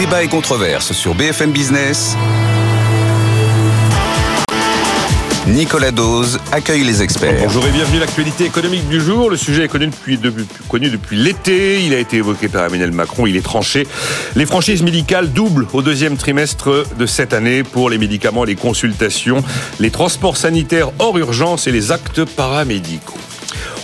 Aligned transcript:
Débat 0.00 0.22
et 0.22 0.28
controverse 0.28 0.92
sur 0.92 1.14
BFM 1.14 1.50
Business. 1.50 2.16
Nicolas 5.46 5.90
Dose 5.90 6.40
accueille 6.52 6.84
les 6.84 7.02
experts. 7.02 7.42
Bonjour 7.42 7.66
et 7.66 7.70
bienvenue 7.70 7.98
à 7.98 8.00
l'actualité 8.00 8.46
économique 8.46 8.88
du 8.88 8.98
jour. 8.98 9.28
Le 9.28 9.36
sujet 9.36 9.64
est 9.64 9.68
connu 9.68 9.88
depuis, 9.88 10.16
depuis, 10.16 10.46
connu 10.70 10.88
depuis 10.88 11.18
l'été. 11.18 11.84
Il 11.84 11.92
a 11.92 11.98
été 11.98 12.16
évoqué 12.16 12.48
par 12.48 12.64
Emmanuel 12.64 12.92
Macron. 12.92 13.26
Il 13.26 13.36
est 13.36 13.44
tranché. 13.44 13.86
Les 14.36 14.46
franchises 14.46 14.82
médicales 14.82 15.34
doublent 15.34 15.66
au 15.74 15.82
deuxième 15.82 16.16
trimestre 16.16 16.86
de 16.98 17.04
cette 17.04 17.34
année 17.34 17.62
pour 17.62 17.90
les 17.90 17.98
médicaments, 17.98 18.44
les 18.44 18.56
consultations, 18.56 19.44
les 19.80 19.90
transports 19.90 20.38
sanitaires 20.38 20.92
hors 20.98 21.18
urgence 21.18 21.66
et 21.66 21.72
les 21.72 21.92
actes 21.92 22.24
paramédicaux. 22.24 23.18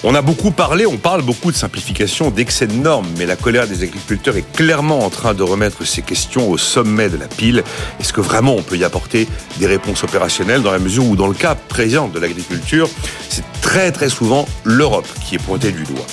On 0.09 0.15
a 0.15 0.23
beaucoup 0.23 0.53
parlé, 0.53 0.87
on 0.87 0.99
parle 0.99 1.23
beaucoup 1.23 1.51
de 1.51 1.57
simplification, 1.57 2.31
d'excès 2.31 2.69
de 2.69 2.75
normes, 2.75 3.09
mais 3.19 3.27
la 3.27 3.35
colère 3.35 3.67
des 3.67 3.83
agriculteurs 3.83 4.37
est 4.37 4.53
clairement 4.53 5.01
en 5.01 5.11
train 5.11 5.35
de 5.35 5.43
remettre 5.43 5.85
ces 5.85 6.01
questions 6.01 6.49
au 6.49 6.57
sommet 6.57 7.09
de 7.09 7.17
la 7.17 7.27
pile. 7.27 7.65
Est-ce 7.99 8.13
que 8.13 8.21
vraiment 8.21 8.55
on 8.55 8.63
peut 8.63 8.77
y 8.77 8.85
apporter 8.85 9.27
des 9.59 9.67
réponses 9.67 10.05
opérationnelles 10.05 10.63
dans 10.63 10.71
la 10.71 10.79
mesure 10.79 11.05
où, 11.07 11.17
dans 11.17 11.27
le 11.27 11.35
cas 11.35 11.57
présent 11.57 12.07
de 12.07 12.21
l'agriculture, 12.21 12.89
c'est 13.29 13.43
très 13.61 13.91
très 13.91 14.09
souvent 14.09 14.47
l'Europe 14.63 15.09
qui 15.25 15.35
est 15.35 15.39
pointée 15.39 15.73
du 15.73 15.83
doigt? 15.83 16.07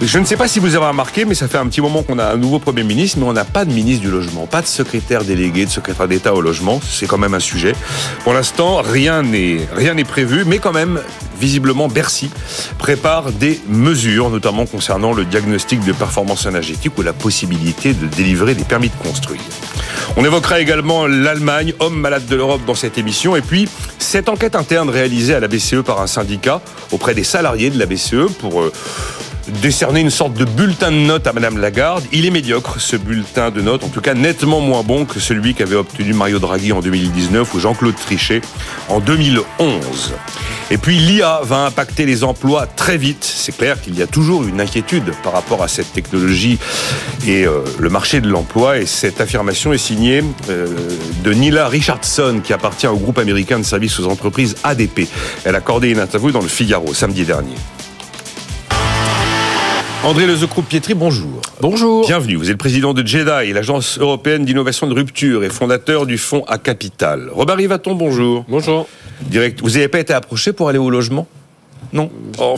Je 0.00 0.18
ne 0.20 0.24
sais 0.24 0.36
pas 0.36 0.46
si 0.46 0.60
vous 0.60 0.76
avez 0.76 0.86
remarqué, 0.86 1.24
mais 1.24 1.34
ça 1.34 1.48
fait 1.48 1.58
un 1.58 1.66
petit 1.66 1.80
moment 1.80 2.04
qu'on 2.04 2.20
a 2.20 2.26
un 2.26 2.36
nouveau 2.36 2.60
Premier 2.60 2.84
ministre, 2.84 3.18
mais 3.18 3.26
on 3.26 3.32
n'a 3.32 3.44
pas 3.44 3.64
de 3.64 3.72
ministre 3.72 4.02
du 4.02 4.12
Logement, 4.12 4.46
pas 4.46 4.62
de 4.62 4.68
secrétaire 4.68 5.24
délégué, 5.24 5.66
de 5.66 5.70
secrétaire 5.70 6.06
d'État 6.06 6.34
au 6.34 6.40
logement. 6.40 6.80
C'est 6.88 7.08
quand 7.08 7.18
même 7.18 7.34
un 7.34 7.40
sujet. 7.40 7.74
Pour 8.22 8.32
l'instant, 8.32 8.80
rien 8.80 9.24
n'est 9.24 9.58
rien 9.74 9.94
n'est 9.94 10.04
prévu, 10.04 10.44
mais 10.44 10.60
quand 10.60 10.72
même, 10.72 11.00
visiblement, 11.38 11.88
Bercy 11.88 12.30
prépare 12.78 13.32
des 13.32 13.60
mesures, 13.68 14.30
notamment 14.30 14.66
concernant 14.66 15.12
le 15.12 15.24
diagnostic 15.24 15.84
de 15.84 15.92
performance 15.92 16.46
énergétique 16.46 16.92
ou 16.98 17.02
la 17.02 17.12
possibilité 17.12 17.94
de 17.94 18.06
délivrer 18.06 18.54
des 18.54 18.64
permis 18.64 18.88
de 18.88 19.08
construire. 19.08 19.40
On 20.16 20.24
évoquera 20.24 20.60
également 20.60 21.06
l'Allemagne, 21.06 21.74
homme 21.78 21.98
malade 21.98 22.26
de 22.26 22.36
l'Europe 22.36 22.62
dans 22.66 22.74
cette 22.74 22.98
émission, 22.98 23.36
et 23.36 23.42
puis 23.42 23.68
cette 23.98 24.28
enquête 24.28 24.56
interne 24.56 24.90
réalisée 24.90 25.34
à 25.34 25.40
la 25.40 25.48
BCE 25.48 25.82
par 25.84 26.00
un 26.00 26.06
syndicat 26.06 26.60
auprès 26.92 27.14
des 27.14 27.24
salariés 27.24 27.70
de 27.70 27.78
la 27.78 27.86
BCE 27.86 28.32
pour 28.40 28.62
euh, 28.62 28.72
décerner 29.62 30.00
une 30.00 30.10
sorte 30.10 30.34
de 30.34 30.44
bulletin 30.44 30.90
de 30.90 30.96
notes 30.96 31.26
à 31.26 31.32
Madame 31.32 31.58
Lagarde. 31.58 32.04
Il 32.12 32.26
est 32.26 32.30
médiocre, 32.30 32.80
ce 32.80 32.96
bulletin 32.96 33.50
de 33.50 33.60
notes, 33.60 33.84
en 33.84 33.88
tout 33.88 34.00
cas 34.00 34.14
nettement 34.14 34.60
moins 34.60 34.82
bon 34.82 35.04
que 35.04 35.20
celui 35.20 35.54
qu'avait 35.54 35.76
obtenu 35.76 36.12
Mario 36.12 36.38
Draghi 36.38 36.72
en 36.72 36.80
2019 36.80 37.54
ou 37.54 37.60
Jean-Claude 37.60 37.94
Trichet 37.96 38.40
en 38.88 39.00
2011. 39.00 40.14
Et 40.70 40.76
puis 40.76 40.98
l'IA 40.98 41.40
va 41.42 41.64
impacter 41.66 42.04
les 42.04 42.24
emplois 42.24 42.66
très 42.66 42.98
vite. 42.98 43.24
C'est 43.24 43.56
clair 43.56 43.80
qu'il 43.80 43.98
y 43.98 44.02
a 44.02 44.06
toujours 44.06 44.44
une 44.44 44.60
inquiétude 44.60 45.12
par 45.22 45.32
rapport 45.32 45.62
à 45.62 45.68
cette 45.68 45.92
technologie 45.92 46.58
et 47.26 47.46
euh, 47.46 47.60
le 47.78 47.88
marché 47.88 48.20
de 48.20 48.28
l'emploi. 48.28 48.78
Et 48.78 48.86
cette 48.86 49.20
affirmation 49.20 49.72
est 49.72 49.78
signée 49.78 50.22
euh, 50.50 50.66
de 51.24 51.32
Nila 51.32 51.68
Richardson, 51.68 52.40
qui 52.44 52.52
appartient 52.52 52.86
au 52.86 52.96
groupe 52.96 53.18
américain 53.18 53.58
de 53.58 53.64
services 53.64 53.98
aux 53.98 54.06
entreprises 54.06 54.56
ADP. 54.62 55.08
Elle 55.44 55.54
a 55.54 55.58
accordé 55.58 55.90
une 55.90 56.00
interview 56.00 56.32
dans 56.32 56.42
le 56.42 56.48
Figaro 56.48 56.92
samedi 56.92 57.24
dernier. 57.24 57.54
André 60.08 60.26
Lezecroupe-Pietri, 60.26 60.94
bonjour. 60.94 61.42
Bonjour. 61.60 62.06
Bienvenue. 62.06 62.36
Vous 62.36 62.44
êtes 62.44 62.52
le 62.52 62.56
président 62.56 62.94
de 62.94 63.06
JEDI, 63.06 63.52
l'agence 63.52 63.98
européenne 63.98 64.46
d'innovation 64.46 64.86
de 64.86 64.94
rupture 64.94 65.44
et 65.44 65.50
fondateur 65.50 66.06
du 66.06 66.16
fonds 66.16 66.44
à 66.48 66.56
capital. 66.56 67.28
Robert 67.30 67.58
Rivaton, 67.58 67.94
bonjour. 67.94 68.46
Bonjour. 68.48 68.88
Direct. 69.20 69.60
Vous 69.60 69.72
n'avez 69.72 69.88
pas 69.88 70.00
été 70.00 70.14
approché 70.14 70.54
pour 70.54 70.70
aller 70.70 70.78
au 70.78 70.88
logement? 70.88 71.26
Non. 71.92 72.10
Oh, 72.38 72.54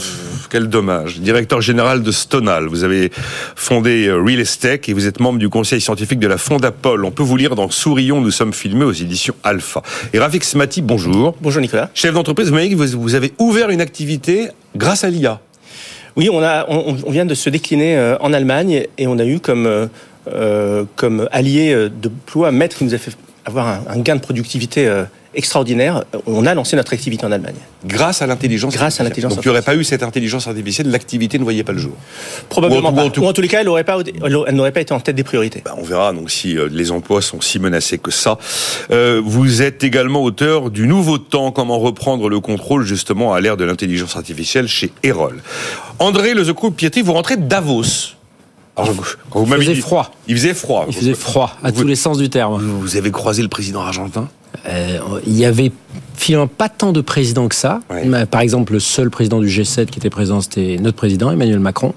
quel 0.49 0.69
dommage. 0.69 1.19
Directeur 1.19 1.61
général 1.61 2.05
de 2.05 2.13
Stonal. 2.13 2.69
Vous 2.69 2.85
avez 2.85 3.11
fondé 3.57 4.07
euh, 4.07 4.23
Real 4.23 4.39
Estate 4.39 4.89
et 4.89 4.93
vous 4.93 5.09
êtes 5.09 5.19
membre 5.19 5.41
du 5.41 5.49
conseil 5.49 5.81
scientifique 5.81 6.21
de 6.21 6.29
la 6.29 6.39
Fondapol. 6.39 7.05
On 7.05 7.11
peut 7.11 7.25
vous 7.25 7.37
lire 7.37 7.57
dans 7.57 7.69
Sourions, 7.69 8.21
nous 8.21 8.31
sommes 8.31 8.53
filmés 8.53 8.85
aux 8.85 8.93
éditions 8.93 9.35
Alpha. 9.43 9.83
Et 10.13 10.21
Rafik 10.21 10.45
Smati, 10.45 10.83
bonjour. 10.83 11.35
Bonjour 11.41 11.61
Nicolas. 11.61 11.91
Chef 11.95 12.15
d'entreprise, 12.15 12.47
vous 12.47 12.55
m'avez 12.55 12.69
dit 12.69 12.77
que 12.77 12.97
vous 12.97 13.15
avez 13.17 13.33
ouvert 13.41 13.71
une 13.71 13.81
activité 13.81 14.51
grâce 14.77 15.03
à 15.03 15.11
l'IA. 15.11 15.41
Oui, 16.17 16.29
on, 16.31 17.11
vient 17.11 17.25
de 17.25 17.35
se 17.35 17.51
décliner 17.51 17.97
euh, 17.97 18.17
en 18.21 18.33
Allemagne 18.33 18.87
et 18.99 19.07
on 19.07 19.19
a 19.19 19.25
eu 19.25 19.41
comme, 19.41 19.67
euh, 19.67 19.87
euh 20.29 20.85
allié 21.31 21.75
de 21.75 22.11
ploie 22.27 22.53
maître 22.53 22.77
qui 22.77 22.85
nous 22.85 22.95
a 22.95 22.99
fait 22.99 23.17
avoir 23.51 23.81
un, 23.89 23.99
gain 23.99 24.17
de 24.17 24.21
productivité 24.21 24.89
extraordinaire. 25.35 26.05
On 26.27 26.45
a 26.47 26.55
lancé 26.55 26.77
notre 26.77 26.93
activité 26.93 27.25
en 27.25 27.33
Allemagne. 27.33 27.55
Grâce 27.85 28.21
à 28.21 28.27
l'intelligence 28.27 28.75
Grâce 28.75 29.01
à 29.01 29.05
l'intelligence 29.05 29.37
Donc 29.37 29.45
il 29.45 29.49
n'y 29.49 29.51
aurait 29.51 29.63
pas 29.63 29.77
eu 29.77 29.85
cette 29.85 30.03
intelligence 30.03 30.49
artificielle, 30.49 30.91
l'activité 30.91 31.39
ne 31.39 31.45
voyait 31.45 31.63
pas 31.63 31.73
le 31.73 31.79
jour. 31.79 31.93
Probablement 32.49 32.93
pas. 32.93 33.05
Ou 33.05 33.25
en, 33.25 33.33
tous 33.33 33.41
les 33.41 33.49
cas, 33.49 33.61
elle 33.61 33.67
n'aurait 33.67 33.85
pas, 33.85 34.81
été 34.81 34.93
en 34.93 35.01
tête 35.01 35.15
des 35.15 35.25
priorités. 35.25 35.63
Ben, 35.65 35.75
on 35.77 35.85
verra 35.85 36.13
donc 36.13 36.31
si 36.31 36.57
les 36.71 36.91
emplois 36.91 37.23
sont 37.23 37.41
si 37.41 37.59
menacés 37.59 37.99
que 37.99 38.11
ça. 38.11 38.39
vous 38.91 39.63
êtes 39.63 39.85
également 39.85 40.23
auteur 40.23 40.71
du 40.71 40.87
Nouveau 40.87 41.19
Temps, 41.19 41.53
comment 41.53 41.79
reprendre 41.79 42.29
le 42.29 42.41
contrôle 42.41 42.85
justement 42.85 43.33
à 43.33 43.41
l'ère 43.41 43.57
de 43.57 43.65
l'intelligence 43.65 44.17
artificielle 44.17 44.67
chez 44.67 44.91
Erol. 45.03 45.43
André 45.99 46.35
Lezecou 46.35 46.71
Pietri, 46.71 47.03
vous 47.03 47.13
rentrez 47.13 47.37
de 47.37 47.45
Davos. 47.45 48.20
Alors, 48.83 49.05
quand 49.31 49.43
vous 49.43 49.55
il 49.55 49.59
faisait 49.63 49.75
froid. 49.77 50.11
Il 50.27 50.37
faisait 50.37 50.55
froid. 50.55 50.85
Il 50.89 50.95
faisait 50.95 51.15
froid, 51.15 51.57
à 51.63 51.73
tous 51.73 51.87
les 51.87 51.97
sens 51.97 52.19
du 52.19 52.31
terme. 52.31 52.61
Vous 52.81 52.97
avez 52.97 53.11
croisé 53.11 53.43
le 53.43 53.49
président 53.49 53.81
argentin? 53.81 54.29
Euh, 54.67 54.99
Il 55.27 55.37
y 55.37 55.45
avait 55.45 55.73
finalement 56.21 56.47
pas 56.49 56.69
tant 56.69 56.93
de 56.93 57.01
présidents 57.01 57.49
que 57.49 57.55
ça. 57.55 57.81
Par 58.31 58.41
exemple, 58.43 58.75
le 58.75 58.81
seul 58.81 59.11
président 59.11 59.41
du 59.41 59.49
G7 59.49 59.87
qui 59.87 59.99
était 59.99 60.11
présent, 60.11 60.41
c'était 60.41 60.77
notre 60.79 60.97
président, 60.97 61.31
Emmanuel 61.31 61.61
Macron. 61.61 61.95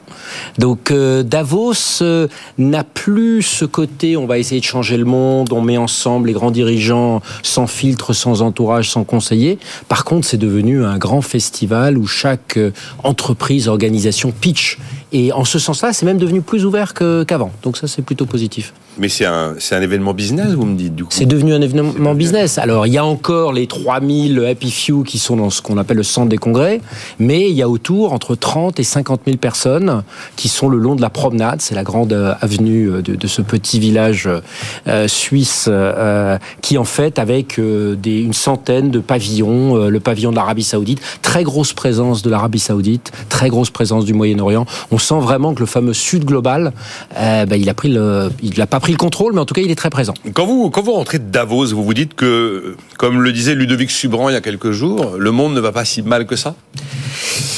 Donc 0.57 0.91
euh, 0.91 1.23
Davos 1.23 2.01
euh, 2.01 2.27
n'a 2.57 2.85
plus 2.85 3.41
ce 3.41 3.65
côté, 3.65 4.15
on 4.15 4.25
va 4.25 4.37
essayer 4.37 4.61
de 4.61 4.65
changer 4.65 4.95
le 4.95 5.05
monde, 5.05 5.51
on 5.51 5.61
met 5.61 5.77
ensemble 5.77 6.27
les 6.27 6.33
grands 6.33 6.51
dirigeants 6.51 7.21
sans 7.43 7.67
filtre, 7.67 8.13
sans 8.13 8.41
entourage, 8.41 8.89
sans 8.89 9.03
conseiller. 9.03 9.59
Par 9.89 10.05
contre, 10.05 10.25
c'est 10.25 10.37
devenu 10.37 10.85
un 10.85 10.97
grand 10.97 11.21
festival 11.21 11.97
où 11.97 12.07
chaque 12.07 12.57
entreprise, 13.03 13.67
organisation 13.67 14.31
pitch 14.31 14.79
et 15.13 15.31
en 15.31 15.45
ce 15.45 15.59
sens-là, 15.59 15.93
c'est 15.93 16.07
même 16.07 16.17
devenu 16.17 16.41
plus 16.41 16.65
ouvert 16.65 16.95
qu'avant. 16.95 17.51
Donc 17.61 17.77
ça, 17.77 17.87
c'est 17.87 18.01
plutôt 18.01 18.25
positif. 18.25 18.73
Mais 18.97 19.09
c'est 19.09 19.25
un, 19.25 19.55
un 19.71 19.81
événement 19.81 20.13
business, 20.13 20.53
vous 20.53 20.65
me 20.65 20.75
dites, 20.75 20.95
du 20.95 21.03
coup 21.03 21.11
C'est 21.11 21.25
devenu 21.25 21.53
un 21.53 21.61
événement 21.61 22.15
business. 22.15 22.57
Alors, 22.57 22.87
il 22.87 22.93
y 22.93 22.97
a 22.97 23.05
encore 23.05 23.53
les 23.53 23.67
3000 23.83 24.45
Happy 24.45 24.71
Few 24.71 25.03
qui 25.03 25.19
sont 25.19 25.35
dans 25.35 25.49
ce 25.49 25.61
qu'on 25.61 25.77
appelle 25.77 25.97
le 25.97 26.03
centre 26.03 26.29
des 26.29 26.37
congrès, 26.37 26.79
mais 27.19 27.49
il 27.49 27.55
y 27.55 27.61
a 27.61 27.67
autour 27.67 28.13
entre 28.13 28.35
30 28.35 28.79
et 28.79 28.83
50 28.83 29.21
000 29.25 29.37
personnes 29.37 30.03
qui 30.37 30.47
sont 30.47 30.69
le 30.69 30.77
long 30.77 30.95
de 30.95 31.01
la 31.01 31.09
promenade. 31.09 31.61
C'est 31.61 31.75
la 31.75 31.83
grande 31.83 32.13
euh, 32.13 32.33
avenue 32.39 32.89
euh, 32.89 33.01
de, 33.01 33.27
ce 33.27 33.41
petit 33.41 33.79
village 33.79 34.29
euh, 34.87 35.07
suisse 35.07 35.69
qui, 36.61 36.77
en 36.77 36.83
fait, 36.83 37.19
avec 37.19 37.57
une 37.57 38.33
centaine 38.33 38.91
de 38.91 38.99
pavillons, 38.99 39.87
le 39.87 39.99
pavillon 39.99 40.31
de 40.31 40.35
l'Arabie 40.35 40.63
Saoudite, 40.63 41.01
très 41.21 41.43
grosse 41.43 41.73
présence 41.73 42.21
de 42.21 42.29
l'Arabie 42.29 42.59
Saoudite, 42.59 43.11
très 43.29 43.49
grosse 43.49 43.69
présence 43.69 44.05
du 44.05 44.13
Moyen-Orient. 44.13 44.65
On 44.91 44.97
sent 44.97 45.19
vraiment 45.19 45.53
que 45.53 45.59
le 45.59 45.65
fameux 45.65 45.93
Sud 45.93 46.25
global, 46.25 46.73
ben, 47.15 47.55
il 47.55 47.69
a 47.69 47.73
pris 47.73 47.89
il 47.89 48.57
n'a 48.57 48.67
pas 48.67 48.79
pris 48.79 48.91
le 48.91 48.97
contrôle, 48.97 49.33
mais 49.33 49.41
en 49.41 49.45
tout 49.45 49.53
cas, 49.53 49.61
il 49.61 49.71
est 49.71 49.75
très 49.75 49.89
présent. 49.89 50.13
Quand 50.33 50.45
vous, 50.45 50.69
quand 50.69 50.81
vous 50.81 50.93
rentrez 50.93 51.19
de 51.19 51.29
Davos, 51.29 51.67
vous 51.67 51.83
vous 51.83 51.93
dites 51.93 52.13
que, 52.13 52.75
comme 52.97 53.21
le 53.21 53.31
disait 53.31 53.55
Ludovic 53.73 53.89
Subran 53.89 54.29
il 54.29 54.33
y 54.33 54.35
a 54.35 54.41
quelques 54.41 54.69
jours, 54.69 55.15
le 55.17 55.31
monde 55.31 55.55
ne 55.55 55.59
va 55.59 55.71
pas 55.71 55.83
si 55.83 56.03
mal 56.03 56.27
que 56.27 56.35
ça? 56.35 56.53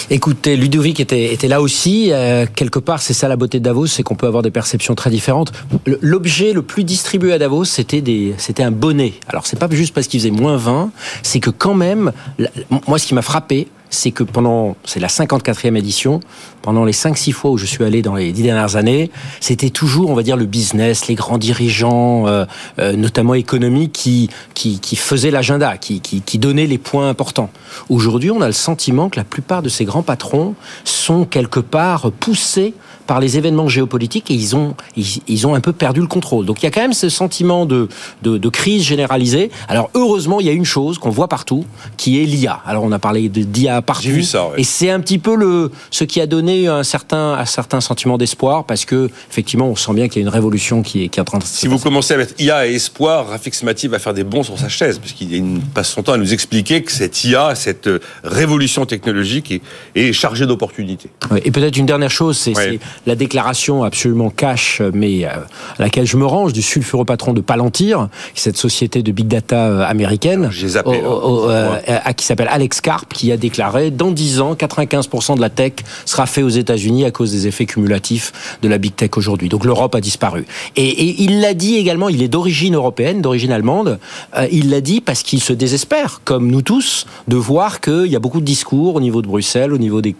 Écoutez, 0.10 0.56
Ludovic 0.56 1.02
était, 1.02 1.34
était 1.34 1.50
là 1.50 1.62
aussi. 1.62 2.10
Euh, 2.12 2.46
quelque 2.56 2.80
part, 2.80 3.02
c'est 3.02 3.14
ça 3.14 3.28
la 3.28 3.36
beauté 3.36 3.60
de 3.60 3.66
Davos, 3.66 3.88
c'est 3.88 4.02
qu'on 4.02 4.16
peut 4.16 4.28
avoir 4.28 4.42
des 4.42 4.52
perceptions 4.52 4.96
très 4.96 5.10
différentes. 5.10 5.52
L'objet 6.00 6.54
le 6.54 6.62
plus 6.62 6.86
distribué 6.86 7.34
à 7.34 7.38
Davos, 7.38 7.66
c'était 7.66 8.34
un 8.60 8.72
bonnet. 8.72 9.14
Alors, 9.28 9.46
c'est 9.46 9.60
pas 9.60 9.68
juste 9.70 9.94
parce 9.94 10.08
qu'il 10.08 10.22
faisait 10.22 10.32
moins 10.32 10.56
20, 10.56 10.92
c'est 11.22 11.42
que 11.42 11.50
quand 11.50 11.74
même, 11.74 12.14
moi, 12.88 12.98
ce 12.98 13.08
qui 13.08 13.14
m'a 13.14 13.22
frappé, 13.22 13.68
c'est 13.90 14.12
que 14.12 14.24
pendant, 14.24 14.76
c'est 14.84 15.00
la 15.00 15.08
54e 15.08 15.76
édition, 15.76 16.20
pendant 16.62 16.84
les 16.84 16.94
5-6 16.94 17.32
fois 17.32 17.52
où 17.52 17.58
je 17.58 17.66
suis 17.66 17.84
allé 17.84 18.02
dans 18.02 18.16
les 18.16 18.32
10 18.32 18.44
dernières 18.44 18.76
années, 18.76 19.12
c'était 19.40 19.70
toujours, 19.70 20.10
on 20.10 20.16
va 20.16 20.24
dire, 20.24 20.38
le 20.38 20.46
business, 20.46 21.08
les 21.08 21.16
grands 21.16 21.38
dirigeants, 21.38 22.28
euh, 22.28 22.46
euh, 22.80 22.94
notamment 22.94 23.36
économiques, 23.36 23.94
qui, 23.94 24.30
qui, 24.54 24.80
qui 24.80 24.96
faisaient 24.96 25.32
l'agenda, 25.32 25.78
qui, 25.78 26.02
qui, 26.02 26.22
qui 26.22 26.40
donnaient 26.40 26.68
les 26.68 26.78
points 26.78 27.10
importants. 27.10 27.50
Aujourd'hui, 27.90 28.32
on 28.32 28.42
a 28.42 28.48
le 28.48 28.54
sentiment 28.54 29.10
que 29.10 29.18
la 29.18 29.24
plupart 29.24 29.62
de 29.62 29.70
ces 29.70 29.86
grands 29.86 30.04
patrons 30.04 30.56
sont 30.84 31.26
quelque 31.26 31.60
part 31.60 32.12
poussés 32.12 32.74
par 33.08 33.20
les 33.20 33.38
événements 33.38 33.68
géopolitiques 33.68 34.32
et 34.32 34.34
ils 34.34 34.56
ont, 34.56 34.76
ils, 34.96 35.48
ont 35.48 35.56
un 35.56 35.60
peu 35.60 35.74
perdu 35.74 36.02
le 36.02 36.08
contrôle. 36.08 36.46
Donc 36.46 36.62
il 36.62 36.66
y 36.66 36.68
a 36.68 36.72
quand 36.72 36.82
même 36.82 36.94
ce 36.94 37.10
sentiment 37.10 37.66
de, 37.66 37.88
de, 38.24 38.38
de 38.38 38.50
crise 38.50 38.84
généralisée. 38.84 39.52
Alors 39.68 39.90
heureusement, 39.94 40.40
il 40.40 40.48
y 40.48 40.50
a 40.50 40.54
une 40.54 40.66
chose 40.66 40.98
qu'on 40.98 41.10
voit 41.10 41.28
partout, 41.28 41.66
qui 41.98 42.22
est 42.22 42.26
l'IA. 42.26 42.62
Alors 42.66 42.84
on 42.84 42.92
a 42.92 43.00
parlé 43.00 43.30
d'IA 43.30 43.75
Partout. 43.82 44.08
Vu 44.08 44.24
ça, 44.24 44.46
ouais. 44.48 44.54
Et 44.62 44.64
c'est 44.64 44.90
un 44.90 45.00
petit 45.00 45.18
peu 45.20 45.36
le 45.36 45.72
ce 45.92 46.04
qui 46.04 46.22
a 46.22 46.28
donné 46.28 46.68
un 46.68 46.84
certain 46.84 47.34
un 47.34 47.46
certain 47.46 47.82
sentiment 47.82 48.18
d'espoir 48.18 48.64
parce 48.66 48.86
que 48.86 49.10
effectivement 49.30 49.68
on 49.68 49.76
sent 49.76 49.94
bien 49.94 50.08
qu'il 50.08 50.22
y 50.22 50.26
a 50.26 50.28
une 50.28 50.34
révolution 50.34 50.82
qui 50.84 51.04
est 51.04 51.10
qui 51.10 51.20
est 51.20 51.22
en 51.22 51.26
train 51.26 51.38
de 51.40 51.44
se 51.44 51.56
Si 51.56 51.68
vous 51.68 51.80
commencez 51.80 52.14
à 52.14 52.18
mettre 52.18 52.34
IA 52.40 52.68
et 52.68 52.74
espoir, 52.76 53.28
Rafik 53.30 53.54
Smati 53.56 53.88
va 53.88 54.00
faire 54.00 54.14
des 54.14 54.24
bons 54.24 54.44
sur 54.44 54.58
sa 54.60 54.70
chaise, 54.70 55.00
parce 55.00 55.12
qu'il 55.14 55.60
passe 55.74 55.90
son 55.90 56.04
temps 56.04 56.14
à 56.14 56.18
nous 56.18 56.34
expliquer 56.34 56.82
que 56.84 56.92
cette 56.92 57.24
IA, 57.24 57.56
cette 57.56 57.88
euh, 57.88 58.00
révolution 58.24 58.86
technologique 58.86 59.52
est, 59.52 59.62
est 59.96 60.14
chargée 60.14 60.46
d'opportunités. 60.46 61.10
Ouais, 61.32 61.42
Et 61.46 61.52
peut-être 61.52 61.78
une 61.78 61.86
dernière 61.86 62.12
chose, 62.12 62.38
c'est 62.38 62.56
Ouais. 62.56 62.80
la 63.06 63.16
déclaration 63.16 63.84
absolument 63.84 64.30
cash, 64.30 64.82
mais 64.94 65.26
euh, 65.26 65.30
à 65.78 65.84
laquelle 65.84 66.06
je 66.06 66.18
me 66.18 66.26
range, 66.26 66.54
du 66.54 66.62
sulfureux 66.62 67.06
patron 67.06 67.34
de 67.34 67.42
Palantir, 67.42 68.08
cette 68.34 68.58
société 68.58 69.04
de 69.04 69.12
big 69.12 69.28
data 69.28 69.68
euh, 69.68 69.84
américaine, 69.86 70.50
J'ai 70.52 70.70
zappé, 70.70 71.02
au- 71.02 71.10
au- 71.46 71.50
euh, 71.50 71.76
à- 71.88 72.14
qui 72.14 72.26
s'appelle 72.26 72.48
Alex 72.50 72.82
Karp, 72.82 73.14
qui 73.14 73.32
a 73.32 73.38
déclaré 73.38 73.65
dans 73.92 74.12
10 74.12 74.42
ans, 74.42 74.54
95% 74.54 75.36
de 75.36 75.42
la 75.42 75.50
tech 75.50 75.74
sera 76.06 76.26
fait 76.26 76.44
aux 76.44 76.50
États-Unis 76.50 77.06
à 77.06 77.12
cause 77.12 77.32
des 77.32 77.48
effets 77.48 77.66
cumulatifs 77.66 78.58
de 78.62 78.68
la 78.68 78.78
big 78.78 78.96
tech 78.96 79.12
aujourd'hui. 79.18 79.50
Donc 79.50 79.66
l'Europe 79.66 79.96
a 79.96 80.02
disparu. 80.02 80.46
Et, 80.76 81.24
il 81.24 81.42
l'a 81.42 81.54
dit 81.54 81.76
également, 81.76 82.10
il 82.10 82.22
est 82.22 82.28
d'origine 82.28 82.76
européenne, 82.76 83.22
d'origine 83.22 83.52
allemande. 83.52 84.00
euh, 84.38 84.48
il 84.52 84.70
l'a 84.70 84.82
dit 84.82 85.02
parce 85.02 85.24
qu'il 85.24 85.42
se 85.42 85.54
désespère, 85.54 86.22
comme 86.24 86.50
nous 86.50 86.62
tous, 86.62 87.06
de 87.28 87.36
voir 87.36 87.82
qu'il 87.82 88.08
y 88.08 88.16
a 88.16 88.20
beaucoup 88.20 88.40
de 88.40 88.46
discours 88.46 88.96
au 88.96 89.02
niveau 89.02 89.22
de 89.22 89.28
Bruxelles, 89.28 89.74
au 89.74 89.78
niveau 89.78 90.02
des, 90.02 90.16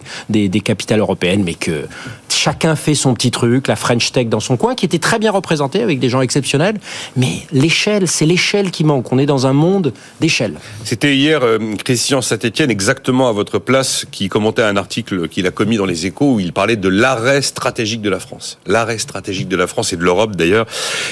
capitales 0.62 1.00
européennes, 1.00 1.44
mais 1.44 1.54
que 1.54 1.88
chacun 2.30 2.76
fait 2.76 2.96
son 2.96 3.14
petit 3.14 3.32
truc, 3.32 3.68
la 3.68 3.76
French 3.76 4.12
Tech 4.12 4.28
dans 4.28 4.40
son 4.40 4.58
coin, 4.58 4.76
qui 4.76 4.86
était 4.86 5.00
très 5.00 5.20
bien 5.20 5.32
représentée 5.32 5.82
avec 5.82 6.00
des 6.00 6.10
gens 6.10 6.22
exceptionnels. 6.22 6.80
Mais 7.16 7.42
l'échelle, 7.52 8.08
c'est 8.08 8.26
l'échelle 8.26 8.72
qui 8.72 8.84
manque. 8.84 9.12
On 9.12 9.18
est 9.18 9.26
dans 9.26 9.48
un 9.48 9.54
monde 9.54 9.94
d'échelle. 10.20 10.56
C'était 10.84 11.16
hier 11.16 11.44
euh, 11.44 11.60
Christian 11.84 12.22
Saint-Etienne, 12.22 12.72
exactement 12.72 13.28
à 13.28 13.32
votre 13.36 13.60
place, 13.60 14.06
qui 14.12 14.30
commentait 14.30 14.64
un 14.64 14.78
article 14.78 15.28
qu'il 15.28 15.46
a 15.46 15.52
commis 15.52 15.78
dans 15.78 15.86
les 15.86 16.08
échos 16.08 16.34
où 16.34 16.40
il 16.40 16.54
parlait 16.54 16.76
de 16.76 16.90
l'arrêt 16.90 17.42
stratégique 17.42 18.02
de 18.02 18.10
la 18.10 18.20
France. 18.20 18.58
L'arrêt 18.66 18.98
stratégique 18.98 19.48
de 19.48 19.56
la 19.56 19.68
France 19.68 19.94
et 19.94 19.98
de 19.98 20.04
l'Europe 20.04 20.36
d'ailleurs. 20.36 20.66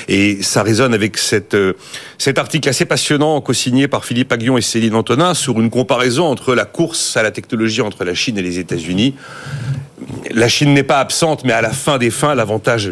Et 0.08 0.42
ça 0.42 0.64
résonne 0.64 0.94
avec 0.94 1.18
cette, 1.18 1.54
euh, 1.54 1.74
cet 2.18 2.40
article 2.40 2.68
assez 2.70 2.86
passionnant 2.86 3.40
co-signé 3.42 3.88
par 3.88 4.06
Philippe 4.06 4.32
Aguillon 4.32 4.58
et 4.58 4.62
Céline 4.62 4.96
Antonin 4.96 5.34
sur 5.34 5.60
une 5.60 5.70
comparaison 5.70 6.26
entre 6.26 6.56
la 6.56 6.66
course 6.66 7.16
à 7.18 7.24
la 7.24 7.32
technologie 7.32 7.82
entre 7.82 8.04
la 8.04 8.16
Chine 8.16 8.38
et 8.38 8.42
les 8.42 8.60
États-Unis. 8.60 9.14
La 10.32 10.48
Chine 10.48 10.74
n'est 10.74 10.84
pas 10.84 11.00
absente, 11.00 11.44
mais 11.44 11.54
à 11.54 11.62
la 11.62 11.72
fin 11.72 11.98
des 11.98 12.10
fins, 12.10 12.36
l'avantage 12.36 12.92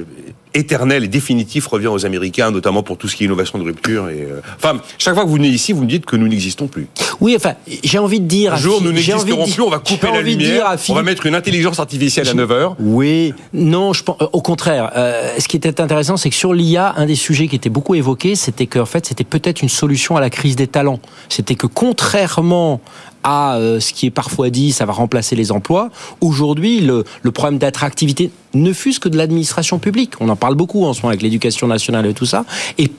éternel 0.54 1.04
et 1.04 1.08
définitif 1.08 1.68
revient 1.68 1.88
aux 1.88 2.06
Américains, 2.06 2.52
notamment 2.52 2.84
pour 2.84 2.98
tout 2.98 3.08
ce 3.08 3.16
qui 3.16 3.24
est 3.24 3.26
innovation 3.26 3.58
de 3.60 3.64
rupture. 3.64 4.10
Et, 4.10 4.22
euh, 4.22 4.42
Enfin, 4.58 4.80
chaque 4.98 5.14
fois 5.14 5.24
que 5.24 5.30
vous 5.30 5.36
venez 5.36 5.48
ici, 5.48 5.74
vous 5.74 5.82
me 5.82 5.88
dites 5.88 6.06
que 6.06 6.16
nous 6.16 6.28
n'existons 6.28 6.68
plus. 6.68 6.88
Oui, 7.20 7.36
enfin, 7.36 7.54
j'ai 7.84 7.98
envie 7.98 8.20
de 8.20 8.26
dire. 8.26 8.54
Un 8.54 8.58
jour, 8.58 8.82
nous 8.82 8.92
n'existerons 8.92 9.48
plus, 9.48 9.62
on 9.62 9.70
va 9.70 9.80
couper 9.80 10.08
la 10.12 10.22
lumière, 10.22 10.76
on 10.90 10.94
va 10.94 11.04
mettre 11.04 11.26
une 11.26 11.36
intelligence 11.36 11.80
artificielle 11.80 12.28
à 12.28 12.34
9 12.34 12.52
heures. 12.52 12.76
Oui, 12.80 13.34
non, 13.54 13.94
je 13.94 14.04
pense, 14.04 14.18
euh, 14.22 14.28
au 14.34 14.42
contraire. 14.42 14.92
Euh, 14.96 15.34
ce 15.40 15.48
qui 15.48 15.58
était 15.58 15.80
intéressant, 15.82 16.18
c'est 16.18 16.30
que 16.30 16.36
sur 16.36 16.54
l'IA, 16.54 16.94
un 16.98 17.06
des 17.06 17.16
sujets 17.16 17.48
qui 17.48 17.56
était 17.56 17.70
beaucoup 17.70 17.96
évoqué, 17.96 18.36
c'était 18.36 18.68
qu'en 18.68 18.86
fait, 18.86 19.06
c'était 19.06 19.24
peut-être 19.24 19.62
une 19.62 19.70
solution 19.70 20.16
à 20.18 20.22
la 20.22 20.30
crise 20.30 20.56
des 20.56 20.68
talents. 20.68 21.00
C'était 21.30 21.56
que 21.56 21.68
contrairement 21.68 22.82
à 23.24 23.56
euh, 23.56 23.80
ce 23.80 23.94
qui 23.94 24.08
est 24.08 24.12
parfois 24.12 24.50
dit, 24.50 24.72
ça 24.72 24.86
va 24.86 24.94
remplacer 24.94 25.36
les 25.36 25.52
emplois. 25.52 25.90
Aujourd'hui, 26.22 26.82
le, 26.82 27.04
problème 27.32 27.60
d'attractivité 27.60 28.32
ne 28.54 28.74
fût-ce 28.74 29.00
que 29.00 29.10
de 29.10 29.18
l'administration 29.18 29.80
publique. 29.80 30.14
On 30.20 30.30
en 30.30 30.36
parle 30.36 30.56
beaucoup 30.56 30.86
en 30.86 30.94
ce 30.94 31.02
moment 31.02 31.10
avec 31.10 31.22
l'éducation 31.22 31.68
nationale 31.68 32.06
et 32.06 32.14
tout 32.14 32.26
ça, 32.26 32.46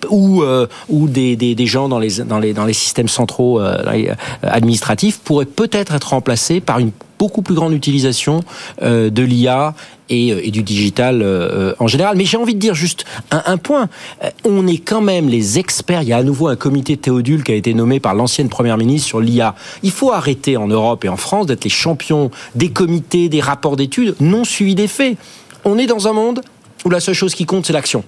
ou 0.08 0.42
euh, 0.42 0.66
des, 0.90 1.66
gens 1.66 1.88
dans 1.88 1.98
les 1.98 2.72
systèmes 2.72 3.08
centraux 3.08 3.60
euh, 3.60 4.14
administratifs 4.42 5.18
pourraient 5.18 5.44
peut-être 5.44 5.94
être 5.94 6.10
remplacés 6.10 6.60
par 6.60 6.78
une 6.78 6.92
beaucoup 7.22 7.42
plus 7.42 7.54
grande 7.54 7.72
utilisation 7.72 8.40
euh, 8.82 9.08
de 9.08 9.22
l'IA 9.22 9.74
et, 10.08 10.32
euh, 10.32 10.40
et 10.42 10.50
du 10.50 10.64
digital 10.64 11.22
euh, 11.22 11.72
en 11.78 11.86
général. 11.86 12.16
Mais 12.16 12.24
j'ai 12.24 12.36
envie 12.36 12.56
de 12.56 12.58
dire 12.58 12.74
juste 12.74 13.04
un, 13.30 13.58
point. 13.58 13.88
On 14.44 14.66
est 14.66 14.78
quand 14.78 15.02
même 15.02 15.28
les 15.28 15.60
experts. 15.60 16.02
Il 16.02 16.08
y 16.08 16.12
a 16.12 16.16
à 16.16 16.24
nouveau 16.24 16.48
un 16.48 16.56
comité 16.56 16.96
Théodule 16.96 17.44
qui 17.44 17.52
a 17.52 17.54
été 17.54 17.74
nommé 17.74 18.00
par 18.00 18.16
l'ancienne 18.16 18.48
première 18.48 18.76
ministre 18.76 19.06
sur 19.06 19.20
l'IA. 19.20 19.54
Il 19.84 19.92
faut 19.92 20.10
arrêter 20.10 20.56
en 20.56 20.66
Europe 20.66 21.04
et 21.04 21.08
en 21.08 21.16
France 21.16 21.46
d'être 21.46 21.62
les 21.62 21.70
champions 21.70 22.32
des 22.56 22.70
comités, 22.70 23.28
des 23.28 23.40
rapports 23.40 23.76
d'études 23.76 24.16
non 24.18 24.42
suivis 24.42 24.74
des 24.74 24.88
faits. 24.88 25.16
On 25.64 25.78
est 25.78 25.86
dans 25.86 26.08
un 26.08 26.12
monde 26.12 26.40
où 26.84 26.90
la 26.90 26.98
seule 26.98 27.14
chose 27.14 27.36
qui 27.36 27.46
compte, 27.46 27.66
c'est 27.66 27.72
l'action. 27.72 28.02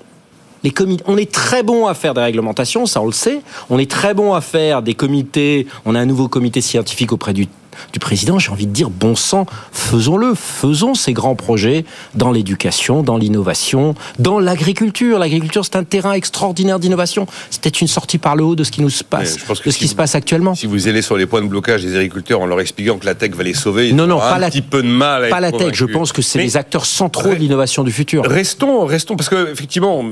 Les 0.65 0.73
on 1.07 1.17
est 1.19 1.31
très 1.31 1.63
bon 1.63 1.87
à 1.87 1.95
faire 1.95 2.15
des 2.15 2.23
réglementations, 2.23 2.87
ça 2.87 3.01
on 3.01 3.07
le 3.07 3.13
sait. 3.13 3.43
On 3.71 3.79
est 3.79 3.89
très 3.89 4.13
bon 4.13 4.35
à 4.35 4.41
faire 4.41 4.83
des 4.83 4.95
comités. 4.95 5.69
On 5.85 5.95
a 5.95 6.01
un 6.01 6.07
nouveau 6.07 6.27
comité 6.27 6.63
scientifique 6.63 7.13
auprès 7.13 7.35
du, 7.35 7.47
du 7.93 7.99
président. 7.99 8.39
J'ai 8.39 8.51
envie 8.51 8.67
de 8.67 8.73
dire, 8.73 8.91
bon 8.91 9.15
sang, 9.17 9.47
faisons-le. 9.73 10.35
Faisons 10.35 10.95
ces 10.95 11.13
grands 11.13 11.35
projets 11.35 11.85
dans 12.15 12.31
l'éducation, 12.33 13.03
dans 13.03 13.17
l'innovation, 13.17 13.95
dans 14.19 14.39
l'agriculture. 14.39 15.19
L'agriculture, 15.19 15.65
c'est 15.65 15.77
un 15.77 15.85
terrain 15.85 16.13
extraordinaire 16.13 16.79
d'innovation. 16.79 17.27
Peut-être 17.27 17.81
une 17.81 17.89
sortie 17.89 18.19
par 18.19 18.37
le 18.37 18.45
haut 18.45 18.55
de 18.57 18.65
ce 18.65 18.71
qui 18.71 18.83
nous 18.83 18.91
se 18.91 19.05
passe, 19.05 19.35
Mais 19.35 19.41
je 19.41 19.45
pense 19.47 19.61
que 19.61 19.65
de 19.67 19.71
ce 19.71 19.75
si 19.75 19.79
qui 19.81 19.85
vous- 19.87 19.91
se 19.93 19.97
passe 19.97 20.15
actuellement. 20.15 20.55
Si 20.55 20.67
vous 20.67 20.89
allez 20.89 21.03
sur 21.03 21.17
les 21.17 21.27
points 21.27 21.43
de 21.43 21.47
blocage 21.49 21.83
des 21.83 21.95
agriculteurs 21.97 22.41
en 22.41 22.47
leur 22.47 22.61
expliquant 22.61 22.99
que 22.99 23.07
la 23.07 23.15
tech 23.15 23.33
va 23.33 23.43
les 23.43 23.55
sauver, 23.55 23.89
ils 23.89 23.97
Non, 23.97 24.07
non, 24.07 24.19
pas 24.19 24.35
un 24.35 24.39
la- 24.39 24.51
petit 24.51 24.63
peu 24.63 24.83
de 24.83 24.89
mal 24.89 25.25
à 25.25 25.29
Pas 25.29 25.41
la 25.41 25.53
tech. 25.53 25.73
Je 25.73 25.85
pense 25.85 26.13
que 26.13 26.23
c'est 26.23 26.39
les 26.39 26.57
acteurs 26.57 26.87
centraux 26.87 27.31
de 27.31 27.35
l'innovation 27.37 27.85
du 27.85 27.93
futur. 27.93 28.25
Restons, 28.25 28.85
restons, 28.87 29.17
parce 29.17 29.29
que 29.29 29.51
effectivement, 29.53 30.05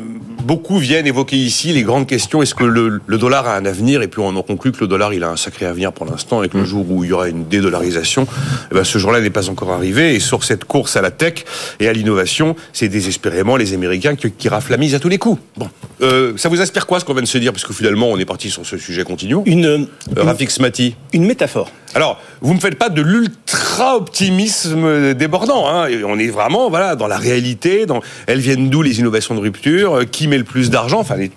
beaucoup 0.42 0.78
viennent 0.78 1.06
évoquer 1.06 1.36
ici 1.36 1.72
les 1.72 1.82
grandes 1.82 2.06
questions. 2.06 2.42
Est-ce 2.42 2.54
que 2.54 2.64
le, 2.64 3.00
le 3.06 3.18
dollar 3.18 3.46
a 3.46 3.56
un 3.56 3.64
avenir? 3.64 4.02
Et 4.02 4.08
puis 4.08 4.20
on 4.20 4.34
en 4.36 4.42
conclut 4.42 4.72
que 4.72 4.80
le 4.80 4.86
dollar, 4.88 5.12
il 5.14 5.24
a 5.24 5.30
un 5.30 5.36
sacré 5.36 5.66
avenir 5.66 5.92
pour 5.92 6.06
l'instant, 6.06 6.42
et 6.42 6.48
que 6.48 6.58
le 6.58 6.64
jour 6.64 6.84
où 6.90 7.04
il 7.04 7.10
y 7.10 7.12
aura 7.12 7.28
une 7.28 7.46
dédollarisation, 7.48 8.26
eh 8.70 8.74
ben, 8.74 8.84
ce 8.84 8.98
jour-là 8.98 9.20
n'est 9.20 9.30
pas 9.30 9.48
encore 9.50 9.70
arrivé. 9.70 10.14
Et 10.14 10.20
sur 10.20 10.44
cette 10.44 10.64
course 10.64 10.96
à 10.96 11.02
la 11.02 11.10
tech 11.10 11.44
et 11.80 11.88
à 11.88 11.92
l'innovation, 11.92 12.56
c'est 12.72 12.88
désespérément 12.88 13.56
les 13.56 13.74
Américains 13.74 14.14
qui, 14.16 14.30
qui 14.30 14.48
raflent 14.48 14.72
la 14.72 14.78
mise 14.78 14.94
à 14.94 14.98
tous 14.98 15.08
les 15.08 15.18
coups. 15.18 15.40
Bon, 15.56 15.68
Euh, 16.02 16.32
ça 16.36 16.48
vous 16.48 16.60
inspire 16.60 16.86
quoi 16.88 16.98
ce 16.98 17.04
qu'on 17.04 17.12
vient 17.12 17.22
de 17.22 17.28
se 17.28 17.38
dire? 17.38 17.52
Parce 17.52 17.64
que 17.64 17.72
finalement, 17.72 18.08
on 18.10 18.18
est 18.18 18.24
parti 18.24 18.50
sur 18.50 18.66
ce 18.66 18.76
sujet. 18.76 19.04
Continuons. 19.04 19.44
Une, 19.46 19.66
Euh, 19.66 19.86
Rafik 20.16 20.50
Smati. 20.50 20.96
une 21.12 21.24
métaphore. 21.24 21.70
Alors, 21.94 22.20
vous 22.40 22.54
me 22.54 22.58
faites 22.58 22.76
pas 22.76 22.88
de 22.88 23.02
l'ultra 23.02 23.96
optimisme 23.96 25.14
débordant. 25.14 25.68
Hein. 25.68 25.88
On 26.06 26.18
est 26.18 26.28
vraiment 26.28 26.70
voilà 26.70 26.96
dans 26.96 27.06
la 27.06 27.18
réalité. 27.18 27.86
Dans 27.86 28.00
elles 28.26 28.40
viennent 28.40 28.68
d'où 28.70 28.82
les 28.82 28.98
innovations 28.98 29.34
de 29.34 29.40
rupture? 29.40 29.94
Euh, 29.98 30.04
Qui 30.04 30.26
met 30.32 30.38
le 30.38 30.44
plus 30.44 30.70
d'argent 30.70 31.00
Enfin, 31.00 31.16
les- 31.16 31.30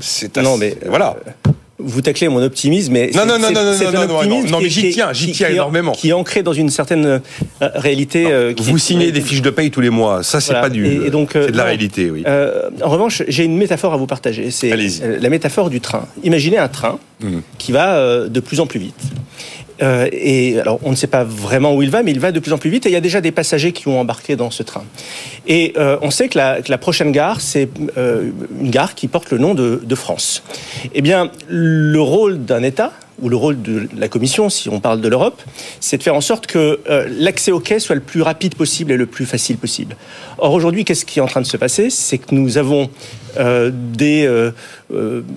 c'est 0.00 0.36
assez- 0.36 0.46
Non, 0.46 0.56
mais, 0.56 0.72
euh, 0.84 0.88
voilà. 0.88 1.16
Vous 1.84 2.00
taclez 2.00 2.28
mon 2.28 2.40
optimisme, 2.40 2.92
mais 2.92 3.10
Non, 3.12 3.26
non, 3.26 3.38
non, 3.40 3.50
non, 3.50 3.64
non, 3.64 3.72
non, 3.72 3.92
non, 3.92 4.24
non, 4.28 4.42
non, 4.44 4.58
mais 4.60 4.66
est- 4.66 4.70
j'y 4.70 4.86
est- 4.86 4.90
tiens, 4.92 5.12
j'y 5.12 5.32
tiens 5.32 5.48
qui 5.48 5.52
est- 5.52 5.56
énormément. 5.56 5.90
Qui 5.92 6.10
est 6.10 6.12
ancré 6.12 6.44
dans 6.44 6.52
une 6.52 6.70
certaine 6.70 7.04
euh, 7.06 7.18
réalité. 7.60 8.26
euh, 8.30 8.52
qui- 8.54 8.62
Vous 8.70 8.78
signez 8.78 9.10
des 9.10 9.20
fiches 9.20 9.42
de 9.42 9.50
paye 9.50 9.72
tous 9.72 9.80
les 9.80 9.90
mois. 9.90 10.22
Ça, 10.22 10.40
c'est 10.40 10.52
Voilà. 10.52 10.60
pas 10.60 10.70
du. 10.70 10.86
Et- 10.86 11.06
et 11.06 11.10
donc, 11.10 11.34
euh, 11.34 11.46
c'est 11.46 11.50
de 11.52 11.56
la 11.56 11.64
non. 11.64 11.68
réalité, 11.70 12.08
oui. 12.10 12.22
Euh, 12.26 12.70
en 12.84 12.88
revanche, 12.88 13.24
j'ai 13.26 13.42
une 13.44 13.56
métaphore 13.56 13.94
à 13.94 13.96
vous 13.96 14.06
partager. 14.06 14.52
C'est 14.52 14.70
euh, 14.70 15.18
la 15.20 15.28
métaphore 15.28 15.70
du 15.70 15.80
train. 15.80 16.06
Imaginez 16.22 16.58
un 16.58 16.68
train 16.68 17.00
Mhm. 17.20 17.42
qui 17.58 17.72
va 17.72 17.96
euh, 17.96 18.28
de 18.28 18.38
plus 18.38 18.60
en 18.60 18.66
plus 18.66 18.78
vite. 18.78 18.94
Euh, 19.82 20.08
et 20.12 20.60
alors, 20.60 20.78
on 20.82 20.90
ne 20.90 20.96
sait 20.96 21.06
pas 21.06 21.24
vraiment 21.24 21.74
où 21.74 21.82
il 21.82 21.90
va, 21.90 22.02
mais 22.02 22.12
il 22.12 22.20
va 22.20 22.32
de 22.32 22.40
plus 22.40 22.52
en 22.52 22.58
plus 22.58 22.70
vite. 22.70 22.86
Et 22.86 22.90
il 22.90 22.92
y 22.92 22.96
a 22.96 23.00
déjà 23.00 23.20
des 23.20 23.32
passagers 23.32 23.72
qui 23.72 23.88
ont 23.88 24.00
embarqué 24.00 24.36
dans 24.36 24.50
ce 24.50 24.62
train. 24.62 24.84
Et 25.46 25.72
euh, 25.76 25.98
on 26.02 26.10
sait 26.10 26.28
que 26.28 26.38
la, 26.38 26.78
prochaine 26.78 27.12
gare, 27.12 27.40
c'est 27.40 27.68
euh, 27.96 28.30
une 28.60 28.70
gare 28.70 28.94
qui 28.94 29.08
porte 29.08 29.30
le 29.30 29.38
nom 29.38 29.54
de, 29.54 29.80
de 29.84 29.94
France. 29.94 30.42
Eh 30.94 31.02
bien, 31.02 31.30
le 31.48 32.00
rôle 32.00 32.44
d'un 32.44 32.62
État 32.62 32.92
ou 33.22 33.28
le 33.28 33.36
rôle 33.36 33.62
de 33.62 33.88
la 33.96 34.08
Commission, 34.08 34.50
si 34.50 34.68
on 34.68 34.80
parle 34.80 35.00
de 35.00 35.08
l'Europe, 35.08 35.40
c'est 35.80 35.96
de 35.96 36.02
faire 36.02 36.16
en 36.16 36.20
sorte 36.20 36.46
que 36.46 36.80
euh, 36.90 37.08
l'accès 37.18 37.52
au 37.52 37.60
quai 37.60 37.78
soit 37.78 37.94
le 37.94 38.00
plus 38.00 38.20
rapide 38.20 38.56
possible 38.56 38.92
et 38.92 38.96
le 38.96 39.06
plus 39.06 39.24
facile 39.24 39.56
possible. 39.56 39.96
Or 40.38 40.52
aujourd'hui, 40.52 40.84
qu'est-ce 40.84 41.06
qui 41.06 41.20
est 41.20 41.22
en 41.22 41.26
train 41.26 41.40
de 41.40 41.46
se 41.46 41.56
passer? 41.56 41.88
C'est 41.88 42.18
que 42.18 42.34
nous 42.34 42.58
avons 42.58 42.90
euh, 43.38 43.70
euh, 44.00 44.50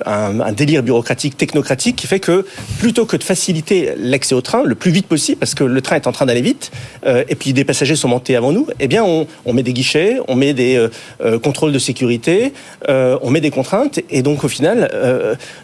un, 0.06 0.52
délire 0.52 0.82
bureaucratique, 0.84 1.38
technocratique, 1.38 1.96
qui 1.96 2.08
fait 2.08 2.20
que 2.20 2.46
plutôt 2.80 3.06
que 3.06 3.16
de 3.16 3.24
faciliter 3.24 3.94
l'accès 3.98 4.34
au 4.34 4.42
train 4.42 4.64
le 4.64 4.76
plus 4.76 4.92
vite 4.92 5.08
possible, 5.08 5.38
parce 5.38 5.54
que 5.54 5.64
le 5.64 5.82
train 5.82 5.96
est 5.96 6.08
en 6.08 6.12
train 6.12 6.26
d'aller 6.26 6.42
vite, 6.42 6.72
et 7.06 7.36
puis 7.36 7.54
des 7.54 7.64
passagers 7.64 7.96
sont 7.96 8.10
montés 8.10 8.36
avant 8.36 8.52
nous, 8.52 8.68
eh 8.80 8.88
bien 8.88 9.04
on, 9.06 9.28
on 9.46 9.54
met 9.54 9.64
des 9.64 9.72
guichets, 9.72 10.18
on 10.28 10.36
met 10.36 10.54
des 10.54 10.86
contrôles 11.42 11.72
de 11.72 11.80
sécurité, 11.80 12.52
on 12.90 13.30
met 13.30 13.40
des 13.40 13.52
contraintes, 13.52 14.02
et 14.10 14.22
donc 14.22 14.44
au 14.44 14.50
final, 14.50 14.90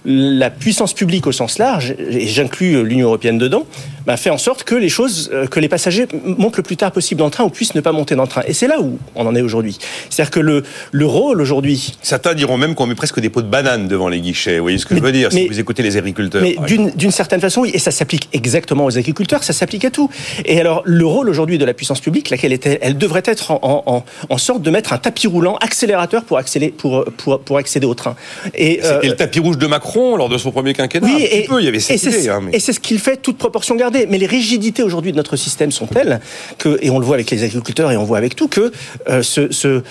la 0.06 0.50
puissance 0.50 0.94
publique 0.94 1.28
au 1.28 1.34
sens 1.34 1.58
large, 1.58 1.96
et 2.12 2.28
j'inclus 2.28 2.84
l'Union 2.84 3.08
européenne 3.08 3.38
dedans, 3.38 3.66
bah, 4.06 4.18
fait 4.18 4.30
en 4.30 4.38
sorte 4.38 4.64
que 4.64 4.76
les 4.76 4.90
choses, 4.90 5.30
euh, 5.34 5.48
que 5.48 5.60
les 5.60 5.70
passagers 5.70 6.08
montent 6.26 6.58
le 6.58 6.64
plus 6.64 6.78
tard 6.78 6.92
possible 6.92 7.20
dans 7.20 7.26
le 7.26 7.32
train 7.32 7.44
ou 7.44 7.50
puissent 7.50 7.76
ne 7.76 7.82
pas 7.82 7.92
monter 7.92 8.16
dans 8.16 8.24
le 8.24 8.28
train. 8.30 8.42
Et 8.48 8.54
c'est 8.54 8.68
là 8.68 8.80
où 8.82 8.98
on 9.16 9.26
en 9.26 9.36
est 9.36 9.42
aujourd'hui. 9.42 9.78
C'est-à-dire 10.10 10.32
que 10.32 10.40
le, 10.40 10.64
le 10.92 11.06
rôle 11.06 11.42
aujourd'hui 11.42 11.96
Certains 12.02 12.34
diront 12.34 12.58
même 12.58 12.76
qu'on 12.76 12.86
met 12.88 12.96
presque 12.96 13.20
des 13.20 13.30
pots 13.30 13.42
de 13.42 13.48
bananes 13.48 13.88
devant 13.88 14.10
les 14.10 14.20
guichets. 14.22 14.58
Vous 14.58 14.64
voyez 14.64 14.78
ce 14.78 14.86
que 14.86 14.96
je 14.96 15.02
veux 15.02 15.12
dire? 15.12 15.30
Mais- 15.34 15.42
Si 15.44 15.48
vous 15.48 15.60
écoutez 15.60 15.84
les 15.84 15.98
agriculteurs. 15.98 16.42
Mais 16.42 16.56
d'une 16.96 17.12
certaine 17.12 17.42
façon, 17.42 17.62
oui, 17.62 17.72
et 17.74 17.80
ça 17.80 17.92
s'applique 17.92 18.30
exactement 18.34 18.86
aux 18.86 18.98
agriculteurs, 18.98 19.44
ça 19.44 19.54
s'applique 19.54 19.86
à 19.86 19.92
tout. 19.92 20.10
Et 20.46 20.60
alors, 20.60 20.82
le 20.86 21.06
rôle 21.06 21.30
aujourd'hui 21.30 21.58
de 21.58 21.66
la 21.66 21.74
puissance 21.74 22.00
publique, 22.00 22.30
laquelle 22.30 22.54
était, 22.54 22.80
elle 22.82 22.98
devrait 22.98 23.24
être 23.26 23.52
en, 23.52 23.84
en, 23.86 24.04
en, 24.30 24.38
sorte 24.38 24.62
de 24.62 24.72
mettre 24.72 24.94
un 24.94 24.98
tapis 24.98 25.28
roulant 25.28 25.56
accélérateur 25.58 26.24
pour, 26.24 26.38
accélérer, 26.38 26.72
pour, 26.72 27.06
pour, 27.18 27.40
pour 27.42 27.58
accéder 27.58 27.86
au 27.86 27.94
train. 27.94 28.16
Et, 28.56 28.80
C'était 28.82 28.88
euh, 28.88 29.10
le 29.12 29.16
tapis 29.16 29.40
rouge 29.40 29.58
de 29.58 29.68
Macron 29.68 30.16
lors 30.16 30.30
de 30.30 30.38
son 30.38 30.52
premier 30.52 30.74
quinquennat. 30.74 31.08
oui, 31.08 31.14
un 31.14 31.18
petit 31.28 31.38
et, 31.38 31.44
peu, 31.44 31.60
il 31.60 31.66
y 31.66 31.68
avait 31.68 31.78
et 31.78 31.80
cette 31.82 32.02
idée. 32.04 32.30
hein, 32.30 32.40
mais- 32.44 32.56
et 32.56 32.60
c'est 32.60 32.74
ce 32.74 32.80
qu'il 32.80 33.00
fait 33.00 33.18
toute 33.18 33.38
proportion 33.38 33.76
gardée. 33.76 33.91
Mais 33.92 34.18
les 34.18 34.26
rigidités 34.26 34.84
aujourd'hui 34.84 35.12
de 35.12 35.18
notre 35.18 35.36
système 35.36 35.72
sont 35.72 35.88
telles 35.88 36.20
que, 36.58 36.80
et 36.82 36.90
on 36.90 37.00
le 37.00 37.06
voit 37.06 37.16
avec 37.16 37.32
les 37.32 37.44
agriculteurs 37.44 37.92
et 37.92 37.98
on 37.98 38.04
voit 38.04 38.18
avec 38.18 38.36
tout, 38.36 38.48
que 38.48 38.72
euh, 39.10 39.22
euh, 39.38 39.82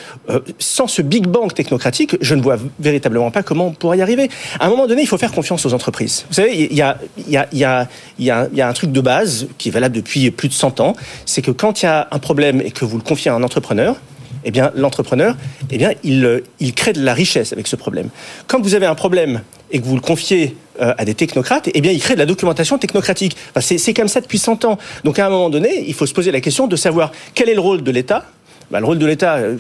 sans 0.59 0.87
ce 0.87 1.03
big 1.03 1.27
bang 1.27 1.53
technocratique, 1.53 2.17
je 2.21 2.35
ne 2.35 2.43
vois 2.43 2.57
véritablement 2.79 3.31
pas 3.31 3.43
comment 3.43 3.69
on 3.69 3.73
pourrait 3.73 3.99
y 3.99 4.03
arriver. 4.03 4.29
À 4.59 4.67
un 4.67 4.71
moment 4.71 4.87
donné, 4.87 5.03
il 5.03 5.09
faut 5.09 5.19
faire 5.19 5.33
confiance 5.33 5.65
aux 5.67 5.75
entreprises. 5.75 6.25
Vous 6.29 6.35
savez, 6.35 6.69
il 6.71 6.77
y 6.77 6.83
a, 6.83 6.99
y 7.29 8.31
a 8.31 8.69
un 8.69 8.73
truc 8.73 8.93
de 8.93 9.01
base 9.01 9.49
qui 9.59 9.69
est 9.69 9.73
valable 9.73 9.97
depuis 9.97 10.31
plus 10.31 10.49
de 10.49 10.55
100 10.55 10.81
ans, 10.81 10.95
c'est 11.27 11.43
que 11.43 11.51
quand 11.51 11.83
il 11.83 11.87
y 11.87 11.89
a 11.89 12.09
un 12.11 12.19
problème 12.19 12.61
et 12.61 12.71
que 12.71 12.85
vous 12.85 12.97
le 12.97 13.03
confiez 13.03 13.31
à 13.31 13.35
un 13.35 13.43
entrepreneur, 13.43 13.97
eh 14.45 14.51
bien, 14.51 14.71
l'entrepreneur, 14.75 15.37
eh 15.71 15.79
bien, 15.79 15.93
il, 16.03 16.25
euh, 16.25 16.41
il 16.61 16.75
crée 16.75 16.93
de 16.93 17.03
la 17.03 17.15
richesse 17.15 17.53
avec 17.53 17.67
ce 17.67 17.77
problème. 17.77 18.09
Quand 18.47 18.61
vous 18.61 18.75
avez 18.75 18.87
un 18.87 18.95
problème 18.95 19.43
et 19.71 19.81
que 19.81 19.85
vous 19.85 19.95
le 19.95 20.01
confiez 20.01 20.57
euh, 20.81 20.95
à 20.97 21.05
des 21.05 21.15
technocrates, 21.15 21.69
eh 21.73 21.81
bien, 21.81 21.93
il 21.93 22.01
crée 22.01 22.15
de 22.15 22.19
la 22.19 22.27
documentation 22.27 22.79
technocratique. 22.79 23.37
C'est 23.61 23.95
comme 23.95 24.09
ça 24.09 24.21
depuis 24.21 24.39
100 24.39 24.65
ans. 24.65 24.79
Donc, 25.05 25.19
à 25.19 25.27
un 25.27 25.31
moment 25.31 25.51
donné, 25.51 25.85
il 25.87 25.95
faut 25.95 26.07
se 26.07 26.15
poser 26.15 26.33
la 26.33 26.41
question 26.41 26.67
de 26.67 26.77
savoir 26.77 27.13
quel 27.35 27.49
est 27.49 27.55
le 27.55 27.61
rôle 27.61 27.83
de 27.83 27.91
l'État 27.91 28.25
bah, 28.71 28.79
le 28.81 28.87
rôle 28.87 28.99
de 28.99 29.07
l'État, 29.07 29.37
euh, 29.37 29.57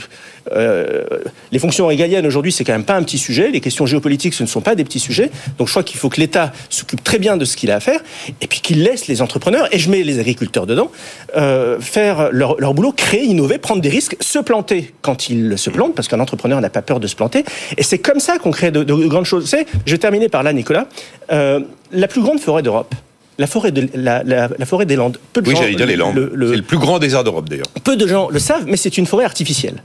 euh, 0.52 1.04
les 1.50 1.58
fonctions 1.58 1.86
régaliennes 1.86 2.26
aujourd'hui, 2.26 2.52
c'est 2.52 2.64
quand 2.64 2.72
même 2.72 2.84
pas 2.84 2.94
un 2.94 3.02
petit 3.02 3.18
sujet. 3.18 3.50
Les 3.50 3.60
questions 3.60 3.86
géopolitiques, 3.86 4.34
ce 4.34 4.42
ne 4.42 4.48
sont 4.48 4.60
pas 4.60 4.74
des 4.74 4.84
petits 4.84 5.00
sujets. 5.00 5.30
Donc 5.58 5.66
je 5.66 5.72
crois 5.72 5.82
qu'il 5.82 5.98
faut 5.98 6.08
que 6.08 6.20
l'État 6.20 6.52
s'occupe 6.68 7.02
très 7.02 7.18
bien 7.18 7.36
de 7.36 7.44
ce 7.44 7.56
qu'il 7.56 7.70
a 7.70 7.76
à 7.76 7.80
faire, 7.80 8.00
et 8.40 8.46
puis 8.46 8.60
qu'il 8.60 8.82
laisse 8.82 9.08
les 9.08 9.22
entrepreneurs, 9.22 9.68
et 9.72 9.78
je 9.78 9.90
mets 9.90 10.02
les 10.02 10.18
agriculteurs 10.18 10.66
dedans, 10.66 10.90
euh, 11.36 11.80
faire 11.80 12.30
leur, 12.32 12.74
boulot, 12.74 12.92
créer, 12.92 13.24
innover, 13.24 13.58
prendre 13.58 13.82
des 13.82 13.88
risques, 13.88 14.16
se 14.20 14.38
planter 14.38 14.94
quand 15.02 15.28
ils 15.28 15.58
se 15.58 15.70
plantent, 15.70 15.94
parce 15.94 16.08
qu'un 16.08 16.20
entrepreneur 16.20 16.60
n'a 16.60 16.70
pas 16.70 16.82
peur 16.82 17.00
de 17.00 17.06
se 17.06 17.16
planter. 17.16 17.44
Et 17.76 17.82
c'est 17.82 17.98
comme 17.98 18.20
ça 18.20 18.38
qu'on 18.38 18.50
crée 18.50 18.70
de, 18.70 18.84
de, 18.84 18.94
grandes 19.06 19.24
choses. 19.24 19.52
Je 19.86 19.92
vais 19.92 19.98
terminer 19.98 20.28
par 20.28 20.42
là, 20.42 20.52
Nicolas. 20.52 20.86
La 21.28 22.08
plus 22.08 22.22
grande 22.22 22.38
forêt 22.38 22.62
d'Europe, 22.62 22.94
la 23.40 23.46
forêt, 23.46 23.72
de, 23.72 23.88
la, 23.94 24.22
la, 24.22 24.50
la, 24.56 24.66
forêt 24.66 24.84
des 24.84 24.96
Landes. 24.96 25.16
Peu 25.32 25.40
de 25.40 25.48
oui, 25.48 25.56
j'allais 25.56 25.74
dire 25.74 25.86
les 25.86 25.96
Landes. 25.96 26.30
C'est 26.30 26.56
le 26.56 26.62
plus 26.62 26.76
grand 26.76 26.98
désert 26.98 27.24
d'Europe 27.24 27.48
d'ailleurs. 27.48 27.66
Peu 27.82 27.96
de 27.96 28.06
gens 28.06 28.28
le 28.28 28.38
savent, 28.38 28.66
mais 28.66 28.76
c'est 28.76 28.98
une 28.98 29.06
forêt 29.06 29.24
artificielle 29.24 29.82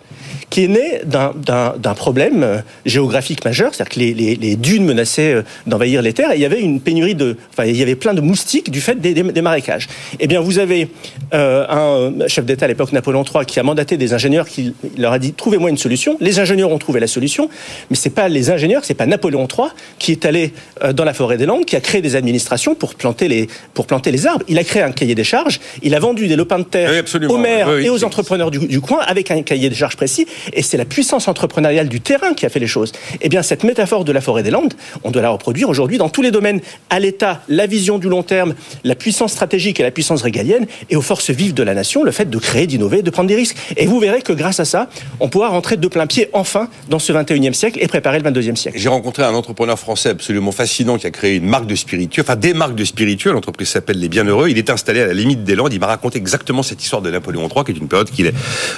qui 0.50 0.64
est 0.64 0.68
née 0.68 1.02
d'un 1.06 1.94
problème 1.96 2.44
euh, 2.44 2.58
géographique 2.86 3.44
majeur, 3.46 3.74
c'est-à-dire 3.74 3.94
que 3.94 4.00
les, 4.00 4.14
les, 4.14 4.36
les, 4.36 4.56
dunes 4.56 4.86
menaçaient 4.86 5.34
euh, 5.34 5.42
d'envahir 5.68 6.02
les 6.02 6.14
terres 6.14 6.32
et 6.32 6.36
il 6.36 6.42
y 6.42 6.46
avait 6.46 6.62
une 6.62 6.80
pénurie 6.80 7.16
de, 7.16 7.36
enfin 7.52 7.66
il 7.66 7.76
y 7.76 7.82
avait 7.82 7.96
plein 7.96 8.14
de 8.14 8.22
moustiques 8.22 8.72
du 8.72 8.82
fait 8.82 8.96
des, 8.96 9.14
des, 9.14 9.24
des 9.24 9.42
marécages. 9.42 9.88
Eh 10.20 10.28
bien, 10.28 10.40
vous 10.42 10.60
avez 10.60 10.90
euh, 11.34 11.66
un 11.68 12.28
chef 12.28 12.46
d'État 12.46 12.66
à 12.66 12.68
l'époque 12.68 12.92
Napoléon 12.92 13.24
III 13.24 13.46
qui 13.46 13.60
a 13.60 13.64
mandaté 13.64 13.98
des 13.98 14.14
ingénieurs 14.14 14.48
qui 14.48 14.74
leur 14.98 15.14
a 15.14 15.20
dit 15.20 15.34
trouvez-moi 15.34 15.70
une 15.70 15.78
solution. 15.78 16.18
Les 16.20 16.40
ingénieurs 16.40 16.72
ont 16.72 16.78
trouvé 16.78 17.00
la 17.00 17.08
solution, 17.08 17.50
mais 17.90 17.96
c'est 17.96 18.10
pas 18.10 18.30
les 18.30 18.50
ingénieurs, 18.50 18.86
c'est 18.86 18.94
pas 18.94 19.06
Napoléon 19.06 19.48
III 19.48 19.70
qui 20.00 20.12
est 20.12 20.26
allé 20.26 20.54
dans 20.94 21.04
la 21.04 21.14
forêt 21.14 21.38
des 21.38 21.46
Landes, 21.46 21.66
qui 21.66 21.76
a 21.76 21.82
créé 21.82 22.02
des 22.02 22.16
administrations 22.16 22.76
pour 22.76 22.96
planter 22.96 23.28
les 23.28 23.45
pour 23.74 23.88
planter 23.88 24.12
les 24.12 24.28
arbres. 24.28 24.46
Il 24.48 24.58
a 24.58 24.64
créé 24.64 24.84
un 24.84 24.92
cahier 24.92 25.16
des 25.16 25.24
charges. 25.24 25.60
Il 25.82 25.96
a 25.96 26.00
vendu 26.00 26.28
des 26.28 26.36
lopins 26.36 26.60
de 26.60 26.64
terre 26.64 26.92
oui, 26.92 27.26
aux 27.28 27.38
maires 27.38 27.70
oui, 27.70 27.86
et 27.86 27.90
aux 27.90 28.04
entrepreneurs 28.04 28.52
du, 28.52 28.60
du, 28.60 28.82
coin 28.82 29.00
avec 29.06 29.32
un 29.32 29.42
cahier 29.42 29.70
des 29.70 29.76
charges 29.76 29.96
précis. 29.96 30.28
Et 30.54 30.62
c'est 30.62 30.78
la 30.78 30.86
puissance 30.86 31.28
entrepreneuriale 31.28 31.90
du 31.90 32.02
terrain 32.02 32.34
qui 32.34 32.46
a 32.46 32.50
fait 32.50 32.60
les 32.60 32.68
choses. 32.68 32.92
Eh 33.22 33.30
bien, 33.30 33.44
cette 33.44 33.64
métaphore 33.64 34.06
de 34.06 34.12
la 34.12 34.22
forêt 34.22 34.44
des 34.44 34.52
Landes, 34.52 34.74
on 35.04 35.12
doit 35.12 35.22
la 35.22 35.30
reproduire 35.30 35.70
aujourd'hui 35.70 35.98
dans 35.98 36.10
tous 36.10 36.22
les 36.22 36.32
domaines. 36.32 36.62
À 36.90 37.00
l'État, 37.00 37.42
la 37.48 37.68
vision 37.68 37.98
du 37.98 38.10
long 38.10 38.24
terme, 38.24 38.56
la 38.84 38.96
puissance 38.96 39.32
stratégique 39.32 39.80
et 39.80 39.84
la 39.84 39.92
puissance 39.92 40.22
régalienne, 40.22 40.68
et 40.90 40.96
aux 40.96 41.02
forces 41.02 41.32
vives 41.32 41.54
de 41.54 41.64
la 41.64 41.74
nation, 41.74 42.04
le 42.04 42.12
fait 42.12 42.30
de 42.30 42.38
créer, 42.38 42.68
d'innover, 42.68 43.02
de 43.02 43.10
prendre 43.10 43.28
des 43.28 43.36
risques. 43.36 43.58
Et 43.78 43.86
vous 43.86 44.00
verrez 44.00 44.22
que 44.22 44.34
grâce 44.34 44.60
à 44.60 44.66
ça, 44.66 44.90
on 45.20 45.30
pourra 45.30 45.50
rentrer 45.50 45.78
de 45.78 45.88
plein 45.88 46.08
pied 46.08 46.30
enfin 46.34 46.70
dans 46.90 47.00
ce 47.00 47.12
21e 47.14 47.54
siècle 47.54 47.80
et 47.82 47.88
préparer 47.88 48.20
le 48.20 48.30
22e 48.30 48.56
siècle. 48.56 48.78
J'ai 48.80 48.90
rencontré 48.90 49.24
un 49.24 49.34
entrepreneur 49.34 49.78
français 49.78 50.10
absolument 50.10 50.52
fascinant 50.52 50.98
qui 50.98 51.08
a 51.08 51.12
créé 51.12 51.36
une 51.36 51.46
marque 51.46 51.68
de 51.68 51.76
spiritueux, 51.76 52.22
enfin 52.22 52.36
des 52.36 52.54
marques 52.54 52.76
de 52.76 52.86
spiritueux. 52.86 53.32
L'entreprise 53.36 53.70
s'appelle 53.70 54.00
Les 54.00 54.10
Bienheureux. 54.10 54.50
Il 54.50 54.58
est 54.58 54.70
installé 54.70 55.02
à 55.02 55.08
la 55.08 55.14
limite 55.14 55.44
des 55.44 55.56
Landes. 55.56 55.74
Il 55.74 55.80
m'a 55.80 55.88
raconté 55.88 56.18
exactement 56.18 56.64
cette 56.64 56.82
histoire 56.82 57.02
de 57.02 57.12
Napoléon 57.12 57.48
III, 57.54 57.66
qui 57.66 57.72
est 57.72 57.78
une 57.78 57.88
période 57.88 58.10
qu'il 58.10 58.26
est, 58.26 58.34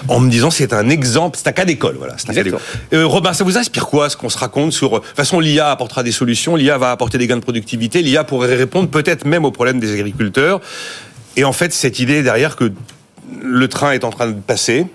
en 0.07 0.19
me 0.19 0.29
disant 0.29 0.49
c'est 0.49 0.73
un 0.73 0.89
exemple, 0.89 1.37
c'est 1.41 1.47
un 1.47 1.53
cas 1.53 1.65
d'école, 1.65 1.95
voilà. 1.97 2.15
C'est 2.17 2.29
un 2.31 2.33
cas 2.33 2.43
d'école. 2.43 2.59
Euh, 2.93 3.05
Robin, 3.05 3.33
ça 3.33 3.43
vous 3.43 3.57
inspire 3.57 3.85
quoi 3.85 4.09
ce 4.09 4.17
qu'on 4.17 4.29
se 4.29 4.37
raconte 4.37 4.73
sur, 4.73 4.89
de 4.91 4.97
toute 4.97 5.15
façon, 5.15 5.39
l'IA 5.39 5.69
apportera 5.71 6.03
des 6.03 6.11
solutions, 6.11 6.55
l'IA 6.55 6.77
va 6.77 6.91
apporter 6.91 7.17
des 7.17 7.27
gains 7.27 7.37
de 7.37 7.41
productivité, 7.41 8.01
l'IA 8.01 8.23
pourrait 8.23 8.55
répondre 8.55 8.89
peut-être 8.89 9.25
même 9.25 9.45
aux 9.45 9.51
problèmes 9.51 9.79
des 9.79 9.93
agriculteurs. 9.93 10.59
Et 11.35 11.43
en 11.43 11.53
fait, 11.53 11.71
cette 11.71 11.99
idée 11.99 12.23
derrière 12.23 12.55
que 12.55 12.71
le 13.41 13.67
train 13.67 13.91
est 13.91 14.03
en 14.03 14.09
train 14.09 14.27
de 14.27 14.39
passer, 14.39 14.87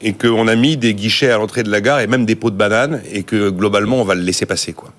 et 0.00 0.12
qu'on 0.12 0.46
a 0.48 0.54
mis 0.54 0.76
des 0.76 0.94
guichets 0.94 1.30
à 1.30 1.38
l'entrée 1.38 1.62
de 1.62 1.70
la 1.70 1.80
gare 1.80 2.00
et 2.00 2.06
même 2.06 2.24
des 2.24 2.36
pots 2.36 2.50
de 2.50 2.56
bananes 2.56 3.02
et 3.12 3.22
que 3.24 3.50
globalement 3.50 4.00
on 4.00 4.04
va 4.04 4.14
le 4.14 4.22
laisser 4.22 4.46
passer 4.46 4.72
quoi. 4.72 4.92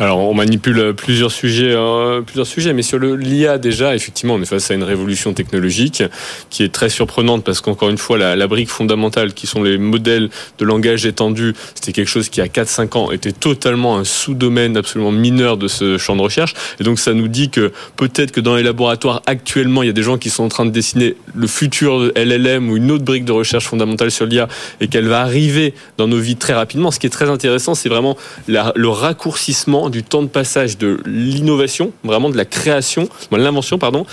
Alors, 0.00 0.20
on 0.20 0.34
manipule 0.34 0.94
plusieurs 0.94 1.32
sujets, 1.32 1.72
euh, 1.72 2.20
plusieurs 2.20 2.46
sujets, 2.46 2.72
mais 2.72 2.82
sur 2.82 3.00
l'IA 3.00 3.58
déjà, 3.58 3.96
effectivement, 3.96 4.34
on 4.34 4.42
est 4.42 4.46
face 4.46 4.70
à 4.70 4.74
une 4.74 4.84
révolution 4.84 5.32
technologique 5.34 6.04
qui 6.50 6.62
est 6.62 6.68
très 6.68 6.88
surprenante 6.88 7.42
parce 7.42 7.60
qu'encore 7.60 7.90
une 7.90 7.98
fois, 7.98 8.16
la, 8.16 8.46
brique 8.46 8.68
fondamentale, 8.68 9.34
qui 9.34 9.48
sont 9.48 9.60
les 9.60 9.76
modèles 9.76 10.30
de 10.58 10.64
langage 10.64 11.04
étendu, 11.04 11.52
c'était 11.74 11.92
quelque 11.92 12.08
chose 12.08 12.28
qui, 12.28 12.40
à 12.40 12.46
4-5 12.46 12.96
ans, 12.96 13.10
était 13.10 13.32
totalement 13.32 13.98
un 13.98 14.04
sous-domaine 14.04 14.76
absolument 14.76 15.10
mineur 15.10 15.56
de 15.56 15.66
ce 15.66 15.98
champ 15.98 16.14
de 16.14 16.22
recherche. 16.22 16.54
Et 16.78 16.84
donc, 16.84 17.00
ça 17.00 17.12
nous 17.12 17.26
dit 17.26 17.50
que 17.50 17.72
peut-être 17.96 18.30
que 18.30 18.40
dans 18.40 18.54
les 18.54 18.62
laboratoires 18.62 19.22
actuellement, 19.26 19.82
il 19.82 19.86
y 19.86 19.90
a 19.90 19.94
des 19.94 20.04
gens 20.04 20.16
qui 20.16 20.30
sont 20.30 20.44
en 20.44 20.48
train 20.48 20.64
de 20.64 20.70
dessiner 20.70 21.16
le 21.34 21.48
futur 21.48 22.12
LLM 22.14 22.70
ou 22.70 22.76
une 22.76 22.92
autre 22.92 23.04
brique 23.04 23.24
de 23.24 23.32
recherche 23.32 23.66
fondamentale 23.66 24.12
sur 24.12 24.26
l'IA 24.26 24.46
et 24.80 24.86
qu'elle 24.86 25.08
va 25.08 25.22
arriver 25.22 25.74
dans 25.96 26.06
nos 26.06 26.18
vies 26.18 26.36
très 26.36 26.54
rapidement. 26.54 26.92
Ce 26.92 27.00
qui 27.00 27.08
est 27.08 27.10
très 27.10 27.28
intéressant, 27.28 27.74
c'est 27.74 27.88
vraiment 27.88 28.16
le 28.46 28.88
raccourcissement 28.88 29.87
du 29.88 30.02
temps 30.02 30.22
de 30.22 30.28
passage 30.28 30.78
de 30.78 31.00
l'innovation, 31.06 31.92
vraiment 32.04 32.30
de 32.30 32.36
la 32.36 32.44
création, 32.44 33.08
de 33.30 33.36
l'invention, 33.36 33.78
pardon, 33.78 34.06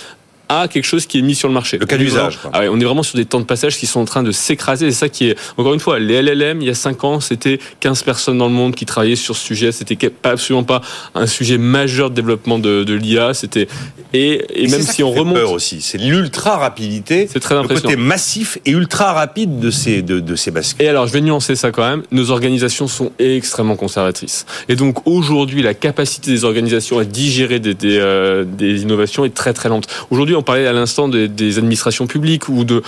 à 0.49 0.67
quelque 0.67 0.85
chose 0.85 1.05
qui 1.05 1.19
est 1.19 1.21
mis 1.21 1.35
sur 1.35 1.47
le 1.47 1.53
marché. 1.53 1.77
Le 1.77 1.85
cas 1.85 1.97
d'usage. 1.97 2.39
Ah 2.53 2.61
ouais, 2.61 2.67
on 2.69 2.79
est 2.79 2.83
vraiment 2.83 3.03
sur 3.03 3.17
des 3.17 3.25
temps 3.25 3.39
de 3.39 3.45
passage 3.45 3.77
qui 3.77 3.87
sont 3.87 3.99
en 3.99 4.05
train 4.05 4.23
de 4.23 4.31
s'écraser. 4.31 4.91
C'est 4.91 4.97
ça 4.97 5.09
qui 5.09 5.29
est, 5.29 5.37
encore 5.57 5.73
une 5.73 5.79
fois, 5.79 5.99
les 5.99 6.21
LLM, 6.21 6.61
il 6.61 6.67
y 6.67 6.71
a 6.71 6.75
5 6.75 7.03
ans, 7.03 7.19
c'était 7.19 7.59
15 7.79 8.03
personnes 8.03 8.37
dans 8.37 8.47
le 8.47 8.53
monde 8.53 8.75
qui 8.75 8.85
travaillaient 8.85 9.15
sur 9.15 9.35
ce 9.35 9.45
sujet. 9.45 9.71
C'était 9.71 10.11
absolument 10.23 10.63
pas 10.63 10.81
un 11.13 11.27
sujet 11.27 11.57
majeur 11.57 12.09
de 12.09 12.15
développement 12.15 12.59
de, 12.59 12.83
de 12.83 12.93
l'IA. 12.93 13.33
C'était, 13.33 13.67
et, 14.13 14.63
et, 14.63 14.67
même 14.67 14.81
si 14.81 15.03
on 15.03 15.11
remonte. 15.11 15.35
peur 15.35 15.51
aussi. 15.51 15.81
C'est 15.81 15.97
l'ultra 15.97 16.57
rapidité. 16.57 17.27
C'est 17.31 17.39
très 17.39 17.55
impressionnant. 17.55 17.89
Le 17.89 17.95
côté 17.95 17.95
massif 17.95 18.57
et 18.65 18.71
ultra 18.71 19.13
rapide 19.13 19.59
de 19.59 19.71
ces, 19.71 20.01
de, 20.01 20.19
de 20.19 20.35
ces 20.35 20.51
bascules. 20.51 20.85
Et 20.85 20.87
alors, 20.87 21.07
je 21.07 21.13
vais 21.13 21.21
nuancer 21.21 21.55
ça 21.55 21.71
quand 21.71 21.87
même. 21.87 22.03
Nos 22.11 22.31
organisations 22.31 22.87
sont 22.87 23.11
extrêmement 23.19 23.75
conservatrices. 23.75 24.45
Et 24.69 24.75
donc, 24.75 25.07
aujourd'hui, 25.07 25.61
la 25.61 25.73
capacité 25.73 26.31
des 26.31 26.43
organisations 26.43 26.99
à 26.99 27.05
digérer 27.05 27.59
des, 27.59 27.73
des, 27.73 27.97
euh, 27.99 28.43
des 28.45 28.83
innovations 28.83 29.25
est 29.25 29.33
très, 29.33 29.53
très 29.53 29.69
lente. 29.69 29.87
Aujourd'hui, 30.09 30.35
on 30.36 30.44
parlait 30.44 30.68
à 30.68 30.74
l'instant 30.74 31.08
des, 31.08 31.58
administrations 31.58 32.08
publiques 32.08 32.50
ou 32.50 32.63
de, 32.63 32.82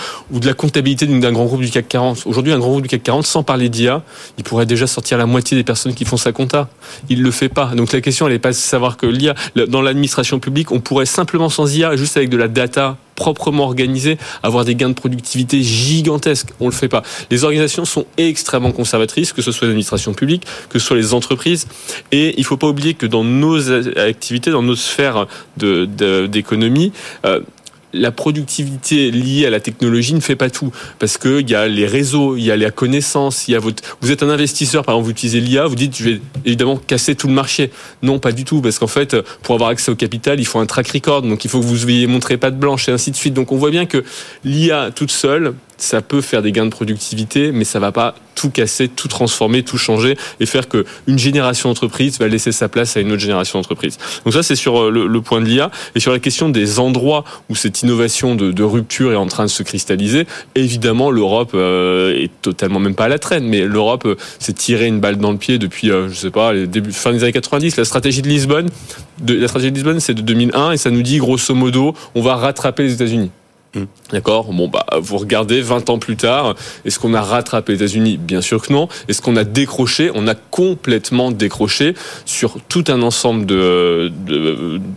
la 0.44 0.54
comptabilité 0.54 1.06
d'un 1.06 1.32
grand 1.32 1.44
groupe 1.44 1.60
du 1.60 1.70
CAC 1.70 1.88
40. 1.88 2.22
Aujourd'hui, 2.26 2.52
un 2.52 2.58
grand 2.58 2.70
groupe 2.70 2.82
du 2.82 2.88
CAC 2.88 3.02
40, 3.02 3.26
sans 3.26 3.42
parler 3.42 3.68
d'IA, 3.68 4.02
il 4.36 4.44
pourrait 4.44 4.66
déjà 4.66 4.86
sortir 4.86 5.18
la 5.18 5.26
moitié 5.26 5.56
des 5.56 5.64
personnes 5.64 5.94
qui 5.94 6.04
font 6.04 6.16
sa 6.16 6.32
compta. 6.32 6.68
Il 7.08 7.22
le 7.22 7.30
fait 7.30 7.48
pas. 7.48 7.66
Donc 7.74 7.92
la 7.92 8.00
question, 8.00 8.26
elle 8.26 8.32
n'est 8.32 8.38
pas 8.38 8.50
de 8.50 8.54
savoir 8.54 8.96
que 8.96 9.06
l'IA, 9.06 9.34
dans 9.68 9.82
l'administration 9.82 10.38
publique, 10.38 10.72
on 10.72 10.80
pourrait 10.80 11.06
simplement 11.06 11.48
sans 11.48 11.74
IA, 11.74 11.96
juste 11.96 12.16
avec 12.16 12.28
de 12.28 12.36
la 12.36 12.48
data 12.48 12.96
proprement 13.18 13.64
organisée, 13.64 14.16
avoir 14.44 14.64
des 14.64 14.76
gains 14.76 14.88
de 14.88 14.94
productivité 14.94 15.60
gigantesques. 15.60 16.50
On 16.60 16.66
le 16.66 16.72
fait 16.72 16.88
pas. 16.88 17.02
Les 17.30 17.42
organisations 17.42 17.84
sont 17.84 18.06
extrêmement 18.16 18.70
conservatrices, 18.70 19.32
que 19.32 19.42
ce 19.42 19.50
soit 19.50 19.66
l'administration 19.66 20.14
publique, 20.14 20.44
que 20.70 20.78
ce 20.78 20.86
soit 20.86 20.96
les 20.96 21.12
entreprises. 21.12 21.66
Et 22.12 22.38
il 22.38 22.44
faut 22.44 22.56
pas 22.56 22.68
oublier 22.68 22.94
que 22.94 23.06
dans 23.06 23.24
nos 23.24 23.70
activités, 23.98 24.52
dans 24.52 24.62
nos 24.62 24.76
sphères 24.76 25.26
d'économie, 25.56 26.92
euh, 27.26 27.40
la 27.92 28.10
productivité 28.10 29.10
liée 29.10 29.46
à 29.46 29.50
la 29.50 29.60
technologie 29.60 30.14
ne 30.14 30.20
fait 30.20 30.36
pas 30.36 30.50
tout 30.50 30.72
parce 30.98 31.18
que 31.18 31.40
il 31.40 31.48
y 31.48 31.54
a 31.54 31.66
les 31.68 31.86
réseaux, 31.86 32.36
il 32.36 32.44
y 32.44 32.50
a 32.50 32.56
la 32.56 32.70
connaissance, 32.70 33.48
il 33.48 33.52
y 33.52 33.54
a 33.54 33.58
votre 33.58 33.82
vous 34.00 34.10
êtes 34.10 34.22
un 34.22 34.28
investisseur 34.28 34.84
par 34.84 34.94
exemple 34.94 35.06
vous 35.06 35.12
utilisez 35.12 35.40
l'IA, 35.40 35.66
vous 35.66 35.74
dites 35.74 35.96
je 35.96 36.04
vais 36.04 36.20
évidemment 36.44 36.76
casser 36.76 37.14
tout 37.14 37.28
le 37.28 37.34
marché. 37.34 37.70
Non, 38.02 38.18
pas 38.18 38.32
du 38.32 38.44
tout 38.44 38.60
parce 38.60 38.78
qu'en 38.78 38.86
fait 38.86 39.16
pour 39.42 39.54
avoir 39.54 39.70
accès 39.70 39.90
au 39.90 39.96
capital, 39.96 40.40
il 40.40 40.46
faut 40.46 40.58
un 40.58 40.66
track 40.66 40.88
record 40.88 41.22
donc 41.22 41.44
il 41.44 41.50
faut 41.50 41.60
que 41.60 41.64
vous 41.64 41.88
ayez 41.88 42.06
montré 42.06 42.36
pas 42.36 42.50
de 42.50 42.56
blanche 42.56 42.88
et 42.88 42.92
ainsi 42.92 43.10
de 43.10 43.16
suite. 43.16 43.34
Donc 43.34 43.52
on 43.52 43.56
voit 43.56 43.70
bien 43.70 43.86
que 43.86 44.04
l'IA 44.44 44.90
toute 44.94 45.10
seule 45.10 45.54
ça 45.78 46.02
peut 46.02 46.20
faire 46.20 46.42
des 46.42 46.52
gains 46.52 46.66
de 46.66 46.70
productivité, 46.70 47.52
mais 47.52 47.64
ça 47.64 47.78
va 47.78 47.92
pas 47.92 48.14
tout 48.34 48.50
casser, 48.50 48.88
tout 48.88 49.08
transformer, 49.08 49.64
tout 49.64 49.78
changer 49.78 50.16
et 50.38 50.46
faire 50.46 50.68
que 50.68 50.84
une 51.08 51.18
génération 51.18 51.68
d'entreprise 51.70 52.18
va 52.20 52.28
laisser 52.28 52.52
sa 52.52 52.68
place 52.68 52.96
à 52.96 53.00
une 53.00 53.10
autre 53.10 53.20
génération 53.20 53.58
d'entreprise. 53.58 53.98
Donc 54.24 54.32
ça, 54.34 54.42
c'est 54.42 54.54
sur 54.54 54.90
le, 54.90 55.06
le, 55.06 55.20
point 55.20 55.40
de 55.40 55.46
l'IA 55.46 55.70
et 55.96 56.00
sur 56.00 56.12
la 56.12 56.20
question 56.20 56.48
des 56.48 56.78
endroits 56.78 57.24
où 57.48 57.56
cette 57.56 57.82
innovation 57.82 58.34
de, 58.34 58.62
rupture 58.62 59.12
est 59.12 59.16
en 59.16 59.26
train 59.26 59.44
de 59.44 59.50
se 59.50 59.62
cristalliser. 59.62 60.26
Évidemment, 60.54 61.10
l'Europe 61.10 61.52
euh, 61.54 62.14
est 62.14 62.30
totalement 62.42 62.78
même 62.78 62.94
pas 62.94 63.04
à 63.04 63.08
la 63.08 63.18
traîne, 63.18 63.44
mais 63.44 63.64
l'Europe 63.64 64.04
euh, 64.06 64.16
s'est 64.38 64.52
tiré 64.52 64.86
une 64.86 65.00
balle 65.00 65.16
dans 65.16 65.32
le 65.32 65.38
pied 65.38 65.58
depuis, 65.58 65.90
euh, 65.90 66.08
je 66.08 66.14
sais 66.14 66.30
pas, 66.30 66.52
fin 66.92 67.12
des 67.12 67.22
années 67.22 67.32
90. 67.32 67.76
La 67.76 67.84
stratégie 67.84 68.22
de 68.22 68.28
Lisbonne, 68.28 68.68
la 69.26 69.48
stratégie 69.48 69.72
de 69.72 69.76
Lisbonne, 69.76 70.00
c'est 70.00 70.14
de 70.14 70.22
2001 70.22 70.72
et 70.72 70.76
ça 70.76 70.90
nous 70.90 71.02
dit 71.02 71.18
grosso 71.18 71.54
modo, 71.54 71.94
on 72.14 72.20
va 72.20 72.36
rattraper 72.36 72.84
les 72.84 72.94
États-Unis. 72.94 73.30
D'accord. 74.10 74.52
Bon, 74.52 74.68
bah, 74.68 74.86
vous 75.00 75.18
regardez 75.18 75.60
20 75.60 75.90
ans 75.90 75.98
plus 75.98 76.16
tard, 76.16 76.54
est-ce 76.84 76.98
qu'on 76.98 77.14
a 77.14 77.20
rattrapé 77.20 77.72
les 77.72 77.78
États-Unis? 77.78 78.16
Bien 78.16 78.40
sûr 78.40 78.62
que 78.62 78.72
non. 78.72 78.88
Est-ce 79.08 79.20
qu'on 79.20 79.36
a 79.36 79.44
décroché? 79.44 80.10
On 80.14 80.26
a 80.26 80.34
complètement 80.34 81.30
décroché 81.30 81.94
sur 82.24 82.58
tout 82.68 82.84
un 82.88 83.02
ensemble 83.02 83.46
de, 83.46 84.10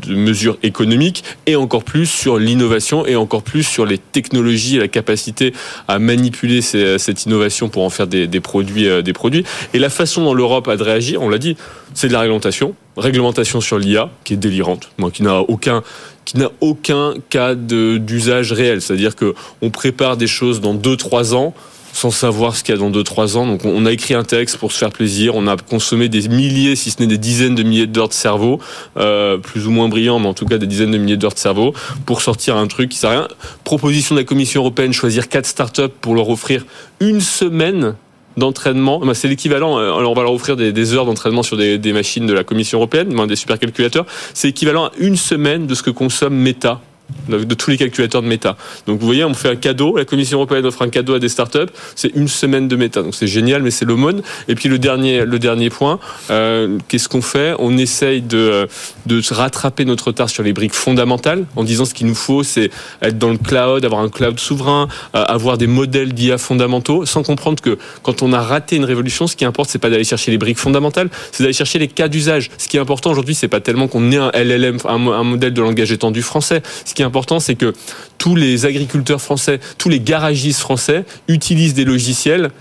mesures 0.07 0.57
économiques 0.63 1.23
et 1.45 1.55
encore 1.55 1.83
plus 1.83 2.05
sur 2.05 2.37
l'innovation 2.37 3.05
et 3.05 3.15
encore 3.15 3.43
plus 3.43 3.63
sur 3.63 3.85
les 3.85 3.97
technologies 3.97 4.77
et 4.77 4.79
la 4.79 4.87
capacité 4.87 5.53
à 5.87 5.99
manipuler 5.99 6.61
cette 6.61 7.25
innovation 7.25 7.69
pour 7.69 7.83
en 7.83 7.89
faire 7.89 8.07
des, 8.07 8.27
des 8.27 8.39
produits, 8.39 8.87
euh, 8.87 9.01
des 9.01 9.13
produits. 9.13 9.43
Et 9.73 9.79
la 9.79 9.89
façon 9.89 10.23
dont 10.23 10.33
l'Europe 10.33 10.67
a 10.67 10.77
de 10.77 10.83
réagir, 10.83 11.21
on 11.21 11.29
l'a 11.29 11.37
dit, 11.37 11.57
c'est 11.93 12.07
de 12.07 12.13
la 12.13 12.21
réglementation. 12.21 12.75
Réglementation 12.97 13.61
sur 13.61 13.77
l'IA, 13.77 14.09
qui 14.23 14.33
est 14.33 14.37
délirante, 14.37 14.89
moi, 14.97 15.11
qui 15.11 15.23
n'a 15.23 15.39
aucun 15.39 15.83
qui 16.23 16.37
n'a 16.37 16.51
aucun 16.61 17.15
cas 17.29 17.55
d'usage 17.55 18.53
réel. 18.53 18.81
C'est-à-dire 18.81 19.15
que 19.15 19.33
on 19.61 19.69
prépare 19.71 20.17
des 20.17 20.27
choses 20.27 20.61
dans 20.61 20.75
2-3 20.75 21.33
ans 21.33 21.53
sans 21.93 22.11
savoir 22.11 22.55
ce 22.55 22.63
qu'il 22.63 22.73
y 22.73 22.77
a 22.77 22.79
dans 22.79 22.91
2-3 22.91 23.37
ans. 23.37 23.45
Donc 23.45 23.65
on 23.65 23.85
a 23.85 23.91
écrit 23.91 24.13
un 24.13 24.23
texte 24.23 24.57
pour 24.57 24.71
se 24.71 24.77
faire 24.77 24.91
plaisir, 24.91 25.35
on 25.35 25.47
a 25.47 25.57
consommé 25.57 26.09
des 26.09 26.27
milliers, 26.29 26.75
si 26.75 26.91
ce 26.91 27.01
n'est 27.01 27.07
des 27.07 27.17
dizaines 27.17 27.55
de 27.55 27.63
milliers 27.63 27.87
d'heures 27.87 28.09
de 28.09 28.13
cerveau, 28.13 28.59
euh, 28.97 29.37
plus 29.37 29.67
ou 29.67 29.71
moins 29.71 29.89
brillants, 29.89 30.19
mais 30.19 30.27
en 30.27 30.33
tout 30.33 30.45
cas 30.45 30.57
des 30.57 30.67
dizaines 30.67 30.91
de 30.91 30.97
milliers 30.97 31.17
d'heures 31.17 31.33
de 31.33 31.39
cerveau, 31.39 31.73
pour 32.05 32.21
sortir 32.21 32.55
un 32.55 32.67
truc 32.67 32.89
qui 32.89 32.97
sert 32.97 33.09
à 33.09 33.13
rien. 33.13 33.27
Proposition 33.63 34.15
de 34.15 34.21
la 34.21 34.25
Commission 34.25 34.61
européenne, 34.61 34.93
choisir 34.93 35.27
quatre 35.27 35.45
startups 35.45 35.89
pour 36.01 36.15
leur 36.15 36.29
offrir 36.29 36.65
une 36.99 37.21
semaine 37.21 37.95
d'entraînement, 38.37 38.99
Bah, 38.99 39.13
c'est 39.13 39.27
l'équivalent, 39.27 39.77
euh, 39.77 39.93
alors 39.93 40.11
on 40.11 40.15
va 40.15 40.23
leur 40.23 40.33
offrir 40.33 40.55
des, 40.55 40.93
heures 40.93 41.05
d'entraînement 41.05 41.43
sur 41.43 41.57
des, 41.57 41.77
des 41.77 41.93
machines 41.93 42.25
de 42.25 42.33
la 42.33 42.43
Commission 42.43 42.77
européenne, 42.77 43.13
des 43.27 43.35
supercalculateurs, 43.35 44.05
c'est 44.33 44.49
équivalent 44.49 44.85
à 44.85 44.91
une 44.97 45.15
semaine 45.15 45.67
de 45.67 45.75
ce 45.75 45.83
que 45.83 45.91
consomme 45.91 46.35
Meta 46.35 46.81
de 47.29 47.51
de 47.51 47.55
tous 47.55 47.69
les 47.69 47.77
calculateurs 47.77 48.21
de 48.21 48.27
méta. 48.27 48.55
Donc 48.87 48.99
vous 48.99 49.05
voyez, 49.05 49.25
on 49.25 49.33
fait 49.33 49.49
un 49.49 49.55
cadeau, 49.55 49.97
la 49.97 50.05
Commission 50.05 50.37
européenne 50.37 50.65
offre 50.65 50.81
un 50.83 50.89
cadeau 50.89 51.15
à 51.15 51.19
des 51.19 51.29
startups, 51.29 51.71
c'est 51.95 52.15
une 52.15 52.27
semaine 52.27 52.67
de 52.67 52.75
méta. 52.75 53.03
Donc 53.03 53.13
c'est 53.13 53.27
génial, 53.27 53.61
mais 53.61 53.71
c'est 53.71 53.85
l'aumône. 53.85 54.21
Et 54.47 54.55
puis 54.55 54.69
le 54.69 54.79
dernier, 54.79 55.25
le 55.25 55.37
dernier 55.37 55.69
point, 55.69 55.99
euh, 56.29 56.77
qu'est-ce 56.87 57.09
qu'on 57.09 57.21
fait? 57.21 57.53
On 57.59 57.77
essaye 57.77 58.21
de, 58.21 58.67
de 59.05 59.21
se 59.21 59.33
rattraper 59.33 59.85
notre 59.85 60.07
retard 60.07 60.29
sur 60.29 60.43
les 60.43 60.53
briques 60.53 60.73
fondamentales 60.73 61.45
en 61.55 61.63
disant 61.63 61.85
ce 61.85 61.93
qu'il 61.93 62.07
nous 62.07 62.15
faut, 62.15 62.43
c'est 62.43 62.71
être 63.01 63.17
dans 63.17 63.29
le 63.29 63.37
cloud, 63.37 63.83
avoir 63.83 64.01
un 64.01 64.09
cloud 64.09 64.39
souverain, 64.39 64.87
euh, 65.15 65.23
avoir 65.25 65.57
des 65.57 65.67
modèles 65.67 66.13
d'IA 66.13 66.37
fondamentaux, 66.37 67.05
sans 67.05 67.23
comprendre 67.23 67.61
que 67.61 67.77
quand 68.03 68.21
on 68.21 68.31
a 68.33 68.41
raté 68.41 68.77
une 68.77 68.85
révolution, 68.85 69.27
ce 69.27 69.35
qui 69.35 69.45
importe, 69.45 69.69
c'est 69.69 69.79
pas 69.79 69.89
d'aller 69.89 70.03
chercher 70.03 70.31
les 70.31 70.37
briques 70.37 70.59
fondamentales, 70.59 71.09
c'est 71.31 71.43
d'aller 71.43 71.53
chercher 71.53 71.79
les 71.79 71.87
cas 71.87 72.07
d'usage. 72.07 72.49
Ce 72.57 72.67
qui 72.67 72.77
est 72.77 72.79
important 72.79 73.11
aujourd'hui, 73.11 73.35
c'est 73.35 73.47
pas 73.47 73.59
tellement 73.59 73.87
qu'on 73.87 74.11
ait 74.11 74.17
un 74.17 74.31
LLM, 74.33 74.77
un, 74.85 75.07
un 75.07 75.23
modèle 75.23 75.53
de 75.53 75.61
langage 75.61 75.91
étendu 75.91 76.21
français. 76.21 76.61
Ce 76.85 76.93
qui 76.93 77.00
important, 77.03 77.39
c'est 77.39 77.55
que 77.55 77.73
tous 78.17 78.35
les 78.35 78.65
agriculteurs 78.65 79.21
français, 79.21 79.59
tous 79.77 79.89
les 79.89 79.99
garagistes 79.99 80.59
français 80.59 81.05
utilisent 81.27 81.73
des 81.73 81.85
logiciels 81.85 82.51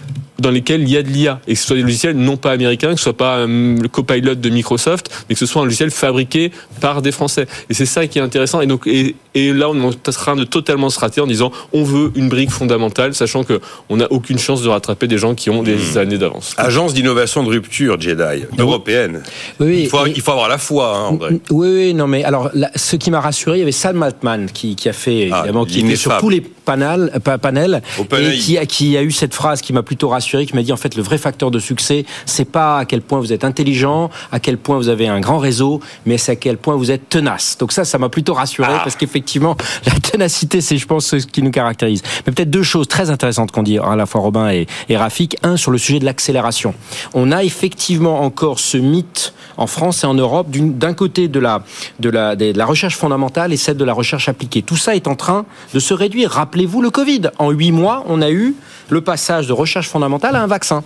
dans 0.41 0.51
lesquels 0.51 0.83
il 0.83 0.91
y 0.91 0.97
a 0.97 1.03
de 1.03 1.09
l'IA 1.09 1.41
et 1.47 1.55
que 1.55 1.59
ce 1.61 1.67
soit 1.67 1.77
des 1.77 1.83
logiciels 1.83 2.17
non 2.17 2.37
pas 2.37 2.53
américains, 2.53 2.91
que 2.93 2.97
ce 2.99 3.05
soit 3.05 3.17
pas 3.17 3.39
euh, 3.39 3.77
le 3.81 3.89
copilot 3.89 4.35
de 4.35 4.49
Microsoft, 4.51 5.11
mais 5.29 5.35
que 5.35 5.39
ce 5.39 5.47
soit 5.47 5.63
un 5.63 5.65
logiciel 5.65 5.91
fabriqué 5.91 6.51
par 6.81 7.03
des 7.03 7.13
Français. 7.13 7.47
Et 7.69 7.75
c'est 7.75 7.87
ça 7.87 8.07
qui 8.07 8.19
est 8.19 8.23
intéressant. 8.23 8.61
Et 8.61 8.67
donc, 8.67 8.87
et, 8.87 9.15
et 9.35 9.53
là, 9.53 9.69
on 9.71 9.77
est 9.81 10.09
en 10.09 10.13
train 10.13 10.37
de 10.37 10.45
totalement 10.45 10.91
se 10.91 10.99
rater 10.99 11.21
en 11.21 11.27
disant, 11.27 11.53
on 11.73 11.85
veut 11.85 12.11
une 12.17 12.29
brique 12.29 12.51
fondamentale, 12.51 13.15
sachant 13.15 13.45
que 13.45 13.61
on 13.89 13.97
n'a 13.99 14.11
aucune 14.11 14.39
chance 14.39 14.63
de 14.63 14.69
rattraper 14.69 15.07
des 15.07 15.19
gens 15.19 15.35
qui 15.35 15.51
ont 15.51 15.63
des 15.63 15.99
années 15.99 16.19
d'avance. 16.19 16.55
Agence 16.57 16.95
d'innovation 16.95 17.43
de 17.43 17.49
rupture, 17.49 18.01
Jedi, 18.01 18.45
européenne. 18.59 19.23
Oui, 19.61 19.67
oui, 19.67 19.81
Il 19.85 19.89
faut, 19.89 20.07
et- 20.07 20.13
il 20.17 20.21
faut 20.23 20.33
avoir 20.33 20.49
la 20.49 20.59
foi, 20.59 20.97
hein, 20.97 21.09
André. 21.11 21.41
Oui, 21.51 21.69
oui, 21.69 21.95
non, 21.95 22.07
mais 22.07 22.25
alors, 22.25 22.51
là, 22.55 22.71
ce 22.77 22.97
qui 22.97 23.11
m'a 23.11 23.21
rassuré, 23.21 23.57
il 23.59 23.61
y 23.61 23.63
avait 23.63 23.73
Sam 23.73 24.03
Altman 24.03 24.47
qui, 24.53 24.77
qui 24.77 24.89
a 24.89 24.93
fait, 24.93 25.29
Ah, 25.33 25.39
évidemment, 25.41 25.65
qui 25.65 25.81
était 25.81 25.97
sur 25.97 26.17
tous 26.19 26.29
les 26.29 26.41
panels, 26.41 27.11
pa- 27.25 27.39
panels 27.39 27.83
et 27.99 28.37
qui 28.39 28.59
a, 28.59 28.67
qui 28.67 28.97
a 28.97 29.03
eu 29.03 29.11
cette 29.11 29.35
phrase 29.35 29.61
qui 29.61 29.73
m'a 29.73 29.83
plutôt 29.83 30.09
rassuré, 30.09 30.30
qui 30.39 30.55
m'a 30.55 30.63
dit, 30.63 30.73
en 30.73 30.77
fait, 30.77 30.95
le 30.97 31.03
vrai 31.03 31.19
facteur 31.19 31.51
de 31.51 31.59
succès, 31.59 32.05
c'est 32.27 32.45
pas 32.45 32.79
à 32.79 32.85
quel 32.85 33.03
point 33.03 33.19
vous 33.21 33.33
êtes 33.33 33.45
intelligent, 33.45 34.11
à 34.33 34.41
quel 34.41 34.57
point 34.59 34.77
vous 34.77 34.89
avez 34.89 35.09
un 35.09 35.21
grand 35.21 35.39
réseau, 35.39 35.81
mais 36.07 36.19
c'est 36.19 36.33
à 36.33 36.37
quel 36.37 36.57
point 36.57 36.77
vous 36.77 36.91
êtes 36.91 37.09
tenace. 37.09 37.57
Donc 37.59 37.73
ça, 37.73 37.85
ça 37.85 37.99
m'a 37.99 38.09
plutôt 38.09 38.35
rassuré, 38.35 38.69
Ah. 38.73 38.81
parce 38.83 38.97
qu'effectivement, 38.97 39.57
la 39.87 39.93
ténacité, 40.01 40.61
c'est, 40.61 40.77
je 40.77 40.87
pense, 40.87 41.07
ce 41.07 41.17
qui 41.17 41.43
nous 41.43 41.51
caractérise. 41.51 42.03
Mais 42.27 42.33
peut-être 42.33 42.51
deux 42.51 42.63
choses 42.63 42.89
très 42.89 43.11
intéressantes 43.11 43.51
qu'on 43.53 43.63
dit 43.63 43.79
à 43.79 43.97
la 43.97 44.07
fois 44.07 44.21
Robin 44.21 44.51
et, 44.51 44.67
et 44.89 44.97
Rafik. 44.97 45.37
Un, 45.43 45.57
sur 45.57 45.71
le 45.71 45.79
sujet 45.79 45.99
de 45.99 46.05
l'accélération. 46.05 46.75
On 47.15 47.33
a 47.33 47.43
effectivement 47.45 48.23
encore 48.23 48.59
ce 48.59 48.77
mythe 48.77 49.33
en 49.57 49.67
France 49.67 50.05
et 50.05 50.07
en 50.07 50.15
Europe 50.15 50.49
d'un 50.51 50.95
côté 50.95 51.29
de 51.29 51.39
la, 51.41 51.63
de, 51.99 52.09
la, 52.11 52.37
de 52.37 52.53
la 52.57 52.67
recherche 52.67 52.97
fondamentale 52.97 53.53
et 53.53 53.57
celle 53.57 53.77
de 53.77 53.85
la 53.85 53.93
recherche 53.93 54.29
appliquée. 54.29 54.63
Tout 54.63 54.77
ça 54.77 54.95
est 54.95 55.07
en 55.07 55.15
train 55.15 55.45
de 55.75 55.79
se 55.81 55.93
réduire. 55.95 56.31
Rappelez-vous 56.31 56.81
le 56.83 56.91
Covid. 56.91 57.31
En 57.39 57.51
huit 57.51 57.73
mois, 57.73 58.05
on 58.09 58.23
a 58.23 58.31
eu 58.31 58.55
le 58.89 59.01
passage 59.01 59.47
de 59.47 59.53
recherche 59.53 59.89
fondamentale 59.89 60.20
à 60.29 60.43
un 60.43 60.47
vaccin. 60.47 60.83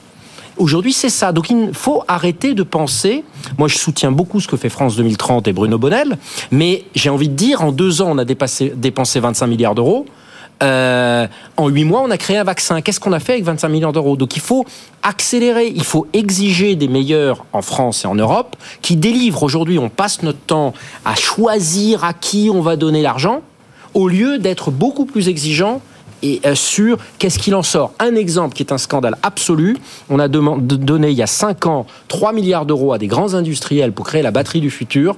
Aujourd'hui, 0.57 0.93
c'est 0.93 1.09
ça. 1.09 1.33
Donc, 1.33 1.51
il 1.51 1.71
faut 1.73 2.05
arrêter 2.07 2.55
de 2.55 2.63
penser. 2.63 3.25
Moi, 3.59 3.67
je 3.69 3.77
soutiens 3.77 4.13
beaucoup 4.13 4.41
ce 4.41 4.47
que 4.47 4.57
fait 4.57 4.69
France 4.69 4.95
2030 4.97 5.49
et 5.49 5.53
Bruno 5.53 5.79
Bonnel, 5.79 6.17
mais 6.53 6.85
j'ai 6.95 7.11
envie 7.11 7.29
de 7.29 7.35
dire, 7.35 7.63
en 7.63 7.73
deux 7.73 8.03
ans, 8.03 8.11
on 8.13 8.19
a 8.19 8.25
dépensé 8.25 9.21
25 9.21 9.47
milliards 9.47 9.75
d'euros. 9.75 10.07
Euh, 10.63 11.27
en 11.57 11.69
huit 11.69 11.85
mois, 11.85 12.03
on 12.03 12.11
a 12.11 12.17
créé 12.17 12.37
un 12.37 12.45
vaccin. 12.45 12.81
Qu'est-ce 12.81 13.01
qu'on 13.01 13.13
a 13.13 13.19
fait 13.19 13.33
avec 13.33 13.45
25 13.45 13.69
milliards 13.69 13.93
d'euros? 13.93 14.17
Donc, 14.17 14.37
il 14.37 14.43
faut 14.43 14.65
accélérer, 15.03 15.73
il 15.75 15.83
faut 15.83 16.07
exiger 16.13 16.77
des 16.77 16.87
meilleurs 16.87 17.45
en 17.53 17.61
France 17.61 18.05
et 18.05 18.07
en 18.07 18.15
Europe 18.15 18.55
qui 18.81 18.95
délivrent. 18.95 19.43
Aujourd'hui, 19.43 19.79
on 19.81 19.89
passe 19.89 20.23
notre 20.23 20.39
temps 20.39 20.73
à 21.05 21.17
choisir 21.17 22.05
à 22.05 22.13
qui 22.13 22.49
on 22.53 22.61
va 22.61 22.77
donner 22.77 23.03
l'argent 23.03 23.43
au 23.95 24.09
lieu 24.09 24.39
d'être 24.39 24.71
beaucoup 24.71 25.05
plus 25.05 25.29
exigeant 25.29 25.81
et 26.23 26.41
sur 26.55 26.99
qu'est-ce 27.19 27.39
qu'il 27.39 27.55
en 27.55 27.63
sort. 27.63 27.93
Un 27.99 28.15
exemple 28.15 28.55
qui 28.55 28.63
est 28.63 28.73
un 28.73 28.79
scandale 28.79 29.17
absolu, 29.23 29.77
on 30.09 30.19
a 30.19 30.29
donné 30.29 31.11
il 31.11 31.17
y 31.17 31.23
a 31.23 31.27
5 31.27 31.67
ans 31.67 31.87
3 32.09 32.33
milliards 32.33 32.67
d'euros 32.67 32.93
à 32.93 32.99
des 32.99 33.07
grands 33.07 33.35
industriels 33.35 33.93
pour 33.93 34.07
créer 34.07 34.23
la 34.23 34.31
batterie 34.31 34.61
du 34.61 34.71
futur, 34.71 35.17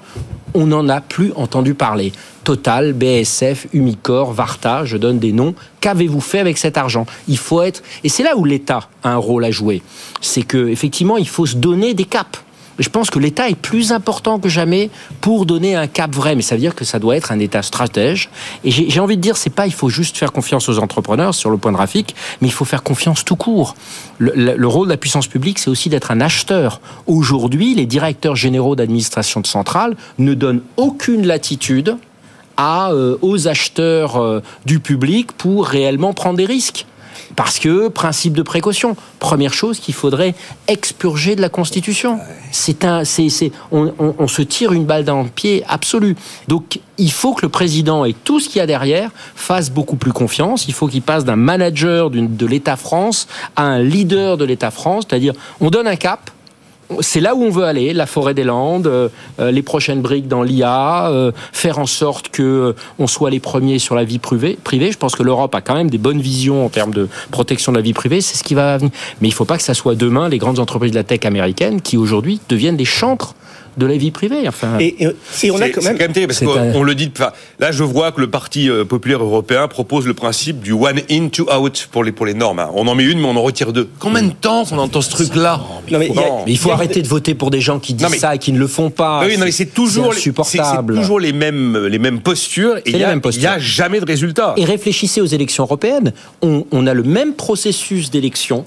on 0.55 0.67
n'en 0.67 0.89
a 0.89 1.01
plus 1.01 1.33
entendu 1.37 1.75
parler. 1.75 2.13
Total, 2.45 2.93
BSF, 2.93 3.67
Umicore, 3.73 4.33
Varta, 4.33 4.85
je 4.85 4.97
donne 4.97 5.19
des 5.19 5.33
noms. 5.33 5.55
Qu'avez-vous 5.81 6.21
fait 6.21 6.39
avec 6.39 6.59
cet 6.59 6.79
argent? 6.79 7.07
Il 7.29 7.39
faut 7.39 7.61
être 7.63 7.83
et 8.05 8.09
c'est 8.09 8.23
là 8.23 8.37
où 8.37 8.45
l'État 8.45 8.89
a 9.03 9.11
un 9.11 9.17
rôle 9.17 9.45
à 9.45 9.51
jouer. 9.51 9.83
C'est 10.21 10.43
que 10.43 10.69
effectivement, 10.69 11.17
il 11.17 11.29
faut 11.29 11.47
se 11.47 11.57
donner 11.57 11.95
des 11.95 12.05
caps. 12.05 12.41
Je 12.79 12.89
pense 12.91 13.11
que 13.11 13.19
l'État 13.19 13.49
est 13.49 13.55
plus 13.57 13.93
important 13.93 14.39
que 14.39 14.49
jamais 14.49 14.91
pour 15.21 15.47
donner 15.47 15.77
un 15.77 15.87
cap 15.87 16.15
vrai, 16.15 16.35
mais 16.35 16.43
ça 16.43 16.55
veut 16.57 16.61
dire 16.61 16.75
que 16.75 16.85
ça 16.85 16.99
doit 16.99 17.17
être 17.17 17.33
un 17.33 17.39
État 17.39 17.63
stratège. 17.63 18.29
Et 18.65 18.71
j'ai 18.71 19.01
envie 19.01 19.17
de 19.17 19.23
dire, 19.23 19.37
c'est 19.37 19.51
pas 19.51 19.67
il 19.67 19.73
faut 19.73 19.89
juste 19.89 20.17
faire 20.19 20.31
confiance 20.33 20.69
aux 20.69 20.79
entrepreneurs 20.79 21.35
sur 21.35 21.49
le 21.51 21.57
point 21.57 21.73
de 21.73 21.77
graphique, 21.77 22.15
mais 22.41 22.49
il 22.49 22.53
faut 22.53 22.65
faire 22.67 22.83
confiance 22.83 23.25
tout 23.25 23.37
court. 23.37 23.75
Le, 24.19 24.33
le- 24.35 24.57
le 24.57 24.69
rôle 24.69 24.87
de 24.89 24.93
la 24.93 24.97
puissance 24.99 25.27
publique, 25.27 25.59
c'est 25.59 25.71
aussi 25.71 25.89
d'être 25.89 26.11
un 26.11 26.21
acheteur. 26.21 26.81
Aujourd'hui, 27.07 27.75
les 27.75 27.87
directeurs 27.87 28.37
généraux 28.37 28.77
d'administration 28.77 29.41
de 29.41 29.47
centrale 29.47 29.97
ne 30.19 30.35
donnent 30.35 30.63
aucune 30.77 31.27
latitude 31.27 31.97
euh, 32.61 33.17
aux 33.23 33.49
acheteurs 33.49 34.17
euh, 34.17 34.41
du 34.65 34.81
public 34.81 35.33
pour 35.33 35.67
réellement 35.67 36.13
prendre 36.15 36.37
des 36.37 36.47
risques. 36.47 36.87
Parce 37.37 37.59
que, 37.59 37.89
principe 37.89 38.33
de 38.35 38.43
précaution, 38.43 38.97
première 39.19 39.53
chose 39.55 39.79
qu'il 39.81 39.95
faudrait 39.95 40.35
expurger 40.69 41.37
de 41.37 41.41
la 41.41 41.49
Constitution. 41.49 42.19
C'est 42.53 42.85
un, 42.85 43.05
c'est, 43.05 43.53
on, 43.73 43.93
on- 43.99 44.15
on 44.19 44.29
se 44.29 44.43
tire 44.43 44.73
une 44.73 44.85
balle 44.85 45.05
dans 45.05 45.23
le 45.23 45.29
pied 45.29 45.65
absolu. 45.69 46.17
Donc, 46.49 46.81
il 46.99 47.13
faut 47.13 47.35
que 47.35 47.43
le 47.43 47.49
président 47.51 48.05
et 48.05 48.15
tout 48.15 48.41
ce 48.41 48.49
qu'il 48.49 48.59
y 48.59 48.63
a 48.63 48.67
derrière 48.67 49.11
fasse 49.35 49.71
beaucoup 49.71 49.97
plus 49.97 50.13
confiance. 50.13 50.67
Il 50.69 50.75
faut 50.75 50.87
qu'il 50.89 51.03
passe 51.03 51.25
d'un 51.25 51.37
manager 51.37 52.11
de 52.11 52.47
l'État 52.47 52.77
France 52.77 53.27
à 53.55 53.65
un 53.65 53.83
leader 53.83 54.37
de 54.37 54.45
l'État 54.45 54.71
France. 54.71 55.05
C'est-à-dire, 55.09 55.35
on 55.61 55.71
donne 55.71 55.87
un 55.87 55.97
cap, 55.97 56.31
c'est 57.01 57.21
là 57.21 57.35
où 57.35 57.43
on 57.43 57.51
veut 57.51 57.65
aller, 57.65 57.93
la 57.93 58.07
forêt 58.07 58.35
des 58.35 58.45
Landes, 58.45 58.87
euh, 58.87 59.09
euh, 59.41 59.51
les 59.51 59.63
prochaines 59.63 60.03
briques 60.03 60.29
dans 60.29 60.43
l'IA, 60.43 61.09
euh, 61.11 61.33
faire 61.53 61.79
en 61.79 61.87
sorte 61.87 62.29
que 62.29 62.43
euh, 62.43 62.73
on 62.99 63.07
soit 63.07 63.31
les 63.31 63.41
premiers 63.41 63.79
sur 63.79 63.95
la 63.95 64.05
vie 64.05 64.19
privée. 64.19 64.59
privée. 64.63 64.93
Je 64.93 64.99
pense 64.99 65.15
que 65.15 65.23
l'Europe 65.23 65.55
a 65.55 65.61
quand 65.61 65.75
même 65.75 65.91
des 65.91 65.99
bonnes 65.99 66.21
visions 66.21 66.65
en 66.65 66.69
termes 66.69 66.93
de 66.93 67.09
protection 67.31 67.73
de 67.73 67.77
la 67.77 67.83
vie 67.83 67.93
privée, 67.93 68.21
c'est 68.21 68.37
ce 68.37 68.45
qui 68.45 68.55
va 68.55 68.79
venir. 68.79 68.93
Mais 69.21 69.29
il 69.29 69.33
ne 69.33 69.37
faut 69.37 69.45
pas 69.45 69.57
que 69.57 69.63
ça 69.63 69.75
soit 69.75 69.95
demain 69.95 70.29
les 70.29 70.39
grandes 70.39 70.59
entreprises 70.59 70.93
de 70.93 70.97
la 70.97 71.05
tech 71.05 71.21
américaines 71.25 71.81
qui 71.81 71.97
aujourd'hui 71.97 72.41
deviennent 72.49 72.77
des 72.77 72.85
chantres 72.85 73.35
de 73.77 73.87
la 73.87 73.97
vie 73.97 74.11
privée. 74.11 74.49
Enfin, 74.49 74.79
Et, 74.79 75.05
et- 75.05 75.05
et 75.05 75.51
on 75.51 75.57
a 75.57 75.67
C'est- 75.67 75.71
quand 75.73 75.81
c'est 75.83 75.93
même. 75.95 76.13
terrible 76.13 76.29
parce 76.33 76.41
qu'on 76.41 76.57
un- 76.59 76.75
on 76.75 76.83
le 76.83 76.95
dit. 76.95 77.11
enfin, 77.15 77.31
là, 77.61 77.73
je 77.73 77.83
vois 77.83 78.13
que 78.13 78.21
le 78.21 78.29
Parti 78.31 78.71
euh, 78.71 78.85
populaire 78.85 79.23
européen 79.23 79.69
propose 79.69 80.07
le 80.07 80.15
principe 80.15 80.61
du 80.61 80.73
one 80.73 81.01
in, 81.11 81.29
two 81.29 81.47
out 81.53 81.89
pour 81.93 82.05
les, 82.05 82.13
pour 82.13 82.27
les 82.27 82.35
normes. 82.35 82.59
hein. 82.59 82.71
On 82.75 82.87
en 82.87 82.95
met 82.95 83.05
une, 83.05 83.19
mais 83.21 83.27
on 83.27 83.37
en 83.37 83.43
retire 83.43 83.73
deux. 83.73 83.89
Combien 83.99 84.23
de 84.23 84.31
temps 84.33 84.65
qu'on 84.65 84.79
entend 84.79 85.01
ce 85.03 85.11
truc-là? 85.11 85.61
Non, 85.91 85.99
mais 85.99 86.09
il 86.09 86.15
y 86.15 86.19
a- 86.19 86.23
Non. 86.29 86.43
mais 86.47 86.53
il 86.53 86.59
faut 86.59 86.71
arrêter 86.71 87.03
de 87.03 87.09
voter 87.09 87.35
pour 87.35 87.51
des 87.51 87.61
gens 87.61 87.79
qui 87.79 87.95
disent 87.95 88.05
Non, 88.07 88.11
mais- 88.11 88.19
ça 88.19 88.35
et 88.35 88.39
qui 88.39 88.53
ne 88.53 88.59
le 88.59 88.67
font 88.67 88.91
pas. 88.91 89.23
Oui, 89.27 89.37
non, 89.37 89.45
mais 89.45 89.51
c'est 89.51 89.67
toujours, 89.67 90.13
insupportable. 90.13 90.95
c'est- 90.95 91.01
toujours 91.01 91.21
les 91.21 91.33
mêmes, 91.33 91.87
les 91.87 91.99
mêmes 91.99 92.21
postures 92.21 92.77
et 92.79 92.83
il 92.91 92.97
a- 93.05 93.15
n'y 93.15 93.47
a 93.47 93.59
jamais 93.59 94.01
de 94.01 94.07
résultat. 94.07 94.55
Et 94.57 94.65
réfléchissez 94.65 95.21
aux 95.21 95.27
élections 95.27 95.65
européennes. 95.65 96.13
On, 96.43 96.65
on 96.73 96.87
a 96.87 96.95
le 96.95 97.03
même 97.03 97.35
processus 97.35 98.11
d'élection 98.11 98.65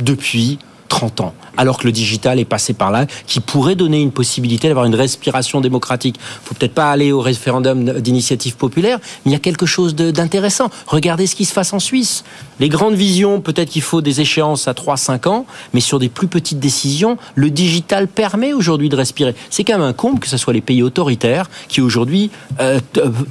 depuis 0.00 0.58
30 0.88 1.20
ans, 1.20 1.34
alors 1.56 1.78
que 1.78 1.84
le 1.84 1.92
digital 1.92 2.38
est 2.38 2.44
passé 2.44 2.72
par 2.72 2.90
là, 2.90 3.06
qui 3.26 3.40
pourrait 3.40 3.74
donner 3.74 4.00
une 4.00 4.12
possibilité 4.12 4.68
d'avoir 4.68 4.86
une 4.86 4.94
respiration 4.94 5.60
démocratique. 5.60 6.16
Faut 6.44 6.54
peut-être 6.54 6.74
pas 6.74 6.90
aller 6.90 7.12
au 7.12 7.20
référendum 7.20 8.00
d'initiative 8.00 8.56
populaire, 8.56 8.98
mais 9.24 9.30
il 9.30 9.32
y 9.32 9.36
a 9.36 9.40
quelque 9.40 9.66
chose 9.66 9.94
d'intéressant. 9.94 10.70
Regardez 10.86 11.26
ce 11.26 11.34
qui 11.34 11.44
se 11.44 11.54
passe 11.54 11.72
en 11.72 11.78
Suisse. 11.78 12.24
Les 12.60 12.68
grandes 12.68 12.94
visions, 12.94 13.40
peut-être 13.40 13.70
qu'il 13.70 13.82
faut 13.82 14.00
des 14.00 14.20
échéances 14.20 14.68
à 14.68 14.72
3-5 14.72 15.28
ans, 15.28 15.46
mais 15.72 15.80
sur 15.80 15.98
des 15.98 16.08
plus 16.08 16.28
petites 16.28 16.60
décisions, 16.60 17.18
le 17.34 17.50
digital 17.50 18.08
permet 18.08 18.52
aujourd'hui 18.52 18.88
de 18.88 18.96
respirer. 18.96 19.34
C'est 19.50 19.64
quand 19.64 19.74
même 19.74 19.82
un 19.82 19.92
comble 19.92 20.20
que 20.20 20.28
ce 20.28 20.36
soit 20.36 20.52
les 20.52 20.60
pays 20.60 20.82
autoritaires 20.82 21.50
qui 21.68 21.80
aujourd'hui 21.80 22.30
euh, 22.60 22.78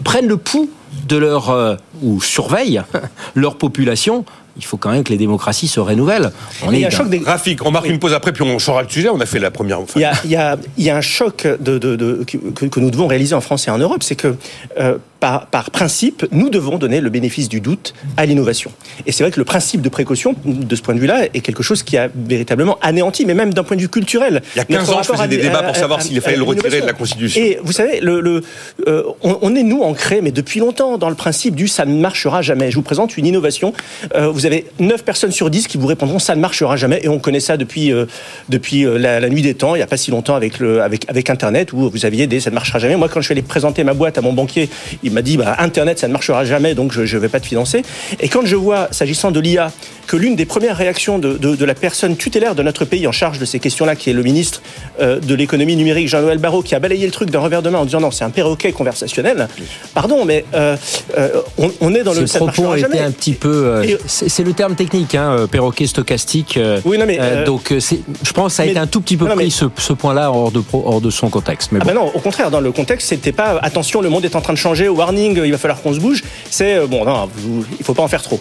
prennent 0.04 0.28
le 0.28 0.38
pouls 0.38 0.70
de 1.08 1.18
leur 1.18 1.50
euh, 1.50 1.76
ou 2.02 2.22
surveillent 2.22 2.82
leur 3.36 3.58
population 3.58 4.26
il 4.58 4.66
faut 4.66 4.78
quand 4.78 4.92
même 4.92 5.04
que 5.04 5.12
les 5.12 5.18
démocraties 5.18 5.68
se 5.68 5.80
renouvellent. 5.80 6.32
On 6.64 6.72
est 6.72 6.78
il 6.78 6.82
y 6.82 6.84
a 6.86 6.88
un 6.88 6.92
choc 6.92 7.10
des... 7.10 7.20
Rafik, 7.20 7.66
on 7.66 7.72
marque 7.72 7.88
une 7.88 8.00
pause 8.00 8.14
après, 8.14 8.32
puis 8.32 8.44
on 8.44 8.60
changera 8.60 8.84
le 8.84 8.90
sujet. 8.90 9.10
On 9.10 9.20
a 9.20 9.26
fait 9.26 9.40
la 9.40 9.52
première. 9.52 9.80
Il, 9.96 10.02
y 10.02 10.06
a, 10.06 10.14
il, 10.24 10.32
y 10.32 10.36
a, 10.36 10.58
il 10.78 10.84
y 10.84 10.90
a 10.90 10.98
un 10.98 11.02
choc 11.02 11.48
de, 11.48 11.78
de, 11.78 11.96
de 11.96 12.24
que, 12.26 12.66
que, 12.66 12.80
nous 12.80 12.92
devons 12.92 13.08
réaliser 13.08 13.34
en 13.34 13.42
France 13.42 13.68
et 13.68 13.72
en 13.72 13.78
Europe, 13.78 14.04
c'est 14.04 14.16
que 14.16 14.36
euh, 14.80 14.98
par, 15.24 15.46
par, 15.46 15.72
principe, 15.72 16.26
nous 16.34 16.50
devons 16.50 16.78
donner 16.78 17.00
le 17.00 17.10
bénéfice 17.10 17.48
du 17.48 17.62
doute 17.62 17.94
à 18.18 18.26
l'innovation. 18.26 18.74
Et 19.06 19.14
c'est 19.14 19.24
vrai 19.24 19.32
que 19.32 19.40
le 19.40 19.46
principe 19.46 19.80
de 19.80 19.88
précaution, 19.88 20.36
de 20.44 20.76
ce 20.76 20.82
point 20.82 20.96
de 20.96 21.00
vue-là, 21.00 21.28
est 21.34 21.40
quelque 21.40 21.64
chose 21.64 21.82
qui 21.82 21.96
a 21.96 22.10
véritablement 22.14 22.78
anéanti, 22.82 23.26
mais 23.26 23.34
même 23.34 23.54
d'un 23.54 23.64
point 23.64 23.78
de 23.78 23.82
vue 23.82 23.88
culturel. 23.88 24.42
Il 24.54 24.58
y 24.58 24.62
a 24.62 24.66
15 24.66 24.90
ans, 24.90 25.02
je 25.02 25.14
faisais 25.14 25.30
des 25.30 25.38
débats 25.38 25.64
pour 25.64 25.78
savoir 25.78 26.02
s'il 26.02 26.20
fallait 26.20 26.36
le 26.36 26.44
retirer 26.44 26.82
de 26.82 26.86
la 26.86 26.92
Constitution. 26.92 27.42
Et 27.42 27.58
vous 27.64 27.72
savez, 27.72 28.02
le, 28.02 28.20
le 28.20 28.44
euh, 28.90 29.04
on, 29.22 29.40
on, 29.42 29.56
est 29.56 29.64
nous 29.64 29.82
ancrés, 29.84 30.20
mais 30.20 30.32
depuis 30.32 30.60
longtemps, 30.60 30.98
dans 30.98 31.08
le 31.08 31.16
principe 31.16 31.56
du 31.56 31.70
ça 31.70 31.86
ne 31.86 31.98
marchera 31.98 32.42
jamais. 32.42 32.70
Je 32.70 32.76
vous 32.76 32.82
présente 32.82 33.16
une 33.16 33.26
innovation. 33.26 33.72
Euh, 34.16 34.28
vous 34.28 34.46
avez 34.46 34.66
9 34.80 35.06
personnes 35.06 35.32
sur 35.32 35.50
10 35.50 35.68
qui 35.68 35.78
vous 35.78 35.88
répondront 35.88 36.20
ça 36.20 36.36
ne 36.36 36.42
marchera 36.42 36.76
jamais. 36.76 37.00
Et 37.02 37.08
on 37.08 37.20
connaît 37.20 37.40
ça 37.40 37.56
depuis, 37.56 37.94
euh, 37.94 38.08
depuis 38.50 38.84
la, 38.84 39.22
la, 39.22 39.30
nuit 39.30 39.42
des 39.42 39.54
temps, 39.54 39.76
il 39.76 39.78
n'y 39.78 39.84
a 39.84 39.88
pas 39.88 39.96
si 39.96 40.12
longtemps 40.12 40.36
avec, 40.36 40.60
le, 40.60 40.82
avec, 40.82 41.10
avec 41.10 41.30
Internet, 41.30 41.72
où 41.72 41.90
vous 41.90 42.06
aviez 42.06 42.28
des 42.28 42.42
ça 42.42 42.50
ne 42.50 42.56
marchera 42.56 42.80
jamais. 42.80 42.98
Moi, 42.98 43.08
quand 43.08 43.22
je 43.22 43.30
vais 43.30 43.36
aller 43.36 43.42
présenter 43.42 43.86
ma 43.86 43.94
boîte 43.94 44.18
à 44.18 44.22
mon 44.22 44.34
banquier, 44.34 44.70
il 45.02 45.13
m'a 45.14 45.22
dit 45.22 45.38
bah, 45.38 45.56
Internet, 45.60 46.00
ça 46.00 46.08
ne 46.08 46.14
marchera 46.14 46.46
jamais, 46.46 46.76
donc 46.76 46.92
je 46.92 47.02
ne 47.02 47.22
vais 47.22 47.30
pas 47.30 47.40
te 47.40 47.46
financer. 47.46 47.84
Et 48.20 48.30
quand 48.30 48.46
je 48.46 48.56
vois, 48.56 48.88
s'agissant 48.92 49.32
de 49.32 49.40
l'IA, 49.40 49.72
que 50.08 50.18
l'une 50.18 50.36
des 50.36 50.46
premières 50.46 50.78
réactions 50.78 51.20
de, 51.20 51.38
de, 51.38 51.56
de, 51.56 51.66
la 51.66 51.76
personne 51.76 52.16
tutélaire 52.16 52.56
de 52.56 52.64
notre 52.64 52.86
pays 52.86 53.08
en 53.08 53.12
charge 53.12 53.40
de 53.40 53.46
ces 53.46 53.60
questions-là, 53.60 53.96
qui 53.96 54.10
est 54.10 54.14
le 54.14 54.24
ministre 54.24 54.62
euh, 55.00 55.20
de 55.20 55.36
l'économie 55.36 55.76
numérique, 55.76 56.08
Jean-Noël 56.08 56.38
Barrot, 56.38 56.62
qui 56.62 56.76
a 56.76 56.80
balayé 56.80 57.06
le 57.06 57.12
truc 57.12 57.30
d'un 57.30 57.40
revers 57.40 57.62
de 57.62 57.70
main 57.70 57.80
en 57.80 57.86
disant 57.86 58.02
non, 58.02 58.12
c'est 58.12 58.24
un 58.24 58.30
perroquet 58.30 58.72
conversationnel. 58.72 59.48
Pardon, 59.94 60.26
mais 60.26 60.46
euh, 60.54 60.76
euh, 61.18 61.30
on, 61.58 61.72
on, 61.82 61.96
est 61.96 62.04
dans 62.04 62.14
le. 62.14 62.28
Ce 62.28 62.38
propos 62.38 62.76
était 62.76 63.00
un 63.00 63.12
petit 63.12 63.34
peu. 63.34 63.82
c'est 64.06 64.44
le 64.44 64.54
terme 64.54 64.76
technique, 64.76 65.16
hein, 65.16 65.48
perroquet 65.50 65.88
stochastique. 65.88 66.60
Oui, 66.86 66.98
non, 66.98 67.06
mais 67.06 67.20
donc 67.46 67.74
je 67.74 68.34
pense 68.34 68.52
que 68.52 68.56
ça 68.56 68.64
a 68.64 68.66
mais, 68.66 68.72
été 68.72 68.80
un 68.80 68.88
tout 68.88 69.02
petit 69.02 69.18
peu 69.18 69.28
non, 69.28 69.36
pris 69.36 69.46
mais, 69.46 69.50
ce, 69.50 69.66
ce 69.78 69.94
point-là 69.94 70.32
hors 70.32 70.52
de 70.52 70.62
hors 70.74 71.02
de 71.02 71.10
son 71.10 71.30
contexte. 71.30 71.72
Mais 71.72 71.80
bon. 71.80 71.86
ah 71.88 71.94
ben 71.94 72.00
non, 72.00 72.12
au 72.14 72.20
contraire, 72.20 72.52
dans 72.52 72.60
le 72.60 72.72
contexte, 72.72 73.10
c'était 73.10 73.32
pas 73.32 73.60
attention, 73.62 74.02
le 74.02 74.10
monde 74.10 74.26
est 74.26 74.36
en 74.36 74.42
train 74.42 74.54
de 74.54 74.58
changer, 74.58 74.88
warning, 75.04 75.42
il 75.44 75.52
va 75.52 75.58
falloir 75.58 75.82
qu'on 75.82 75.94
se 75.94 76.00
bouge. 76.00 76.24
C'est 76.50 76.86
bon, 76.88 77.06
non, 77.06 77.30
il 77.78 77.86
faut 77.86 77.94
pas 77.94 78.04
en 78.04 78.08
faire 78.08 78.22
trop. 78.22 78.40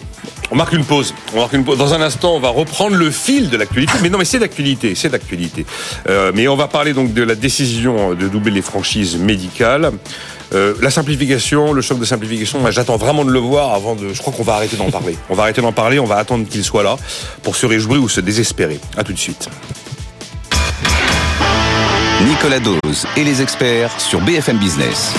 On 0.51 0.55
marque 0.55 0.73
une 0.73 0.85
pause. 0.85 1.13
On 1.33 1.39
marque 1.39 1.53
une 1.53 1.63
pause. 1.63 1.77
Dans 1.77 1.93
un 1.93 2.01
instant, 2.01 2.35
on 2.35 2.39
va 2.39 2.49
reprendre 2.49 2.95
le 2.95 3.09
fil 3.09 3.49
de 3.49 3.57
l'actualité. 3.57 3.93
Mais 4.01 4.09
non, 4.09 4.17
mais 4.17 4.25
c'est 4.25 4.39
d'actualité, 4.39 4.93
c'est 4.95 5.09
d'actualité. 5.09 5.65
Euh, 6.09 6.31
mais 6.33 6.47
on 6.47 6.55
va 6.55 6.67
parler 6.67 6.93
donc 6.93 7.13
de 7.13 7.23
la 7.23 7.35
décision 7.35 8.13
de 8.13 8.27
doubler 8.27 8.51
les 8.51 8.61
franchises 8.61 9.17
médicales. 9.17 9.91
Euh, 10.53 10.75
la 10.81 10.91
simplification, 10.91 11.73
le 11.73 11.81
choc 11.81 11.99
de 11.99 12.05
simplification, 12.05 12.59
j'attends 12.69 12.97
vraiment 12.97 13.25
de 13.25 13.31
le 13.31 13.39
voir 13.39 13.73
avant 13.73 13.95
de. 13.95 14.13
Je 14.13 14.21
crois 14.21 14.31
qu'on 14.31 14.43
va 14.43 14.53
arrêter 14.53 14.77
d'en 14.77 14.91
parler. 14.91 15.17
On 15.29 15.35
va 15.35 15.43
arrêter 15.43 15.61
d'en 15.61 15.71
parler, 15.71 15.99
on 15.99 16.05
va 16.05 16.17
attendre 16.17 16.47
qu'il 16.47 16.63
soit 16.63 16.83
là 16.83 16.97
pour 17.41 17.55
se 17.55 17.65
réjouir 17.65 18.01
ou 18.03 18.09
se 18.09 18.21
désespérer. 18.21 18.79
À 18.95 19.03
tout 19.03 19.13
de 19.13 19.17
suite. 19.17 19.49
Nicolas 22.25 22.59
Dose 22.59 23.07
et 23.17 23.23
les 23.23 23.41
experts 23.41 23.99
sur 23.99 24.21
BFM 24.21 24.57
Business. 24.57 25.13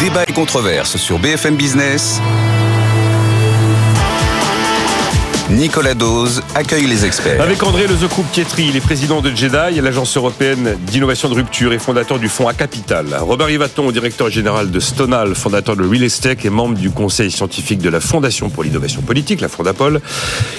Débat 0.00 0.22
et 0.28 0.32
controverse 0.32 0.96
sur 0.96 1.18
BFM 1.18 1.56
Business. 1.56 2.20
Nicolas 5.50 5.94
Dose 5.94 6.42
accueille 6.54 6.86
les 6.86 7.06
experts. 7.06 7.40
Avec 7.40 7.62
André 7.62 7.86
Lezecoupe-Pietri, 7.86 8.66
il 8.68 8.76
est 8.76 8.82
président 8.82 9.22
de 9.22 9.30
JEDI, 9.30 9.80
l'agence 9.80 10.14
européenne 10.14 10.76
d'innovation 10.86 11.30
de 11.30 11.34
rupture 11.34 11.72
et 11.72 11.78
fondateur 11.78 12.18
du 12.18 12.28
fonds 12.28 12.48
A 12.48 12.52
Capital. 12.52 13.06
Robert 13.18 13.46
Rivaton, 13.46 13.90
directeur 13.90 14.28
général 14.28 14.70
de 14.70 14.78
Stonal, 14.78 15.34
fondateur 15.34 15.74
de 15.74 15.86
Real 15.86 16.02
Estate 16.02 16.44
et 16.44 16.50
membre 16.50 16.76
du 16.76 16.90
conseil 16.90 17.30
scientifique 17.30 17.78
de 17.78 17.88
la 17.88 18.00
Fondation 18.00 18.50
pour 18.50 18.62
l'innovation 18.62 19.00
politique, 19.00 19.40
la 19.40 19.48
Fondapol. 19.48 20.02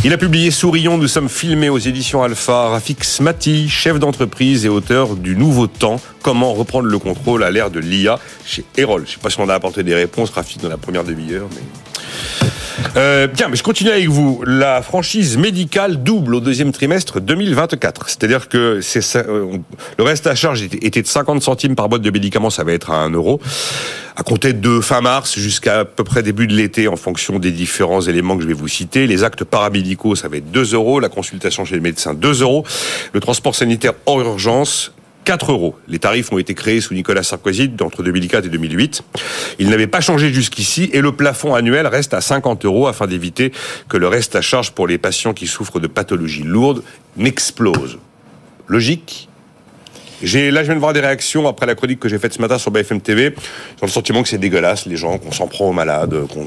Il 0.03 0.11
a 0.11 0.17
publié 0.17 0.49
Sourions, 0.49 0.97
nous 0.97 1.07
sommes 1.07 1.29
filmés 1.29 1.69
aux 1.69 1.77
éditions 1.77 2.23
Alpha. 2.23 2.69
Rafik 2.69 3.03
Smati, 3.03 3.69
chef 3.69 3.99
d'entreprise 3.99 4.65
et 4.65 4.69
auteur 4.69 5.15
du 5.15 5.35
Nouveau 5.35 5.67
Temps, 5.67 6.01
comment 6.23 6.53
reprendre 6.53 6.87
le 6.87 6.97
contrôle 6.97 7.43
à 7.43 7.51
l'ère 7.51 7.69
de 7.69 7.79
l'IA 7.79 8.19
chez 8.43 8.65
Erol. 8.75 9.01
Je 9.01 9.11
ne 9.11 9.13
sais 9.13 9.19
pas 9.21 9.29
si 9.29 9.39
on 9.39 9.49
a 9.49 9.53
apporté 9.53 9.83
des 9.83 9.93
réponses, 9.93 10.31
Rafik, 10.31 10.61
dans 10.61 10.69
la 10.69 10.77
première 10.77 11.03
demi-heure. 11.03 11.47
Euh, 12.95 13.27
bien, 13.27 13.47
mais 13.49 13.55
je 13.55 13.63
continue 13.63 13.89
avec 13.89 14.07
vous. 14.07 14.43
La 14.45 14.81
franchise 14.81 15.37
médicale 15.37 16.03
double 16.03 16.35
au 16.35 16.39
deuxième 16.39 16.71
trimestre 16.71 17.19
2024. 17.19 18.09
C'est-à-dire 18.09 18.49
que 18.49 18.81
c'est 18.81 19.15
euh, 19.15 19.57
le 19.97 20.03
reste 20.03 20.27
à 20.27 20.35
charge 20.35 20.63
était 20.63 21.01
de 21.01 21.07
50 21.07 21.41
centimes 21.41 21.75
par 21.75 21.89
boîte 21.89 22.01
de 22.01 22.11
médicaments, 22.11 22.49
ça 22.49 22.63
va 22.63 22.73
être 22.73 22.91
à 22.91 22.95
1 22.95 23.11
euro. 23.11 23.39
À 24.15 24.23
compter 24.23 24.53
de 24.53 24.81
fin 24.81 25.01
mars 25.01 25.37
jusqu'à 25.37 25.79
à 25.79 25.85
peu 25.85 26.03
près 26.03 26.23
début 26.23 26.47
de 26.47 26.53
l'été, 26.53 26.87
en 26.87 26.97
fonction 26.97 27.39
des 27.39 27.51
différents 27.51 28.01
éléments 28.01 28.35
que 28.35 28.43
je 28.43 28.47
vais 28.47 28.53
vous 28.53 28.67
citer. 28.67 29.07
Les 29.07 29.23
actes 29.23 29.43
paramédicaux, 29.43 30.15
ça 30.15 30.27
va 30.27 30.37
être 30.37 30.51
2 30.51 30.73
euros. 30.73 30.99
La 30.99 31.09
consultation 31.09 31.65
chez 31.65 31.75
le 31.75 31.81
médecin, 31.81 32.13
2 32.13 32.41
euros. 32.41 32.65
Le 33.13 33.19
transport 33.19 33.55
sanitaire 33.55 33.93
hors 34.05 34.21
urgence, 34.21 34.91
4 35.29 35.51
euros. 35.51 35.75
Les 35.87 35.99
tarifs 35.99 36.31
ont 36.31 36.39
été 36.39 36.55
créés 36.55 36.81
sous 36.81 36.95
Nicolas 36.95 37.21
Sarkozy 37.21 37.69
entre 37.81 38.01
2004 38.01 38.47
et 38.47 38.49
2008. 38.49 39.03
Ils 39.59 39.69
n'avaient 39.69 39.85
pas 39.85 40.01
changé 40.01 40.33
jusqu'ici 40.33 40.89
et 40.91 41.01
le 41.01 41.11
plafond 41.11 41.53
annuel 41.53 41.85
reste 41.85 42.15
à 42.15 42.21
50 42.21 42.65
euros 42.65 42.87
afin 42.87 43.05
d'éviter 43.05 43.51
que 43.87 43.97
le 43.97 44.07
reste 44.07 44.35
à 44.35 44.41
charge 44.41 44.71
pour 44.71 44.87
les 44.87 44.97
patients 44.97 45.35
qui 45.35 45.45
souffrent 45.45 45.79
de 45.79 45.85
pathologies 45.85 46.41
lourdes 46.41 46.81
n'explose. 47.15 47.99
Logique? 48.67 49.28
J'ai, 50.21 50.51
là, 50.51 50.61
je 50.61 50.67
viens 50.67 50.75
de 50.75 50.79
voir 50.79 50.93
des 50.93 50.99
réactions 50.99 51.47
après 51.47 51.65
la 51.65 51.75
chronique 51.75 51.99
que 51.99 52.09
j'ai 52.09 52.19
faite 52.19 52.33
ce 52.33 52.41
matin 52.41 52.57
sur 52.57 52.71
BFM 52.71 53.01
TV. 53.01 53.33
J'ai 53.79 53.85
le 53.85 53.87
sentiment 53.87 54.23
que 54.23 54.29
c'est 54.29 54.37
dégueulasse, 54.37 54.85
les 54.85 54.97
gens, 54.97 55.17
qu'on 55.17 55.31
s'en 55.31 55.47
prend 55.47 55.69
aux 55.69 55.73
malades. 55.73 56.15
Qu'on... 56.27 56.43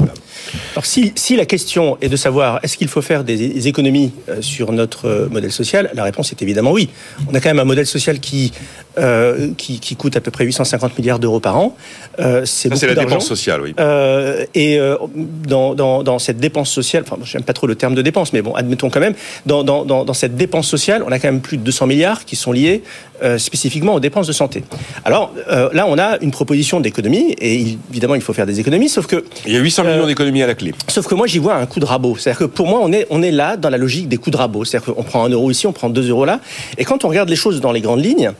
Alors, 0.72 0.84
si, 0.86 1.12
si 1.16 1.36
la 1.36 1.46
question 1.46 1.98
est 2.00 2.08
de 2.08 2.16
savoir 2.16 2.60
est-ce 2.62 2.76
qu'il 2.76 2.88
faut 2.88 3.02
faire 3.02 3.24
des 3.24 3.68
économies 3.68 4.12
euh, 4.28 4.42
sur 4.42 4.72
notre 4.72 5.08
euh, 5.08 5.28
modèle 5.28 5.52
social, 5.52 5.90
la 5.94 6.04
réponse 6.04 6.32
est 6.32 6.42
évidemment 6.42 6.72
oui. 6.72 6.88
On 7.30 7.34
a 7.34 7.40
quand 7.40 7.48
même 7.50 7.58
un 7.58 7.64
modèle 7.64 7.86
social 7.86 8.20
qui, 8.20 8.52
euh, 8.98 9.52
qui, 9.56 9.80
qui, 9.80 9.96
coûte 9.96 10.16
à 10.16 10.20
peu 10.20 10.30
près 10.30 10.44
850 10.44 10.98
milliards 10.98 11.18
d'euros 11.18 11.40
par 11.40 11.56
an. 11.56 11.76
Euh, 12.18 12.44
c'est, 12.44 12.74
c'est 12.76 12.86
la 12.86 12.94
dépense 12.94 13.26
sociale, 13.26 13.62
oui. 13.62 13.74
Euh, 13.80 14.44
et 14.54 14.78
euh, 14.78 14.96
dans, 15.16 15.74
dans, 15.74 16.02
dans, 16.02 16.18
cette 16.18 16.36
dépense 16.36 16.70
sociale, 16.70 17.04
enfin, 17.06 17.16
j'aime 17.24 17.42
pas 17.42 17.54
trop 17.54 17.66
le 17.66 17.74
terme 17.74 17.94
de 17.94 18.02
dépense, 18.02 18.32
mais 18.32 18.42
bon, 18.42 18.54
admettons 18.54 18.90
quand 18.90 19.00
même, 19.00 19.14
dans, 19.46 19.64
dans, 19.64 20.14
cette 20.14 20.36
dépense 20.36 20.68
sociale, 20.68 21.02
on 21.06 21.12
a 21.12 21.18
quand 21.18 21.28
même 21.28 21.40
plus 21.40 21.56
de 21.56 21.62
200 21.62 21.86
milliards 21.86 22.24
qui 22.24 22.36
sont 22.36 22.52
liés 22.52 22.82
euh, 23.22 23.38
spécifiquement 23.62 23.94
aux 23.94 24.00
dépenses 24.00 24.26
de 24.26 24.32
santé. 24.32 24.64
Alors 25.04 25.32
euh, 25.50 25.68
là, 25.72 25.86
on 25.88 25.96
a 25.96 26.18
une 26.20 26.32
proposition 26.32 26.80
d'économie, 26.80 27.36
et 27.40 27.76
évidemment, 27.90 28.16
il 28.16 28.20
faut 28.20 28.32
faire 28.32 28.46
des 28.46 28.58
économies, 28.58 28.88
sauf 28.88 29.06
que... 29.06 29.24
Il 29.46 29.52
y 29.52 29.56
a 29.56 29.60
800 29.60 29.84
millions 29.84 30.06
d'économies 30.06 30.42
à 30.42 30.48
la 30.48 30.54
clé. 30.54 30.72
Sauf 30.88 31.06
que 31.06 31.14
moi, 31.14 31.28
j'y 31.28 31.38
vois 31.38 31.54
un 31.54 31.66
coup 31.66 31.78
de 31.78 31.84
rabot. 31.84 32.16
C'est-à-dire 32.16 32.40
que 32.40 32.44
pour 32.44 32.66
moi, 32.66 32.80
on 32.82 32.92
est, 32.92 33.06
on 33.10 33.22
est 33.22 33.30
là 33.30 33.56
dans 33.56 33.70
la 33.70 33.78
logique 33.78 34.08
des 34.08 34.16
coups 34.16 34.32
de 34.32 34.36
rabot. 34.36 34.64
C'est-à-dire 34.64 34.94
qu'on 34.94 35.04
prend 35.04 35.24
un 35.24 35.28
euro 35.28 35.50
ici, 35.50 35.68
on 35.68 35.72
prend 35.72 35.90
deux 35.90 36.08
euros 36.10 36.24
là, 36.24 36.40
et 36.76 36.84
quand 36.84 37.04
on 37.04 37.08
regarde 37.08 37.28
les 37.28 37.36
choses 37.36 37.60
dans 37.60 37.70
les 37.70 37.80
grandes 37.80 38.04
lignes, 38.04 38.32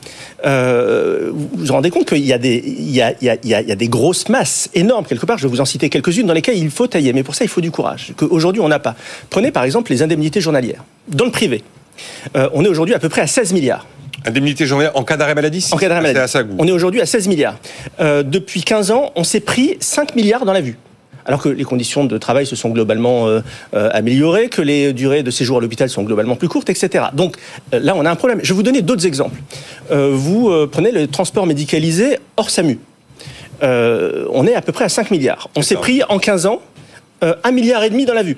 euh, 0.45 1.29
vous 1.31 1.49
vous 1.53 1.71
rendez 1.71 1.89
compte 1.89 2.05
qu'il 2.05 2.25
y, 2.25 2.33
a 2.33 2.37
des, 2.37 2.61
il 2.65 2.91
y, 2.91 3.01
a, 3.01 3.13
il, 3.21 3.27
y 3.27 3.29
a, 3.29 3.37
il 3.43 3.69
y 3.69 3.71
a 3.71 3.75
des 3.75 3.87
grosses 3.87 4.27
masses 4.27 4.69
énormes, 4.73 5.05
quelque 5.05 5.25
part, 5.25 5.37
je 5.37 5.43
vais 5.43 5.49
vous 5.49 5.61
en 5.61 5.65
citer 5.65 5.87
quelques-unes, 5.87 6.27
dans 6.27 6.33
lesquelles 6.33 6.57
il 6.57 6.69
faut 6.69 6.87
tailler. 6.87 7.13
Mais 7.13 7.23
pour 7.23 7.35
ça, 7.35 7.45
il 7.45 7.49
faut 7.49 7.61
du 7.61 7.71
courage, 7.71 8.13
qu'aujourd'hui, 8.17 8.61
on 8.61 8.67
n'a 8.67 8.79
pas. 8.79 8.95
Prenez 9.29 9.51
par 9.51 9.63
exemple 9.63 9.91
les 9.91 10.01
indemnités 10.01 10.41
journalières. 10.41 10.83
Dans 11.07 11.25
le 11.25 11.31
privé, 11.31 11.63
euh, 12.35 12.49
on 12.53 12.65
est 12.65 12.67
aujourd'hui 12.67 12.93
à 12.93 12.99
peu 12.99 13.07
près 13.07 13.21
à 13.21 13.27
16 13.27 13.53
milliards. 13.53 13.85
Indemnité 14.25 14.65
journalière 14.65 14.95
en 14.95 15.03
cas 15.03 15.17
d'arrêt 15.17 15.35
maladie 15.35 15.67
En 15.71 15.77
cas 15.77 15.89
d'arrêt 15.89 16.01
maladie. 16.01 16.17
C'est 16.17 16.39
à 16.39 16.43
ça 16.43 16.47
on 16.57 16.67
est 16.67 16.71
aujourd'hui 16.71 17.01
à 17.01 17.05
16 17.05 17.27
milliards. 17.27 17.57
Euh, 17.99 18.23
depuis 18.23 18.63
15 18.63 18.91
ans, 18.91 19.11
on 19.15 19.23
s'est 19.23 19.39
pris 19.39 19.77
5 19.79 20.15
milliards 20.15 20.45
dans 20.45 20.53
la 20.53 20.61
vue 20.61 20.77
alors 21.25 21.41
que 21.41 21.49
les 21.49 21.63
conditions 21.63 22.05
de 22.05 22.17
travail 22.17 22.45
se 22.45 22.55
sont 22.55 22.69
globalement 22.69 23.27
euh, 23.27 23.41
euh, 23.73 23.89
améliorées, 23.93 24.49
que 24.49 24.61
les 24.61 24.93
durées 24.93 25.23
de 25.23 25.31
séjour 25.31 25.57
à 25.57 25.61
l'hôpital 25.61 25.89
sont 25.89 26.03
globalement 26.03 26.35
plus 26.35 26.47
courtes, 26.47 26.69
etc. 26.69 27.05
Donc 27.13 27.37
euh, 27.73 27.79
là, 27.79 27.93
on 27.95 28.05
a 28.05 28.11
un 28.11 28.15
problème. 28.15 28.39
Je 28.43 28.49
vais 28.49 28.55
vous 28.55 28.63
donner 28.63 28.81
d'autres 28.81 29.05
exemples. 29.05 29.39
Vous 29.91 30.51
prenez 30.71 30.91
le 30.91 31.07
transport 31.07 31.45
médicalisé 31.45 32.17
hors 32.37 32.49
SAMU. 32.49 32.79
on 33.61 34.47
est 34.47 34.55
à 34.55 34.61
peu 34.61 34.71
près 34.71 34.85
à 34.85 34.89
5 34.89 35.11
milliards. 35.11 35.49
On 35.55 35.61
s'est 35.61 35.75
pris 35.75 36.01
en 36.09 36.19
15 36.19 36.45
ans 36.45 36.61
1 37.21 37.51
milliard 37.51 37.83
et 37.83 37.89
demi 37.89 38.05
dans 38.05 38.13
la 38.13 38.23
vue. 38.23 38.37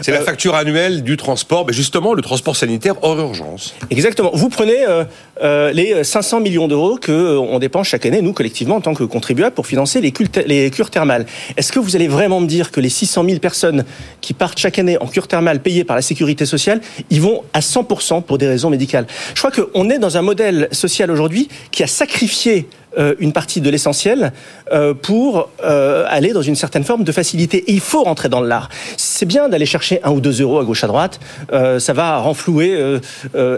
C'est 0.00 0.12
la 0.12 0.20
Euh, 0.20 0.24
facture 0.24 0.54
annuelle 0.54 1.02
du 1.02 1.16
transport, 1.16 1.66
mais 1.66 1.72
justement 1.72 2.14
le 2.14 2.22
transport 2.22 2.56
sanitaire 2.56 2.94
hors 3.02 3.18
urgence. 3.18 3.74
Exactement. 3.90 4.30
Vous 4.34 4.48
prenez 4.48 4.86
euh, 4.86 5.04
euh, 5.42 5.72
les 5.72 6.04
500 6.04 6.40
millions 6.40 6.68
d'euros 6.68 6.96
que 6.96 7.12
euh, 7.12 7.38
on 7.38 7.58
dépense 7.58 7.88
chaque 7.88 8.06
année, 8.06 8.22
nous 8.22 8.32
collectivement 8.32 8.76
en 8.76 8.80
tant 8.80 8.94
que 8.94 9.04
contribuables, 9.04 9.54
pour 9.54 9.66
financer 9.66 10.00
les 10.00 10.70
cures 10.70 10.90
thermales. 10.90 11.26
Est-ce 11.56 11.72
que 11.72 11.78
vous 11.78 11.96
allez 11.96 12.08
vraiment 12.08 12.40
me 12.40 12.46
dire 12.46 12.70
que 12.70 12.80
les 12.80 12.88
600 12.88 13.24
000 13.24 13.38
personnes 13.38 13.84
qui 14.20 14.34
partent 14.34 14.58
chaque 14.58 14.78
année 14.78 14.98
en 15.00 15.06
cure 15.06 15.28
thermale 15.28 15.60
payées 15.60 15.84
par 15.84 15.96
la 15.96 16.02
sécurité 16.02 16.46
sociale, 16.46 16.80
ils 17.10 17.20
vont 17.20 17.42
à 17.52 17.60
100% 17.60 18.22
pour 18.22 18.38
des 18.38 18.48
raisons 18.48 18.70
médicales? 18.70 19.06
Je 19.34 19.40
crois 19.40 19.50
qu'on 19.50 19.90
est 19.90 19.98
dans 19.98 20.16
un 20.16 20.22
modèle 20.22 20.68
social 20.72 21.10
aujourd'hui 21.10 21.48
qui 21.70 21.82
a 21.82 21.86
sacrifié 21.86 22.66
euh, 22.96 23.14
une 23.18 23.32
partie 23.32 23.60
de 23.60 23.70
l'essentiel 23.70 24.32
euh, 24.72 24.94
pour 24.94 25.48
euh, 25.64 26.04
aller 26.08 26.32
dans 26.32 26.42
une 26.42 26.54
certaine 26.54 26.84
forme 26.84 27.02
de 27.02 27.10
facilité. 27.12 27.58
Et 27.66 27.72
il 27.72 27.80
faut 27.80 28.04
rentrer 28.04 28.28
dans 28.28 28.40
l'art. 28.40 28.68
C'est 28.96 29.26
bien 29.26 29.48
d'aller 29.48 29.66
chercher 29.66 30.00
un 30.04 30.10
ou 30.10 30.20
deux 30.20 30.40
euros 30.40 30.60
à 30.60 30.64
gauche 30.64 30.84
à 30.84 30.86
droite. 30.86 31.18
Ça 31.50 31.92
va 31.92 32.18
renflouer, 32.18 32.98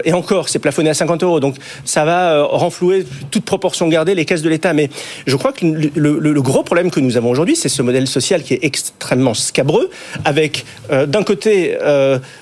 et 0.03 0.13
encore, 0.13 0.49
c'est 0.49 0.59
plafonné 0.59 0.89
à 0.89 0.93
50 0.93 1.23
euros. 1.23 1.39
Donc 1.39 1.55
ça 1.85 2.05
va 2.05 2.43
renflouer, 2.43 3.05
toute 3.31 3.43
proportion 3.43 3.87
gardée, 3.87 4.15
les 4.15 4.25
caisses 4.25 4.41
de 4.41 4.49
l'État. 4.49 4.73
Mais 4.73 4.89
je 5.25 5.35
crois 5.35 5.51
que 5.51 5.65
le, 5.65 6.41
gros 6.41 6.63
problème 6.63 6.91
que 6.91 6.99
nous 6.99 7.17
avons 7.17 7.29
aujourd'hui, 7.29 7.55
c'est 7.55 7.69
ce 7.69 7.81
modèle 7.81 8.07
social 8.07 8.43
qui 8.43 8.53
est 8.53 8.63
extrêmement 8.63 9.33
scabreux, 9.33 9.89
avec 10.25 10.65
d'un 10.89 11.23
côté 11.23 11.77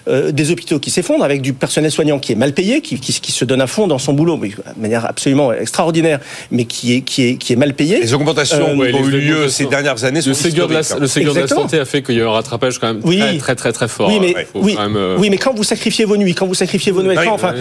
des 0.07 0.51
hôpitaux 0.51 0.79
qui 0.79 0.91
s'effondrent, 0.91 1.23
avec 1.23 1.41
du 1.41 1.53
personnel 1.53 1.91
soignant 1.91 2.19
qui 2.19 2.31
est 2.31 2.35
mal 2.35 2.53
payé, 2.53 2.81
qui, 2.81 3.31
se 3.31 3.45
donne 3.45 3.61
à 3.61 3.67
fond 3.67 3.87
dans 3.87 3.99
son 3.99 4.13
boulot, 4.13 4.37
de 4.37 4.81
manière 4.81 5.05
absolument 5.05 5.51
extraordinaire, 5.53 6.19
mais 6.51 6.65
qui 6.65 6.84
est, 6.93 7.01
qui 7.01 7.23
est, 7.27 7.35
qui 7.37 7.53
est 7.53 7.55
mal 7.55 7.73
payé. 7.73 7.99
Les 7.99 8.13
augmentations 8.13 8.57
Euh, 8.69 8.73
qui 8.73 8.79
ouais, 8.79 8.93
ont 8.93 9.07
eu 9.07 9.11
lieu 9.19 9.49
ces 9.49 9.65
dernières 9.65 10.03
années 10.03 10.21
sont 10.21 10.29
Le 10.29 10.35
Ségur, 10.35 10.67
de 10.67 10.73
la, 10.73 10.79
hein. 10.79 10.97
le 10.99 11.07
Ségur 11.07 11.33
de 11.33 11.39
la 11.41 11.47
santé 11.47 11.79
a 11.79 11.85
fait 11.85 12.01
qu'il 12.01 12.15
y 12.15 12.19
a 12.19 12.23
eu 12.23 12.27
un 12.27 12.31
rattrapage 12.31 12.79
quand 12.79 12.87
même 12.87 13.01
Oui. 13.03 13.19
très, 13.19 13.37
très 13.37 13.55
très 13.55 13.71
très 13.73 13.87
fort. 13.87 14.07
Oui, 14.09 14.17
mais, 14.19 14.47
oui, 14.53 14.75
quand 14.75 14.83
même, 14.83 14.95
euh, 14.95 15.15
oui, 15.19 15.29
mais 15.29 15.37
quand 15.37 15.53
vous 15.55 15.63
sacrifiez 15.63 16.05
vos 16.05 16.17
nuits, 16.17 16.33
quand 16.35 16.45
vous 16.47 16.53
sacrifiez 16.53 16.91
vos 16.91 17.01
Noël, 17.03 17.17
Oui, 17.19 17.25
quand, 17.25 17.33
enfin, 17.33 17.53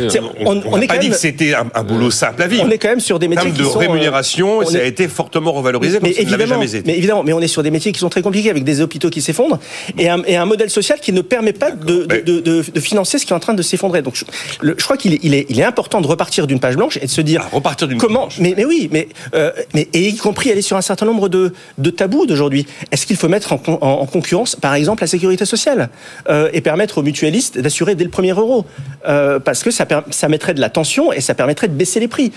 on- 0.45 0.57
on, 0.57 0.63
On 0.73 0.81
est 0.81 0.87
pas 0.87 0.95
quand 0.95 1.01
dit 1.01 1.07
même, 1.09 1.15
que 1.15 1.21
c'était 1.21 1.55
un, 1.55 1.67
un 1.75 1.83
boulot 1.83 2.11
simple 2.11 2.43
à 2.43 2.47
vivre. 2.47 2.65
on 2.67 2.71
est 2.71 2.79
quand 2.79 2.89
même 2.89 3.01
sur 3.01 3.19
des 3.19 3.27
En 3.27 3.31
métiers 3.31 3.45
termes 3.45 3.57
qui 3.57 3.63
de 3.63 3.67
sont, 3.69 3.77
euh, 3.77 3.81
rémunération, 3.81 4.59
on 4.59 4.65
ça 4.67 4.79
a 4.79 4.83
été 4.83 5.09
fortement 5.09 5.53
revalorisé 5.53 5.99
mais 6.03 6.11
évidemment, 6.13 6.47
jamais 6.47 6.67
été. 6.77 6.83
mais 6.87 6.97
évidemment, 6.97 7.23
mais 7.25 7.33
on 7.33 7.41
est 7.41 7.49
sur 7.49 7.63
des 7.63 7.71
métiers 7.71 7.93
qui 7.93 8.01
sont 8.01 8.09
très 8.09 8.23
compliqués 8.23 8.51
avec 8.51 8.65
des 8.65 8.81
hôpitaux 8.81 9.11
qui 9.11 9.21
s'effondrent 9.23 9.59
et 9.99 10.09
un, 10.09 10.45
modèle 10.47 10.71
social 10.71 11.01
qui 11.01 11.13
ne 11.13 11.21
permet 11.21 11.53
pas 11.53 11.71
de, 11.71 12.63
financer 12.81 13.19
ce 13.19 13.27
qui 13.27 13.33
est 13.33 13.37
en 13.37 13.41
train 13.41 13.55
de 13.55 13.63
s'effondrer. 13.63 14.03
Donc, 14.03 14.15
je, 14.17 14.73
crois 14.85 14.97
qu'il 14.97 15.15
est, 15.35 15.47
il 15.49 15.63
important 15.65 16.01
de 16.01 16.07
repartir 16.07 16.47
d'une 16.47 16.61
page 16.61 16.77
blanche 16.77 16.99
et 17.01 17.07
de 17.07 17.11
se 17.11 17.21
dire 17.21 17.43
Ah, 17.45 17.49
repartir 17.53 17.89
d'une 17.89 17.99
comment. 17.99 18.27
page 18.29 18.39
blanche. 18.39 18.41
Mais, 18.41 18.55
mais 18.57 18.65
oui, 18.65 18.89
mais, 18.93 19.09
euh, 19.35 19.53
mais 19.75 19.89
et 19.93 20.09
y 20.09 20.17
compris 20.17 20.51
aller 20.51 20.63
sur 20.63 20.77
un 20.77 20.83
certain 20.83 21.07
nombre 21.07 21.29
de, 21.29 21.53
tabous 21.91 22.27
d'aujourd'hui. 22.27 22.67
Est-ce 22.91 23.07
qu'il 23.07 23.17
faut 23.17 23.29
mettre 23.29 23.53
en, 23.53 23.59
con- 23.59 23.79
en, 23.81 23.89
en 24.01 24.07
concurrence, 24.07 24.57
par 24.57 24.75
exemple, 24.75 25.03
la 25.03 25.07
sécurité 25.07 25.45
sociale 25.45 25.89
euh, 26.29 26.49
et 26.53 26.61
permettre 26.61 26.99
aux 26.99 27.03
mutualistes 27.03 27.59
d'assurer 27.59 27.95
dès 27.95 28.05
le 28.05 28.11
premier 28.11 28.31
euro 28.33 28.65
Euh, 29.07 29.39
Parce 29.39 29.63
que 29.63 29.71
ça, 29.71 29.87
mettrait 30.29 30.55
de 30.55 30.61
la 30.61 30.71
tension 30.71 31.13
et 31.13 31.21
ça 31.21 31.35
permettrait 31.35 31.69
de 31.69 31.75
baisser 31.75 32.01
les 32.01 32.09
prix 32.09 32.33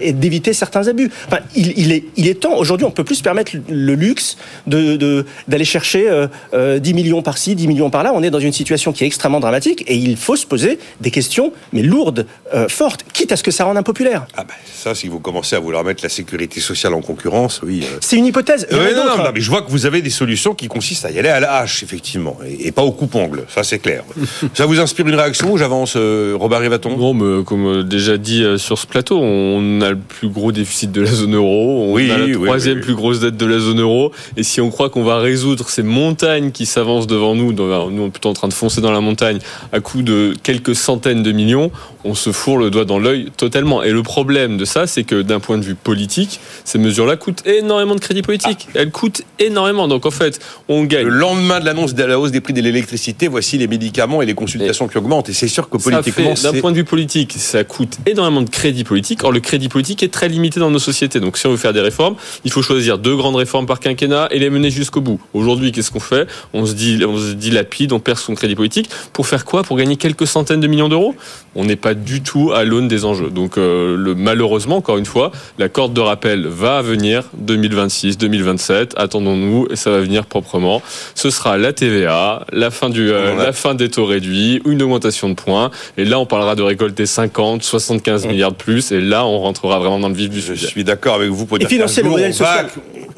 et 0.00 0.12
d'éviter 0.12 0.52
certains 0.52 0.88
abus. 0.88 1.10
Enfin, 1.26 1.38
il, 1.54 1.92
est, 1.92 2.34
temps. 2.40 2.56
Aujourd'hui, 2.56 2.86
on 2.86 2.90
peut 2.90 3.04
plus 3.04 3.16
se 3.16 3.22
permettre 3.22 3.52
le 3.68 3.94
luxe 3.94 4.36
d'aller 4.66 5.64
chercher 5.64 6.08
euh, 6.08 6.26
euh, 6.54 6.78
10 6.78 6.94
millions 6.94 7.22
par-ci, 7.22 7.54
10 7.54 7.68
millions 7.68 7.90
par-là. 7.90 8.12
On 8.14 8.22
est 8.22 8.30
dans 8.30 8.40
une 8.40 8.52
situation 8.52 8.92
qui 8.92 9.04
est 9.04 9.06
extrêmement 9.06 9.40
dramatique 9.40 9.84
et 9.86 9.96
il 9.96 10.16
faut 10.16 10.36
se 10.36 10.46
poser 10.46 10.78
des 11.00 11.10
questions, 11.10 11.52
mais 11.72 11.82
lourdes, 11.82 12.26
fortes, 12.68 13.04
quitte 13.12 13.32
à 13.32 13.36
ce 13.36 13.42
que 13.42 13.50
ça 13.50 13.64
rende 13.64 13.76
impopulaire. 13.76 14.26
Ah 14.36 14.44
ben, 14.44 14.54
ça, 14.74 14.94
si 14.94 15.08
vous 15.08 15.20
commencez 15.20 15.56
à 15.56 15.60
vouloir 15.60 15.84
mettre 15.84 16.02
la 16.02 16.08
sécurité 16.16 16.60
sociale 16.60 16.94
en 16.94 17.00
concurrence, 17.00 17.60
oui. 17.64 17.82
euh, 17.84 17.98
C'est 18.00 18.16
une 18.16 18.26
hypothèse. 18.26 18.66
Il 18.70 18.76
y 18.76 18.80
non, 18.80 18.86
hein. 19.02 19.16
non, 19.18 19.24
mais 19.34 19.40
je 19.40 19.50
vois 19.50 19.62
que 19.62 19.70
vous 19.70 19.86
avez 19.86 20.02
des 20.02 20.10
solutions 20.10 20.54
qui 20.54 20.68
consistent 20.68 21.04
à 21.04 21.10
y 21.10 21.18
aller 21.18 21.28
à 21.28 21.40
la 21.40 21.56
hache, 21.58 21.82
effectivement, 21.82 22.36
et, 22.46 22.68
et 22.68 22.72
pas 22.72 22.82
au 22.82 22.92
coupe-ongle, 22.92 23.44
ça 23.48 23.62
c'est 23.62 23.78
clair. 23.78 24.02
ça 24.54 24.66
vous 24.66 24.80
inspire 24.80 25.06
une 25.06 25.14
réaction 25.14 25.52
ou 25.52 25.58
j'avance, 25.58 25.94
euh, 25.96 26.34
Robert 26.38 26.60
Rivaton? 26.60 26.96
Non, 26.96 27.14
mais 27.14 27.44
comme 27.44 27.66
euh, 27.66 27.82
déjà 27.82 28.16
dit 28.16 28.42
euh, 28.42 28.58
sur 28.58 28.78
ce 28.78 28.86
plateau, 28.86 29.18
on 29.20 29.80
a 29.80 29.90
le 29.90 29.98
plus 29.98 30.28
gros 30.28 30.52
déficit 30.52 30.90
de 30.92 31.00
la 31.02 31.10
zone 31.12 31.34
euro, 31.34 31.84
on 31.88 31.92
Oui, 31.92 32.10
a 32.10 32.18
la 32.18 32.32
troisième 32.34 32.74
oui, 32.76 32.80
oui. 32.80 32.86
plus 32.86 32.94
grosse 32.94 33.20
dette 33.20 33.36
de 33.36 33.46
la 33.46 33.58
zone 33.58 33.80
euro, 33.80 34.12
et 34.36 34.42
si 34.42 34.60
on 34.60 34.70
croit 34.70 34.90
qu'on 34.90 35.04
va 35.04 35.18
résoudre 35.18 35.68
ces 35.68 35.82
montagnes 35.82 36.50
qui 36.50 36.66
s'avancent 36.66 37.06
devant 37.06 37.34
nous, 37.34 37.52
dans- 37.52 37.90
nous 37.90 38.02
on 38.02 38.06
est 38.06 38.10
plutôt 38.10 38.28
en 38.30 38.34
train 38.34 38.48
de 38.48 38.54
foncer 38.54 38.80
dans 38.80 38.92
la 38.92 39.00
montagne 39.00 39.38
à 39.72 39.80
coup 39.80 40.02
de 40.02 40.34
quelques 40.42 40.74
centaines 40.74 41.22
de 41.22 41.32
millions, 41.32 41.70
on 42.06 42.14
se 42.14 42.32
fourre 42.32 42.58
le 42.58 42.70
doigt 42.70 42.84
dans 42.84 42.98
l'œil 42.98 43.30
totalement. 43.36 43.82
Et 43.82 43.90
le 43.90 44.02
problème 44.02 44.56
de 44.56 44.64
ça, 44.64 44.86
c'est 44.86 45.04
que 45.04 45.22
d'un 45.22 45.40
point 45.40 45.58
de 45.58 45.64
vue 45.64 45.74
politique, 45.74 46.40
ces 46.64 46.78
mesures-là 46.78 47.16
coûtent 47.16 47.46
énormément 47.46 47.94
de 47.94 48.00
crédit 48.00 48.22
politique. 48.22 48.68
Elles 48.74 48.90
coûtent 48.90 49.22
énormément. 49.38 49.88
Donc 49.88 50.06
en 50.06 50.10
fait, 50.10 50.40
on 50.68 50.84
gagne. 50.84 51.06
Le 51.06 51.10
lendemain 51.10 51.60
de 51.60 51.64
l'annonce 51.64 51.94
de 51.94 52.04
la 52.04 52.18
hausse 52.18 52.30
des 52.30 52.40
prix 52.40 52.52
de 52.52 52.60
l'électricité, 52.60 53.28
voici 53.28 53.58
les 53.58 53.66
médicaments 53.66 54.22
et 54.22 54.26
les 54.26 54.34
consultations 54.34 54.88
qui 54.88 54.98
augmentent. 54.98 55.28
Et 55.28 55.32
c'est 55.32 55.48
sûr 55.48 55.68
que 55.68 55.76
politiquement, 55.76 56.34
d'un 56.42 56.52
point 56.60 56.70
de 56.70 56.76
vue 56.76 56.84
politique, 56.84 57.34
ça 57.36 57.64
coûte 57.64 57.98
énormément 58.06 58.42
de 58.42 58.50
crédit 58.50 58.84
politique. 58.84 59.24
Or, 59.24 59.32
le 59.32 59.40
crédit 59.40 59.68
politique 59.68 60.02
est 60.02 60.12
très 60.12 60.28
limité 60.28 60.60
dans 60.60 60.70
nos 60.70 60.78
sociétés. 60.78 61.20
Donc, 61.20 61.36
si 61.36 61.46
on 61.46 61.50
veut 61.50 61.56
faire 61.56 61.72
des 61.72 61.80
réformes, 61.80 62.16
il 62.44 62.52
faut 62.52 62.62
choisir 62.62 62.98
deux 62.98 63.16
grandes 63.16 63.36
réformes 63.36 63.66
par 63.66 63.80
quinquennat 63.80 64.28
et 64.30 64.38
les 64.38 64.50
mener 64.50 64.70
jusqu'au 64.70 65.00
bout. 65.00 65.20
Aujourd'hui, 65.34 65.72
qu'est-ce 65.72 65.90
qu'on 65.90 66.00
fait? 66.00 66.28
On 66.52 66.66
se 66.66 66.74
dit, 66.74 67.02
on 67.04 67.18
se 67.18 67.32
dilapide, 67.32 67.92
on 67.92 68.00
perd 68.00 68.18
son 68.18 68.34
crédit 68.34 68.54
politique. 68.54 68.88
Pour 69.12 69.26
faire 69.26 69.44
quoi? 69.44 69.62
Pour 69.62 69.76
gagner 69.76 69.96
quelques 69.96 70.26
centaines 70.26 70.60
de 70.60 70.66
millions 70.66 70.88
d'euros? 70.88 71.14
On 71.58 71.64
n'est 71.64 71.76
pas 71.76 71.94
du 71.94 72.20
tout 72.22 72.52
à 72.52 72.64
l'aune 72.64 72.86
des 72.86 73.04
enjeux. 73.06 73.30
Donc, 73.30 73.56
euh, 73.56 73.96
le, 73.96 74.14
malheureusement, 74.14 74.76
encore 74.76 74.98
une 74.98 75.06
fois, 75.06 75.32
la 75.58 75.68
corde 75.70 75.94
de 75.94 76.00
rappel 76.02 76.46
va 76.46 76.82
venir 76.82 77.24
2026, 77.38 78.18
2027. 78.18 78.92
Attendons-nous 78.96 79.66
et 79.70 79.76
ça 79.76 79.90
va 79.90 80.00
venir 80.00 80.26
proprement. 80.26 80.82
Ce 81.14 81.30
sera 81.30 81.56
la 81.56 81.72
TVA, 81.72 82.44
la 82.52 82.70
fin 82.70 82.90
du, 82.90 83.10
euh, 83.10 83.34
la 83.36 83.52
fin 83.52 83.74
des 83.74 83.88
taux 83.88 84.04
réduits, 84.04 84.60
une 84.66 84.82
augmentation 84.82 85.28
de 85.30 85.34
points. 85.34 85.70
Et 85.96 86.04
là, 86.04 86.18
on 86.20 86.26
parlera 86.26 86.54
de 86.56 86.62
récolter 86.62 87.06
50, 87.06 87.62
75 87.62 88.26
Mm. 88.26 88.28
milliards 88.28 88.52
de 88.52 88.56
plus. 88.56 88.92
Et 88.92 89.00
là, 89.00 89.24
on 89.26 89.38
rentrera 89.38 89.78
vraiment 89.78 89.98
dans 89.98 90.08
le 90.10 90.14
vif 90.14 90.28
du 90.30 90.40
Je 90.40 90.52
sujet. 90.54 90.66
suis 90.66 90.84
d'accord 90.84 91.14
avec 91.14 91.30
vous 91.30 91.46
pour 91.46 91.56
Et 91.56 91.60
dire 91.60 91.68
financer 91.68 92.02
qu'un 92.02 92.08
le 92.08 92.10
modèle 92.12 92.34
social. 92.34 92.66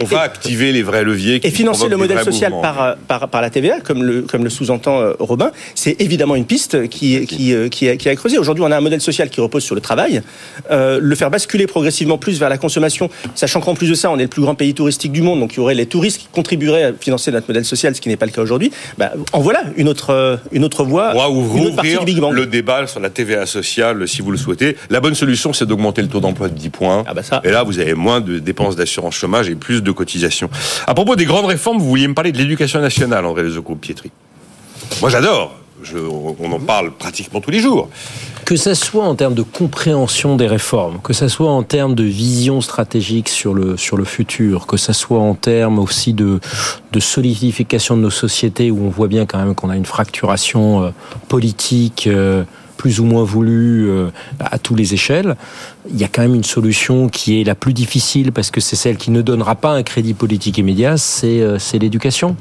On 0.00 0.04
va 0.04 0.20
activer 0.20 0.72
les 0.72 0.82
vrais 0.82 1.02
leviers 1.04 1.40
qui 1.40 1.48
Et 1.48 1.50
financer 1.50 1.88
le 1.88 1.96
modèle 1.96 2.22
social 2.22 2.52
par, 2.62 2.82
euh, 2.82 2.94
par, 3.08 3.28
par 3.28 3.42
la 3.42 3.50
TVA, 3.50 3.80
comme 3.80 4.02
le, 4.02 4.22
comme 4.22 4.44
le 4.44 4.50
sous-entend 4.50 5.00
euh, 5.00 5.14
Robin, 5.18 5.50
c'est 5.74 6.00
évidemment 6.00 6.36
une 6.36 6.44
piste 6.44 6.88
qui, 6.88 7.26
qui, 7.26 7.52
euh, 7.52 7.68
qui, 7.68 7.88
a, 7.88 7.96
qui 7.96 8.08
a 8.08 8.14
creusé. 8.14 8.38
Aujourd'hui, 8.38 8.64
on 8.64 8.70
a 8.70 8.76
un 8.76 8.80
modèle 8.80 9.00
social 9.00 9.28
qui 9.28 9.40
repose 9.40 9.64
sur 9.64 9.74
le 9.74 9.80
travail. 9.80 10.22
Euh, 10.70 11.00
le 11.02 11.14
faire 11.16 11.30
basculer 11.30 11.66
progressivement 11.66 12.18
plus 12.18 12.38
vers 12.38 12.48
la 12.48 12.58
consommation, 12.58 13.10
sachant 13.34 13.60
qu'en 13.60 13.74
plus 13.74 13.88
de 13.88 13.94
ça, 13.94 14.10
on 14.10 14.18
est 14.18 14.22
le 14.22 14.28
plus 14.28 14.42
grand 14.42 14.54
pays 14.54 14.74
touristique 14.74 15.12
du 15.12 15.22
monde, 15.22 15.40
donc 15.40 15.54
il 15.54 15.56
y 15.56 15.60
aurait 15.60 15.74
les 15.74 15.86
touristes 15.86 16.18
qui 16.20 16.28
contribueraient 16.32 16.84
à 16.84 16.92
financer 16.92 17.32
notre 17.32 17.48
modèle 17.48 17.64
social, 17.64 17.94
ce 17.94 18.00
qui 18.00 18.08
n'est 18.08 18.16
pas 18.16 18.26
le 18.26 18.32
cas 18.32 18.42
aujourd'hui. 18.42 18.70
Bah, 18.98 19.12
en 19.32 19.40
voilà 19.40 19.64
une 19.76 19.88
autre, 19.88 20.38
une 20.52 20.64
autre 20.64 20.84
voie, 20.84 21.12
On 21.14 21.18
va 21.18 21.58
une 21.58 21.66
autre 21.66 21.76
partie 21.76 21.90
ouvrir 21.90 22.04
du 22.04 22.12
Big 22.12 22.20
Bang. 22.20 22.32
le 22.32 22.46
débat 22.46 22.86
sur 22.86 23.00
la 23.00 23.10
TVA 23.10 23.46
sociale, 23.46 24.06
si 24.06 24.22
vous 24.22 24.30
le 24.30 24.38
souhaitez. 24.38 24.76
La 24.90 25.00
bonne 25.00 25.14
solution, 25.14 25.52
c'est 25.52 25.66
d'augmenter 25.66 26.02
le 26.02 26.08
taux 26.08 26.20
d'emploi 26.20 26.48
de 26.48 26.54
10 26.54 26.70
points. 26.70 27.04
Ah 27.06 27.14
bah 27.14 27.22
ça. 27.22 27.40
Et 27.44 27.50
là, 27.50 27.64
vous 27.64 27.80
avez 27.80 27.94
moins 27.94 28.20
de 28.20 28.38
dépenses 28.38 28.76
d'assurance 28.76 29.14
chômage 29.14 29.48
et 29.48 29.54
plus 29.54 29.82
de 29.82 29.87
cotisations. 29.92 30.50
À 30.86 30.94
propos 30.94 31.16
des 31.16 31.24
grandes 31.24 31.46
réformes, 31.46 31.78
vous 31.78 31.88
vouliez 31.88 32.08
me 32.08 32.14
parler 32.14 32.32
de 32.32 32.38
l'éducation 32.38 32.80
nationale, 32.80 33.24
André 33.24 33.42
Lezoco 33.42 33.74
Pietri. 33.74 34.10
Moi, 35.00 35.10
j'adore. 35.10 35.54
Je- 35.80 35.96
on 35.96 36.50
en 36.52 36.58
parle 36.58 36.90
pratiquement 36.90 37.40
tous 37.40 37.52
les 37.52 37.60
jours. 37.60 37.88
Que 38.44 38.56
ça 38.56 38.74
soit 38.74 39.04
en 39.04 39.14
termes 39.14 39.34
de 39.34 39.42
compréhension 39.42 40.34
des 40.34 40.48
réformes, 40.48 40.98
que 41.04 41.12
ça 41.12 41.28
soit 41.28 41.50
en 41.50 41.62
termes 41.62 41.94
de 41.94 42.02
vision 42.02 42.60
stratégique 42.60 43.28
sur 43.28 43.54
le, 43.54 43.76
sur 43.76 43.96
le 43.96 44.04
futur, 44.04 44.66
que 44.66 44.76
ça 44.76 44.92
soit 44.92 45.20
en 45.20 45.34
termes 45.34 45.78
aussi 45.78 46.14
de, 46.14 46.40
de 46.90 46.98
solidification 47.00 47.96
de 47.96 48.02
nos 48.02 48.10
sociétés 48.10 48.72
où 48.72 48.86
on 48.86 48.88
voit 48.88 49.06
bien 49.06 49.24
quand 49.24 49.38
même 49.38 49.54
qu'on 49.54 49.70
a 49.70 49.76
une 49.76 49.86
fracturation 49.86 50.82
euh, 50.82 50.90
politique 51.28 52.06
euh, 52.08 52.42
plus 52.76 52.98
ou 53.00 53.04
moins 53.04 53.22
voulue 53.24 53.88
euh, 53.88 54.08
à 54.40 54.58
tous 54.58 54.74
les 54.74 54.94
échelles, 54.94 55.36
il 55.90 55.98
y 55.98 56.04
a 56.04 56.08
quand 56.08 56.22
même 56.22 56.34
une 56.34 56.44
solution 56.44 57.08
qui 57.08 57.40
est 57.40 57.44
la 57.44 57.54
plus 57.54 57.72
difficile 57.72 58.32
parce 58.32 58.50
que 58.50 58.60
c'est 58.60 58.76
celle 58.76 58.96
qui 58.96 59.10
ne 59.10 59.22
donnera 59.22 59.54
pas 59.54 59.70
un 59.72 59.82
crédit 59.82 60.14
politique 60.14 60.58
immédiat, 60.58 60.96
c'est 60.96 61.40
euh, 61.40 61.58
c'est 61.58 61.78
l'éducation. 61.78 62.36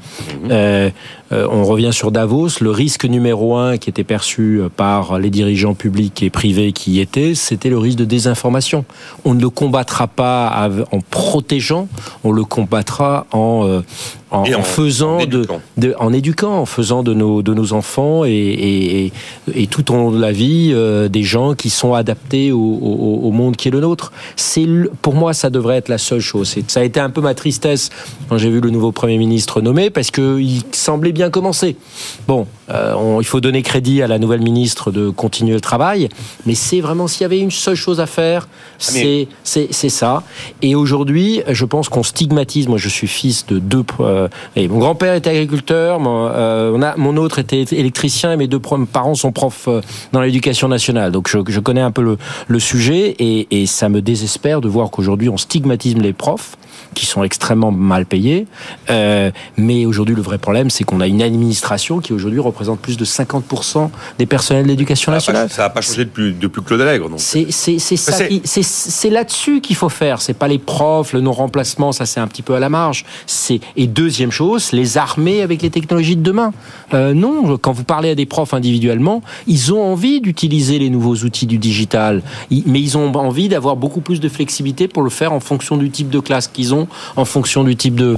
Euh, 0.50 0.89
euh, 1.32 1.45
on 1.52 1.63
revient 1.65 1.89
sur 1.91 2.12
Davos, 2.12 2.50
le 2.62 2.71
risque 2.71 3.04
numéro 3.06 3.56
un 3.58 3.78
qui 3.78 3.89
était 3.89 4.04
perçu 4.06 4.60
euh, 4.62 4.69
par 4.76 5.19
les 5.19 5.30
dirigeants 5.30 5.73
publics 5.76 6.23
et 6.23 6.30
privés 6.30 6.71
qui 6.71 6.91
y 6.93 7.00
étaient, 7.00 7.36
c'était 7.36 7.69
le 7.69 7.78
risque 7.78 7.97
de 7.97 8.06
désinformation. 8.06 8.86
On 9.26 9.34
ne 9.34 9.41
le 9.41 9.50
combattra 9.50 10.08
pas 10.08 10.69
en 10.91 11.00
protégeant, 11.02 11.88
on 12.23 12.32
le 12.32 12.43
combattra 12.45 13.28
en, 13.32 13.65
euh, 13.65 13.82
en, 14.32 14.39
en 14.39 14.54
en- 14.60 14.62
faisant 14.63 15.19
en 15.19 15.26
de, 15.78 15.95
en 16.00 16.13
éduquant, 16.13 16.54
en 16.60 16.65
faisant 16.65 17.04
de 17.04 17.13
nos, 17.13 17.41
de 17.41 17.54
nos 17.54 17.73
enfants 17.73 18.23
et, 18.26 18.30
et, 18.32 19.06
et, 19.06 19.12
et 19.63 19.67
tout 19.67 19.91
au 19.91 19.95
long 19.95 20.12
de 20.12 20.19
la 20.19 20.32
vie 20.32 20.71
euh, 20.73 21.08
des 21.10 21.23
gens 21.23 21.54
qui 21.56 21.69
sont 21.69 21.93
adaptés 21.93 22.52
au, 22.52 22.58
au, 22.60 23.19
au 23.23 23.32
monde 23.38 23.56
qui 23.56 23.67
est 23.67 23.71
le 23.71 23.80
nôtre. 23.80 24.12
C'est 24.36 24.67
pour 25.02 25.13
moi 25.13 25.34
ça 25.34 25.50
devrait 25.50 25.78
être 25.78 25.89
la 25.89 25.97
seule 25.97 26.19
chose. 26.19 26.56
Ça 26.67 26.82
a 26.82 26.84
été 26.84 27.00
un 27.00 27.10
peu 27.10 27.21
ma 27.21 27.34
tristesse 27.34 27.89
quand 28.30 28.38
j'ai 28.38 28.50
vu 28.50 28.60
le 28.60 28.69
nouveau 28.69 28.91
premier 28.91 29.17
ministre 29.17 29.62
nommé 29.62 29.89
parce 29.89 30.12
que 30.12 30.39
il 30.39 30.63
semblait 30.71 31.12
bien 31.12 31.30
commencer. 31.30 31.78
Bon, 32.28 32.47
euh, 32.69 32.93
on- 32.95 33.21
il 33.21 33.25
faut 33.25 33.39
donner 33.41 33.62
crédit 33.62 34.01
à 34.01 34.08
la 34.08 34.19
nouvelle 34.19 34.41
ministre 34.41 34.91
de 34.91 35.10
continuer 35.10 35.53
le 35.53 35.62
travail, 35.62 36.10
mais 36.45 36.56
c'est 36.56 36.82
vraiment 36.82 37.08
s'il 37.08 37.21
y 37.21 37.25
avait 37.25 37.39
une 37.39 37.51
seule 37.51 37.75
chose 37.75 37.99
à 37.99 38.06
faire, 38.06 38.47
c'est 38.77 39.27
c'est 39.43 39.67
c'est 39.71 39.89
ça. 39.89 40.23
Et 40.62 40.75
aujourd'hui, 40.75 41.41
je 41.49 41.65
pense 41.65 41.89
qu'on 41.89 42.03
stigmatise. 42.03 42.67
Moi, 42.67 42.77
je 42.77 42.89
suis 42.89 43.08
fils 43.08 43.45
de 43.47 43.60
deux. 43.60 43.84
euh, 43.99 44.27
et 44.56 44.67
mon 44.67 44.80
grand-père 44.80 45.13
était 45.15 45.30
agriculteur, 45.30 45.99
mon, 45.99 46.27
euh, 46.32 46.71
on 46.75 46.82
a, 46.82 46.95
mon 46.97 47.15
autre 47.17 47.39
était 47.39 47.63
électricien, 47.71 48.32
et 48.34 48.38
mes 48.38 48.47
deux 48.47 48.60
parents 48.60 49.15
sont 49.15 49.32
profs 49.32 49.67
euh, 49.67 49.82
dans 50.12 50.21
l'éducation 50.21 50.67
nationale. 50.67 51.12
Donc, 51.12 51.30
je, 51.30 51.38
je 51.47 51.60
connais 51.60 51.82
un 51.82 51.91
peu 51.91 52.01
le, 52.01 52.17
le 52.47 52.60
sujet, 52.60 53.15
et, 53.19 53.47
et 53.62 53.65
ça 53.65 53.89
me 53.89 54.01
désespère 54.01 54.62
de 54.62 54.67
voir 54.67 54.89
qu'aujourd'hui 54.91 55.30
on 55.30 55.38
stigmatise 55.38 55.95
les 55.97 56.13
profs 56.13 56.58
qui 56.97 57.05
sont 57.05 57.23
extrêmement 57.23 57.71
mal 57.71 58.07
payés. 58.07 58.47
Euh, 58.89 59.29
mais 59.55 59.86
aujourd'hui, 59.86 60.15
le 60.15 60.21
vrai 60.21 60.39
problème, 60.39 60.71
c'est 60.71 60.83
qu'on 60.83 60.99
a 60.99 61.05
une 61.05 61.21
administration 61.21 61.99
qui 61.99 62.12
aujourd'hui 62.12 62.39
représente 62.39 62.79
plus 62.79 62.97
de 62.97 63.05
50% 63.05 63.89
des 64.17 64.25
personnels 64.25 64.63
de 64.63 64.69
l'éducation 64.69 65.12
n'a 65.12 65.17
nationale. 65.17 65.49
ça 65.49 65.65
a 65.65 65.69
pas 65.69 65.81
changé 65.81 66.05
depuis, 66.05 66.33
depuis 66.33 66.63
Claude 66.63 66.81
Allègre. 66.81 67.10
C'est 67.17 69.10
là-dessus 69.10 69.62
qu'il 69.62 69.75
faut 69.75 69.89
faire. 69.89 70.21
C'est 70.21 70.33
pas 70.33 70.47
les 70.47 70.57
profs, 70.57 71.13
le 71.13 71.21
non 71.21 71.33
remplacement, 71.33 71.91
ça 71.91 72.07
c'est 72.07 72.19
un 72.19 72.27
petit 72.27 72.41
peu 72.41 72.55
à 72.55 72.60
la 72.60 72.69
marge. 72.69 73.05
Et 73.75 73.86
deuxième 73.86 74.31
chose, 74.31 74.71
les 74.71 74.97
armer 74.97 75.43
avec 75.43 75.62
les 75.62 75.69
technologies 75.69 76.15
de 76.15 76.23
demain. 76.23 76.51
Euh, 76.95 77.13
non, 77.13 77.57
quand 77.57 77.73
vous 77.73 77.83
parlez 77.83 78.10
à 78.10 78.15
des 78.15 78.25
profs 78.25 78.55
individuellement, 78.55 79.21
ils 79.45 79.71
ont 79.71 79.83
envie 79.83 80.19
d'utiliser 80.19 80.79
les 80.79 80.89
nouveaux 80.89 81.17
outils 81.17 81.45
du 81.45 81.60
digital, 81.60 82.23
mais 82.49 82.81
ils 82.81 82.97
ont 82.97 83.13
envie 83.13 83.49
d'avoir 83.49 83.75
beaucoup 83.75 84.01
plus 84.01 84.19
de 84.19 84.29
flexibilité 84.29 84.88
pour 84.88 85.03
le 85.03 85.12
faire 85.12 85.33
en 85.33 85.39
fonction 85.39 85.77
du 85.77 85.91
type 85.91 86.10
de 86.10 86.19
classe 86.19 86.47
qu'ils 86.47 86.73
ont, 86.73 86.87
en 87.15 87.26
fonction 87.26 87.63
du 87.63 87.76
type 87.76 87.95
de. 87.95 88.17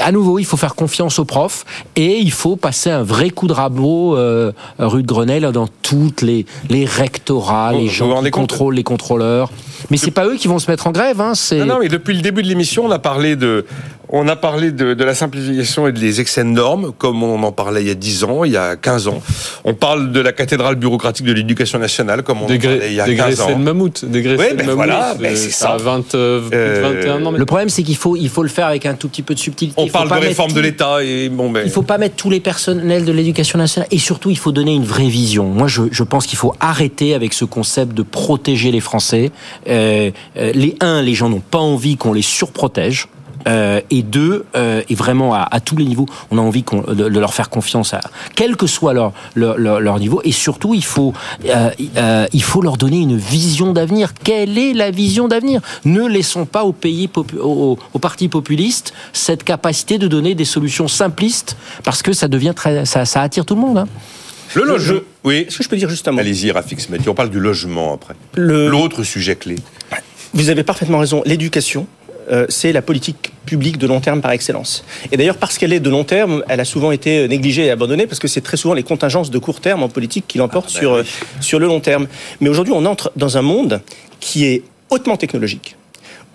À 0.00 0.12
nouveau, 0.12 0.38
il 0.38 0.44
faut 0.44 0.56
faire 0.56 0.74
confiance 0.74 1.18
aux 1.18 1.24
profs 1.24 1.64
et 1.96 2.18
il 2.18 2.32
faut 2.32 2.56
passer 2.56 2.90
un 2.90 3.02
vrai 3.02 3.30
coup 3.30 3.46
de 3.46 3.52
rabot 3.52 4.16
euh, 4.16 4.52
rue 4.78 5.02
de 5.02 5.06
Grenelle 5.06 5.50
dans 5.52 5.68
toutes 5.82 6.22
les 6.22 6.46
les 6.68 6.84
rectorats, 6.84 7.72
les 7.72 7.88
gens 7.88 8.22
qui 8.22 8.30
contrôlent 8.30 8.74
les 8.74 8.84
contrôleurs. 8.84 9.50
Mais 9.90 9.96
c'est 9.96 10.10
pas 10.10 10.26
eux 10.26 10.36
qui 10.36 10.48
vont 10.48 10.58
se 10.58 10.70
mettre 10.70 10.86
en 10.86 10.92
grève, 10.92 11.20
hein. 11.20 11.32
Non, 11.52 11.64
non, 11.64 11.78
mais 11.80 11.88
depuis 11.88 12.14
le 12.14 12.20
début 12.20 12.42
de 12.42 12.48
l'émission, 12.48 12.84
on 12.84 12.90
a 12.90 12.98
parlé 12.98 13.34
de, 13.34 13.64
on 14.12 14.26
a 14.28 14.36
parlé 14.36 14.72
de, 14.72 14.94
de 14.94 15.04
la 15.04 15.14
simplification 15.14 15.86
et 15.88 15.92
des 15.92 16.20
excès 16.20 16.42
de 16.44 16.48
normes, 16.48 16.92
comme 16.98 17.22
on 17.22 17.42
en 17.42 17.52
parlait 17.52 17.82
il 17.82 17.88
y 17.88 17.90
a 17.90 17.94
10 17.94 18.24
ans, 18.24 18.44
il 18.44 18.52
y 18.52 18.56
a 18.56 18.76
15 18.76 19.08
ans. 19.08 19.20
On 19.64 19.74
parle 19.74 20.12
de 20.12 20.20
la 20.20 20.32
cathédrale 20.32 20.74
bureaucratique 20.76 21.26
de 21.26 21.32
l'éducation 21.32 21.78
nationale, 21.78 22.22
comme 22.22 22.38
on 22.42 22.44
en 22.44 22.48
parlait 22.48 22.88
il 22.88 22.94
y 22.94 23.00
a 23.00 23.04
15 23.04 23.08
Dégraisser 23.14 23.42
ans. 23.42 23.48
le 23.50 23.56
mammouth. 23.56 24.04
Dégraisser 24.04 24.50
le 24.50 24.56
ben 24.56 24.66
mammouth. 24.66 24.74
voilà, 24.76 25.10
euh, 25.12 25.14
ben 25.14 25.36
c'est 25.36 25.50
ça 25.50 25.66
ça. 25.66 25.72
a 25.74 25.76
20, 25.78 26.14
euh, 26.14 26.40
Euh, 26.52 27.02
21 27.02 27.26
ans. 27.26 27.30
le 27.32 27.46
problème, 27.46 27.68
c'est 27.68 27.82
qu'il 27.82 27.96
faut 27.96 28.16
il 28.16 28.28
faut 28.28 28.42
le 28.42 28.48
faire 28.48 28.66
avec 28.66 28.86
un 28.86 28.94
tout 28.94 29.08
petit 29.08 29.22
peu 29.22 29.34
de 29.34 29.38
subtilité. 29.38 29.80
On 29.80 29.88
parle 29.88 30.08
de 30.08 30.14
réforme 30.26 30.52
de 30.52 30.60
l'État 30.60 31.02
et 31.04 31.28
bon, 31.28 31.50
ben. 31.50 31.62
Il 31.64 31.70
faut 31.70 31.82
pas 31.82 31.98
mettre 31.98 32.16
tous 32.16 32.30
les 32.30 32.40
personnels 32.40 33.04
de 33.04 33.12
l'éducation 33.12 33.58
nationale 33.58 33.88
et 33.90 33.98
surtout 33.98 34.30
il 34.30 34.38
faut 34.38 34.52
donner 34.52 34.74
une 34.74 34.84
vraie 34.84 35.08
vision. 35.08 35.46
Moi 35.46 35.68
je, 35.68 35.82
je 35.90 36.02
pense 36.02 36.26
qu'il 36.26 36.38
faut 36.38 36.54
arrêter 36.60 37.14
avec 37.14 37.32
ce 37.32 37.44
concept 37.44 37.94
de 37.94 38.02
protéger 38.02 38.72
les 38.72 38.80
Français. 38.80 39.30
Euh, 39.68 40.10
euh, 40.36 40.52
les 40.54 40.74
un, 40.80 41.02
les 41.02 41.14
gens 41.14 41.28
n'ont 41.28 41.40
pas 41.40 41.58
envie 41.58 41.96
qu'on 41.96 42.12
les 42.12 42.22
surprotège. 42.22 43.06
Euh, 43.48 43.80
et 43.90 44.02
deux, 44.02 44.44
euh, 44.54 44.82
et 44.90 44.94
vraiment 44.94 45.32
à, 45.34 45.48
à 45.50 45.60
tous 45.60 45.74
les 45.76 45.86
niveaux, 45.86 46.04
on 46.30 46.36
a 46.36 46.40
envie 46.42 46.62
qu'on- 46.62 46.82
de, 46.82 47.08
de 47.08 47.18
leur 47.20 47.32
faire 47.32 47.48
confiance, 47.48 47.94
à, 47.94 48.00
quel 48.36 48.54
que 48.56 48.66
soit 48.66 48.92
leur, 48.92 49.12
leur, 49.34 49.56
leur, 49.56 49.80
leur 49.80 49.98
niveau. 49.98 50.20
Et 50.24 50.32
surtout, 50.32 50.74
il 50.74 50.84
faut, 50.84 51.14
euh, 51.46 51.70
euh, 51.96 52.26
il 52.34 52.42
faut 52.42 52.60
leur 52.60 52.76
donner 52.76 52.98
une 53.00 53.16
vision 53.16 53.72
d'avenir. 53.72 54.12
Quelle 54.22 54.58
est 54.58 54.74
la 54.74 54.90
vision 54.90 55.26
d'avenir? 55.26 55.62
Ne 55.86 56.06
laissons 56.06 56.44
pas 56.44 56.64
aux 56.64 56.72
pays, 56.74 57.06
popu- 57.08 57.38
aux, 57.40 57.78
aux 57.94 57.98
partis 57.98 58.28
populistes 58.28 58.92
cette 59.14 59.42
capacité 59.42 59.96
de 59.96 60.06
donner 60.06 60.34
des 60.34 60.44
solutions 60.44 60.86
simplistes, 60.88 61.56
parce 61.82 62.02
que 62.02 62.12
ça 62.12 62.28
devient 62.28 62.52
très, 62.54 62.84
ça, 62.84 63.06
ça 63.06 63.22
attire 63.22 63.46
tout 63.46 63.54
le 63.54 63.60
monde. 63.62 63.78
hein. 63.78 63.88
Le 64.54 64.64
logement. 64.64 65.00
Oui. 65.24 65.44
Est-ce 65.48 65.58
que 65.58 65.64
je 65.64 65.68
peux 65.68 65.76
dire 65.76 65.88
juste 65.88 66.06
un 66.08 66.12
mot 66.12 66.18
Allez-y, 66.18 66.50
Rafik 66.50 66.80
Smeti, 66.80 67.08
on 67.08 67.14
parle 67.14 67.30
du 67.30 67.38
logement 67.40 67.94
après. 67.94 68.14
Le- 68.34 68.68
L'autre 68.68 69.02
sujet 69.04 69.36
clé. 69.36 69.56
Vous 70.34 70.48
avez 70.50 70.62
parfaitement 70.64 70.98
raison. 70.98 71.22
L'éducation, 71.24 71.86
c'est 72.48 72.72
la 72.72 72.82
politique 72.82 73.32
publique 73.46 73.78
de 73.78 73.86
long 73.86 74.00
terme 74.00 74.20
par 74.20 74.30
excellence. 74.30 74.84
Et 75.10 75.16
d'ailleurs, 75.16 75.36
parce 75.38 75.58
qu'elle 75.58 75.72
est 75.72 75.80
de 75.80 75.90
long 75.90 76.04
terme, 76.04 76.44
elle 76.48 76.60
a 76.60 76.64
souvent 76.64 76.92
été 76.92 77.26
négligée 77.26 77.64
et 77.66 77.70
abandonnée, 77.70 78.06
parce 78.06 78.18
que 78.20 78.28
c'est 78.28 78.40
très 78.40 78.56
souvent 78.56 78.74
les 78.74 78.82
contingences 78.84 79.30
de 79.30 79.38
court 79.38 79.60
terme 79.60 79.82
en 79.82 79.88
politique 79.88 80.24
qui 80.28 80.38
l'emportent 80.38 80.70
Ah, 80.70 80.74
bah 80.74 80.80
sur, 80.80 80.92
oui. 80.92 80.98
euh, 81.00 81.04
sur 81.40 81.58
le 81.58 81.66
long 81.66 81.80
terme. 81.80 82.06
Mais 82.40 82.48
aujourd'hui, 82.48 82.72
on 82.76 82.84
entre 82.86 83.10
dans 83.16 83.36
un 83.36 83.42
monde 83.42 83.80
qui 84.20 84.44
est 84.44 84.62
hautement 84.90 85.16
technologique 85.16 85.76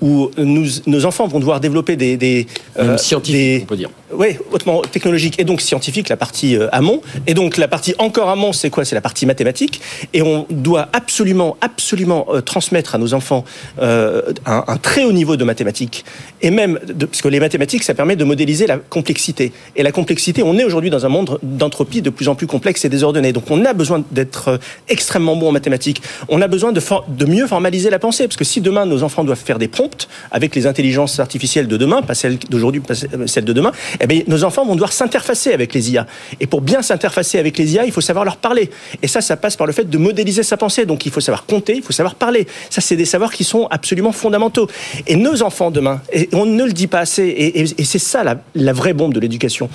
où 0.01 0.29
nous, 0.37 0.65
nos 0.87 1.05
enfants 1.05 1.27
vont 1.27 1.39
devoir 1.39 1.59
développer 1.59 1.95
des, 1.95 2.17
des 2.17 2.47
euh, 2.77 2.97
scientifique, 2.97 3.35
des- 3.41 3.59
on 3.63 3.65
peut 3.65 3.77
dire. 3.77 3.89
oui, 4.13 4.37
hautement 4.51 4.81
technologique 4.81 5.39
et 5.39 5.45
donc 5.45 5.61
scientifique, 5.61 6.09
la 6.09 6.17
partie 6.17 6.57
euh, 6.57 6.67
amont. 6.73 7.01
Et 7.27 7.33
donc 7.33 7.55
la 7.57 7.67
partie 7.69 7.95
encore 7.97 8.29
amont, 8.29 8.51
c'est 8.51 8.69
quoi? 8.69 8.83
C'est 8.83 8.95
la 8.95 9.01
partie 9.01 9.25
mathématique. 9.25 9.79
Et 10.13 10.21
on 10.21 10.45
doit 10.49 10.89
absolument, 10.91 11.55
absolument 11.61 12.25
euh, 12.29 12.41
transmettre 12.41 12.93
à 12.95 12.97
nos 12.97 13.13
enfants 13.13 13.45
euh, 13.81 14.21
un, 14.45 14.65
un 14.67 14.77
très 14.77 15.05
haut 15.05 15.13
niveau 15.13 15.37
de 15.37 15.43
mathématiques. 15.45 16.03
Et 16.41 16.51
même, 16.51 16.77
de, 16.85 17.05
parce 17.05 17.21
que 17.21 17.29
les 17.29 17.39
mathématiques, 17.39 17.83
ça 17.83 17.93
permet 17.93 18.17
de 18.17 18.23
modéliser 18.25 18.67
la 18.67 18.77
complexité. 18.77 19.53
Et 19.77 19.83
la 19.83 19.93
complexité, 19.93 20.43
on 20.43 20.57
est 20.57 20.65
aujourd'hui 20.65 20.89
dans 20.89 21.05
un 21.05 21.09
monde 21.09 21.39
d'entropie 21.41 22.01
de 22.01 22.09
plus 22.09 22.27
en 22.27 22.35
plus 22.35 22.47
complexe 22.47 22.83
et 22.83 22.89
désordonné. 22.89 23.31
Donc 23.31 23.49
on 23.49 23.63
a 23.63 23.71
besoin 23.73 24.03
d'être 24.11 24.59
extrêmement 24.89 25.37
bon 25.37 25.47
en 25.49 25.51
mathématiques. 25.53 26.01
On 26.27 26.41
a 26.41 26.47
besoin 26.47 26.73
de, 26.73 26.79
for- 26.81 27.05
de 27.07 27.25
mieux 27.25 27.47
formaliser 27.47 27.89
la 27.89 27.99
pensée. 27.99 28.27
Parce 28.27 28.37
que 28.37 28.43
si 28.43 28.59
demain 28.59 28.85
nos 28.85 29.01
enfants 29.03 29.23
doivent 29.23 29.37
faire 29.43 29.57
des 29.57 29.69
prompts 29.69 29.84
avec 30.31 30.55
les 30.55 30.67
intelligences 30.67 31.19
artificielles 31.19 31.67
de 31.67 31.77
demain, 31.77 32.01
pas 32.01 32.15
celles 32.15 32.37
d'aujourd'hui, 32.37 32.81
pas 32.81 32.95
celles 32.95 33.45
de 33.45 33.53
demain, 33.53 33.71
eh 33.99 34.07
bien, 34.07 34.21
nos 34.27 34.43
enfants 34.43 34.65
vont 34.65 34.75
devoir 34.75 34.93
s'interfacer 34.93 35.53
avec 35.53 35.73
les 35.73 35.91
IA. 35.91 36.05
Et 36.39 36.47
pour 36.47 36.61
bien 36.61 36.81
s'interfacer 36.81 37.39
avec 37.39 37.57
les 37.57 37.73
IA, 37.73 37.85
il 37.85 37.91
faut 37.91 38.01
savoir 38.01 38.25
leur 38.25 38.37
parler. 38.37 38.69
Et 39.01 39.07
ça, 39.07 39.21
ça 39.21 39.37
passe 39.37 39.55
par 39.55 39.67
le 39.67 39.73
fait 39.73 39.89
de 39.89 39.97
modéliser 39.97 40.43
sa 40.43 40.57
pensée. 40.57 40.85
Donc 40.85 41.05
il 41.05 41.11
faut 41.11 41.21
savoir 41.21 41.45
compter, 41.45 41.75
il 41.75 41.81
faut 41.83 41.93
savoir 41.93 42.15
parler. 42.15 42.47
Ça, 42.69 42.81
c'est 42.81 42.95
des 42.95 43.05
savoirs 43.05 43.33
qui 43.33 43.43
sont 43.43 43.67
absolument 43.71 44.11
fondamentaux. 44.11 44.67
Et 45.07 45.15
nos 45.15 45.43
enfants 45.43 45.71
demain, 45.71 46.01
et 46.11 46.29
on 46.33 46.45
ne 46.45 46.63
le 46.63 46.73
dit 46.73 46.87
pas 46.87 46.99
assez, 46.99 47.23
et, 47.23 47.85
c'est 47.85 47.99
ça 47.99 48.23
la, 48.23 48.73
vraie 48.73 48.93
bombe 48.93 49.13
de 49.13 49.19
l'éducation. 49.19 49.69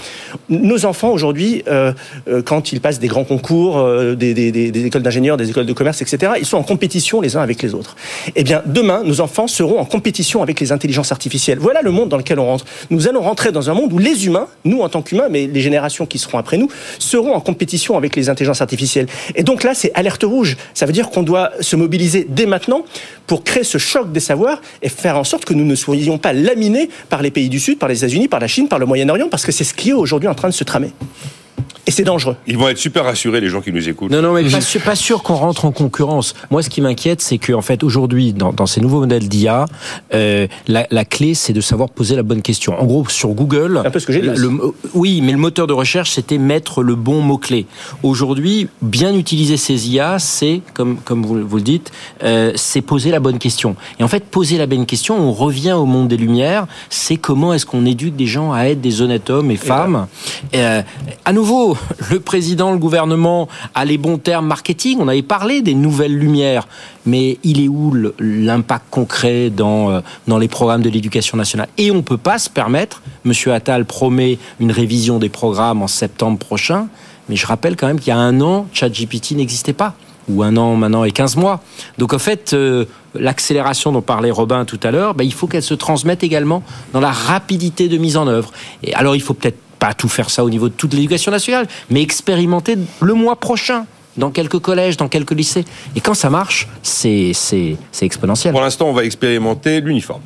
Nos 0.49 0.85
enfants 0.85 1.11
aujourd'hui, 1.11 1.63
euh, 1.69 1.93
euh, 2.29 2.43
quand 2.43 2.73
ils 2.73 2.81
passent 2.81 2.99
des 2.99 3.09
grands 3.09 3.25
concours, 3.25 3.79
euh, 3.79 4.15
des 4.15 4.87
écoles 4.87 5.03
d'ingénieurs, 5.03 5.37
des 5.37 5.51
écoles 5.51 5.67
de 5.67 5.73
commerce, 5.73 6.03
etc., 6.03 6.33
ils 6.39 6.47
sont 6.47 6.59
en 6.59 6.63
compétition 6.63 7.21
les 7.21 7.37
uns 7.37 7.43
avec 7.43 7.63
les 7.63 7.75
autres. 7.75 7.97
Eh 8.37 8.45
bien, 8.45 8.63
demain, 8.67 9.03
nos 9.05 9.21
enfants 9.21 9.47
seront 9.47 9.79
en 9.79 9.85
compétition 9.85 10.00
avec 10.43 10.61
les 10.61 10.73
intelligences 10.73 11.13
artificielles. 11.13 11.59
Voilà 11.59 11.83
le 11.83 11.91
monde 11.91 12.09
dans 12.09 12.17
lequel 12.17 12.39
on 12.39 12.47
rentre. 12.47 12.65
Nous 12.91 13.09
allons 13.09 13.21
rentrer 13.21 13.53
dans 13.53 13.71
un 13.71 13.75
monde 13.75 13.93
où 13.93 13.99
les 13.99 14.27
humains, 14.27 14.49
nous 14.65 14.81
en 14.81 14.89
tant 14.89 15.03
qu'humains, 15.03 15.29
mais 15.31 15.47
les 15.47 15.61
générations 15.61 16.07
qui 16.07 16.19
seront 16.19 16.39
après 16.39 16.57
nous, 16.57 16.69
seront 16.99 17.35
en 17.35 17.41
compétition 17.41 17.97
avec 17.97 18.17
les 18.17 18.29
intelligences 18.29 18.61
artificielles. 18.61 19.07
Et 19.35 19.43
donc 19.43 19.63
là, 19.63 19.75
c'est 19.75 19.93
alerte 19.95 20.23
rouge. 20.23 20.57
Ça 20.75 20.87
veut 20.87 20.93
dire 20.93 21.11
qu'on 21.11 21.23
doit 21.23 21.51
se 21.61 21.77
mobiliser 21.77 22.27
dès 22.29 22.47
maintenant 22.47 22.85
pour 23.27 23.45
créer 23.45 23.65
ce 23.65 23.79
choc 23.79 24.13
des 24.13 24.21
savoirs 24.21 24.61
et 24.83 24.89
faire 24.89 25.17
en 25.17 25.25
sorte 25.25 25.45
que 25.45 25.55
nous 25.55 25.65
ne 25.65 25.75
soyons 25.75 26.19
pas 26.19 26.33
laminés 26.33 26.89
par 27.09 27.23
les 27.23 27.31
pays 27.31 27.49
du 27.49 27.61
Sud, 27.61 27.79
par 27.79 27.89
les 27.89 27.99
États-Unis, 27.99 28.29
par 28.29 28.41
la 28.41 28.49
Chine, 28.49 28.69
par 28.69 28.79
le 28.79 28.87
Moyen-Orient, 28.87 29.29
parce 29.29 29.45
que 29.45 29.53
c'est 29.53 29.65
ce 29.65 29.75
qui 29.75 29.91
est 29.91 29.95
aujourd'hui 29.95 30.29
en 30.29 30.35
train 30.35 30.49
de 30.49 30.55
se 30.55 30.65
tramer. 30.65 30.91
Et 31.87 31.91
c'est 31.91 32.05
dangereux. 32.05 32.37
Ils 32.47 32.59
vont 32.59 32.69
être 32.69 32.79
super 32.79 33.05
rassurés, 33.05 33.41
les 33.41 33.49
gens 33.49 33.61
qui 33.61 33.73
nous 33.73 33.89
écoutent. 33.89 34.11
Non, 34.11 34.23
non, 34.23 34.33
mais 34.33 34.49
pas 34.49 34.61
sûr, 34.61 34.81
pas 34.81 34.95
sûr 34.95 35.23
qu'on 35.23 35.35
rentre 35.35 35.65
en 35.65 35.73
concurrence. 35.73 36.35
Moi, 36.51 36.63
ce 36.63 36.71
qui 36.71 36.81
m'inquiète, 36.81 37.21
c'est 37.21 37.39
que 37.39 37.53
en 37.53 37.63
fait, 37.63 37.83
aujourd'hui, 37.83 38.33
dans, 38.33 38.53
dans 38.53 38.67
ces 38.67 38.81
nouveaux 38.81 39.01
modèles 39.01 39.29
d'IA, 39.29 39.67
euh, 40.15 40.47
la, 40.69 40.87
la 40.91 41.05
clé, 41.05 41.35
c'est 41.35 41.53
de 41.53 41.61
savoir 41.61 41.91
poser 41.91 42.17
la 42.17 42.23
bonne 42.23 42.43
question. 42.43 42.81
En 42.81 42.85
gros, 42.85 43.09
sur 43.09 43.31
Google, 43.31 43.79
C'est 43.83 43.89
un 43.89 43.91
peu 43.91 43.99
ce 43.99 44.07
que 44.07 44.13
j'ai 44.13 44.21
dit 44.21 44.29
oui, 44.95 45.21
mais 45.23 45.33
le 45.33 45.39
moteur 45.39 45.67
de 45.67 45.73
recherche, 45.73 46.11
c'était 46.11 46.39
mettre 46.39 46.83
le 46.83 46.95
bon 46.95 47.21
mot 47.23 47.39
clé. 47.39 47.67
Aujourd'hui, 48.03 48.69
bien 48.83 49.15
utiliser 49.15 49.57
ces 49.57 49.89
IA, 49.91 50.19
c'est 50.19 50.61
comme 50.75 50.99
comme 51.05 51.25
vous, 51.25 51.47
vous 51.47 51.57
le 51.57 51.63
dites, 51.63 51.91
euh, 52.23 52.53
c'est 52.55 52.83
poser 52.83 53.11
la 53.11 53.21
bonne 53.21 53.39
question. 53.39 53.77
Et 53.99 54.05
en 54.05 54.09
fait, 54.09 54.25
poser 54.25 54.59
la 54.59 54.67
bonne 54.67 54.87
question, 54.87 55.19
on 55.19 55.33
revient 55.33 55.73
au 55.73 55.87
monde 55.87 56.09
des 56.09 56.17
lumières. 56.17 56.67
C'est 56.89 57.17
comment 57.17 57.53
est-ce 57.55 57.67
qu'on 57.67 57.87
éduque 57.87 58.17
des 58.17 58.27
gens 58.27 58.53
à 58.53 58.65
être 58.65 58.81
des 58.81 59.03
honnêtes 59.03 59.31
hommes 59.31 59.51
et 59.51 59.57
femmes. 59.57 60.07
Euh, 60.55 60.83
à 61.25 61.33
nouveau, 61.33 61.70
le 62.11 62.21
président, 62.21 62.73
le 62.73 62.79
gouvernement 62.79 63.49
a 63.75 63.85
les 63.85 63.99
bons 63.99 64.19
termes 64.19 64.47
marketing. 64.47 64.99
On 65.01 65.09
avait 65.09 65.23
parlé 65.23 65.63
des 65.63 65.75
nouvelles 65.75 66.17
lumières, 66.17 66.69
mais 67.07 67.39
il 67.43 67.63
est 67.63 67.69
où 67.69 67.95
l'impact 68.19 68.85
concret 68.91 69.51
dans 69.51 69.91
euh, 69.91 70.01
dans 70.27 70.39
les 70.39 70.49
programmes 70.49 70.83
de 70.83 70.91
l'éducation 70.91 71.37
nationale? 71.37 71.69
Et 71.79 71.91
on 71.91 72.03
peut 72.03 72.17
pas 72.17 72.39
se 72.39 72.51
permettre. 72.51 73.03
Monsieur 73.25 73.53
Attal 73.53 73.85
promet 73.85 74.39
une 74.59 74.73
révision 74.73 75.19
des 75.19 75.29
programmes 75.29 75.83
en 75.83 75.89
septembre 75.89 76.39
prochain, 76.39 76.89
mais 77.29 77.37
je 77.37 77.47
rappelle 77.47 77.77
quand 77.77 77.87
même 77.87 77.99
qu'il 77.99 78.09
y 78.09 78.17
a 78.17 78.19
un 78.19 78.41
an, 78.41 78.67
ChatGPT 78.73 79.33
n'existait 79.33 79.73
pas 79.73 79.95
ou 80.29 80.43
un 80.43 80.57
an 80.57 80.77
maintenant 80.77 81.05
et 81.05 81.11
15 81.11 81.37
mois. 81.37 81.61
Donc 81.99 82.13
en 82.13 82.19
fait, 82.19 82.53
euh, 82.53 82.85
l'accélération 83.15 83.93
dont 83.93 84.03
parlait 84.03 84.31
Robin 84.31 84.65
tout 84.65 84.81
à 84.83 84.91
l'heure, 84.91 85.15
bah, 85.15 85.25
il 85.25 85.33
faut 85.33 85.47
qu'elle 85.47 85.63
se 85.63 85.75
transmette 85.75 86.23
également 86.23 86.63
dans 86.93 87.01
la 87.01 87.11
rapidité 87.11 87.89
de 87.89 87.99
mise 87.99 88.17
en 88.17 88.27
œuvre. 88.27 88.53
Et 88.83 88.95
alors 88.95 89.17
il 89.17 89.23
faut 89.23 89.35
peut-être 89.35 89.59
pas 89.81 89.95
tout 89.95 90.09
faire 90.09 90.31
ça 90.31 90.45
au 90.45 90.51
niveau 90.51 90.69
de 90.69 90.75
toute 90.75 90.95
l'éducation 90.95 91.33
nationale, 91.33 91.67
mais 91.91 92.03
expérimenter 92.03 92.77
le 93.01 93.15
mois 93.15 93.35
prochain 93.35 93.87
dans 94.17 94.31
quelques 94.31 94.59
collèges, 94.59 94.97
dans 94.97 95.09
quelques 95.09 95.33
lycées. 95.33 95.65
Et 95.97 96.01
quand 96.01 96.15
ça 96.15 96.31
marche, 96.31 96.69
c'est 96.83 97.33
exponentiel. 98.01 98.53
Pour 98.53 98.61
l'instant, 98.61 98.87
on 98.89 98.93
va 98.93 99.05
expérimenter 99.05 99.81
l'uniforme. 99.81 100.23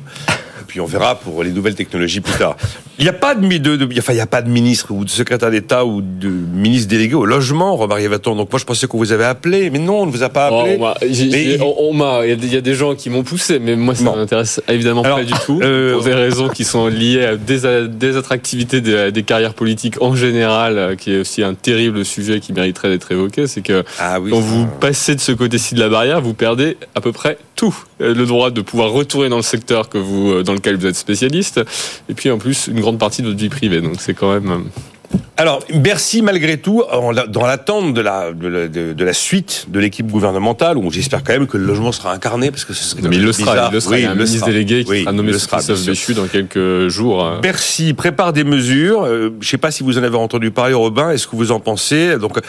Puis 0.67 0.79
on 0.81 0.85
verra 0.85 1.15
pour 1.15 1.43
les 1.43 1.51
nouvelles 1.51 1.75
technologies 1.75 2.21
plus 2.21 2.37
tard. 2.37 2.55
Il 2.97 3.03
n'y 3.03 3.09
a 3.09 3.13
pas 3.13 3.35
de, 3.35 3.45
de, 3.57 3.75
de 3.75 3.99
enfin, 3.99 4.13
il 4.13 4.17
y 4.17 4.21
a 4.21 4.25
pas 4.25 4.41
de 4.41 4.49
ministre 4.49 4.91
ou 4.91 5.03
de 5.03 5.09
secrétaire 5.09 5.51
d'État 5.51 5.85
ou 5.85 6.01
de 6.01 6.29
ministre 6.29 6.87
délégué 6.89 7.13
au 7.13 7.25
logement, 7.25 7.75
Romarié 7.75 8.07
Vaton. 8.07 8.35
Donc 8.35 8.51
moi, 8.51 8.59
je 8.59 8.63
pensais 8.65 8.87
qu'on 8.87 8.97
vous 8.97 9.11
avait 9.11 9.25
appelé, 9.25 9.69
mais 9.69 9.79
non, 9.79 10.01
on 10.03 10.05
ne 10.05 10.11
vous 10.11 10.23
a 10.23 10.29
pas 10.29 10.49
Oh, 10.51 10.59
appelé. 10.61 10.77
on 10.77 10.79
m'a- 10.81 10.91
on- 11.01 11.05
il 11.05 12.53
y, 12.53 12.55
a 12.57 12.61
des- 12.61 12.73
gens 12.73 12.95
qui 12.95 13.09
m'ont 13.09 13.23
poussé, 13.23 13.59
mais 13.59 13.75
moi 13.75 13.95
ça 13.95 14.03
Bon. 14.05 14.15
m'intéresse 14.15 14.61
évidemment 14.69 15.01
Alors, 15.03 15.17
pas 15.17 15.23
du 15.25 15.33
tout 15.45 15.59
euh, 15.61 15.93
pour 15.93 16.03
des 16.03 16.13
raisons 16.13 16.47
qui 16.49 16.63
sont 16.63 16.87
liées 16.87 17.25
à 17.25 17.35
des, 17.35 17.87
des 17.89 18.17
attractivités 18.17 18.81
des, 18.81 19.11
des 19.11 19.23
carrières 19.23 19.53
politiques 19.53 20.01
en 20.01 20.15
général, 20.15 20.77
euh, 20.77 20.95
qui 20.95 21.13
est 21.13 21.19
aussi 21.19 21.43
un 21.43 21.53
terrible 21.53 22.05
sujet 22.05 22.39
qui 22.39 22.53
mériterait 22.53 22.89
d'être 22.89 23.11
évoqué. 23.11 23.47
C'est 23.47 23.61
que 23.61 23.83
ah 23.99 24.19
oui. 24.21 24.29
quand 24.31 24.37
ça- 24.41 24.47
vous 24.47 24.67
passez 24.79 25.15
de 25.15 25.21
ce 25.21 25.31
côté-ci 25.33 25.75
de 25.75 25.79
la 25.81 25.89
barrière, 25.89 26.21
vous 26.21 26.33
perdez 26.33 26.77
à 26.95 27.01
peu 27.01 27.11
près 27.11 27.37
tout. 27.55 27.75
Euh, 28.01 28.13
Le 28.13 28.25
droit 28.25 28.51
de 28.51 28.61
pouvoir 28.61 28.91
retourner 28.91 29.29
dans 29.29 29.37
le 29.37 29.41
secteur 29.41 29.87
que 29.89 29.97
vous, 29.97 30.31
dans 30.55 30.59
lequel 30.59 30.77
vous 30.77 30.85
êtes 30.85 30.95
spécialiste, 30.95 31.61
et 32.09 32.13
puis 32.13 32.31
en 32.31 32.37
plus 32.37 32.67
une 32.67 32.79
grande 32.79 32.97
partie 32.97 33.21
de 33.21 33.27
votre 33.27 33.39
vie 33.39 33.49
privée. 33.49 33.81
Donc 33.81 33.95
c'est 33.99 34.13
quand 34.13 34.33
même. 34.33 34.65
Alors, 35.37 35.65
Bercy, 35.73 36.21
malgré 36.21 36.55
tout, 36.57 36.81
dans 37.27 37.45
l'attente 37.45 37.93
de 37.93 37.99
la, 37.99 38.31
de, 38.31 38.47
la, 38.47 38.67
de- 38.69 38.93
de 38.93 39.03
la 39.03 39.11
suite 39.13 39.65
de 39.67 39.81
l'équipe 39.81 40.07
gouvernementale, 40.09 40.77
où 40.77 40.89
j'espère 40.89 41.25
quand 41.25 41.33
même 41.33 41.45
que 41.45 41.57
le 41.57 41.65
logement 41.65 41.91
sera 41.91 42.13
incarné, 42.13 42.51
parce 42.51 42.63
que 42.63 42.73
ce 42.73 42.85
serait 42.85 43.01
Mais 43.09 43.17
il 43.17 43.21
le 43.25 43.33
sera, 43.33 43.51
bizarre. 43.51 43.69
il 43.69 43.73
le 43.73 43.79
sera. 43.81 43.91
Oui, 43.95 43.99
il 43.99 44.03
y 44.03 44.05
a 44.05 44.11
un 44.11 44.13
le 44.13 44.19
ministre 44.19 44.39
sera. 44.39 44.51
délégué 44.51 44.83
qui 44.85 44.89
Oui, 44.91 45.01
sera 45.01 45.11
nommé 45.11 45.33
sera. 45.33 45.57
Béchu 45.85 46.13
dans 46.13 46.27
quelques 46.27 46.87
jours. 46.87 47.25
euh. 47.25 47.41
Bercy 47.41 47.93
prépare 47.93 48.31
des 48.31 48.45
mesures. 48.45 49.03
euh, 49.03 49.31
je 49.41 49.45
ne 49.45 49.49
sais 49.49 49.57
pas 49.57 49.71
si 49.71 49.83
vous 49.83 49.97
en 49.97 50.03
avez 50.03 50.15
entendu 50.15 50.51
parler, 50.51 50.73
Robin. 50.73 51.11
Est-ce 51.11 51.27
que 51.27 51.35
vous 51.35 51.51
en 51.51 51.59
pensez? 51.59 52.17
Donc, 52.17 52.39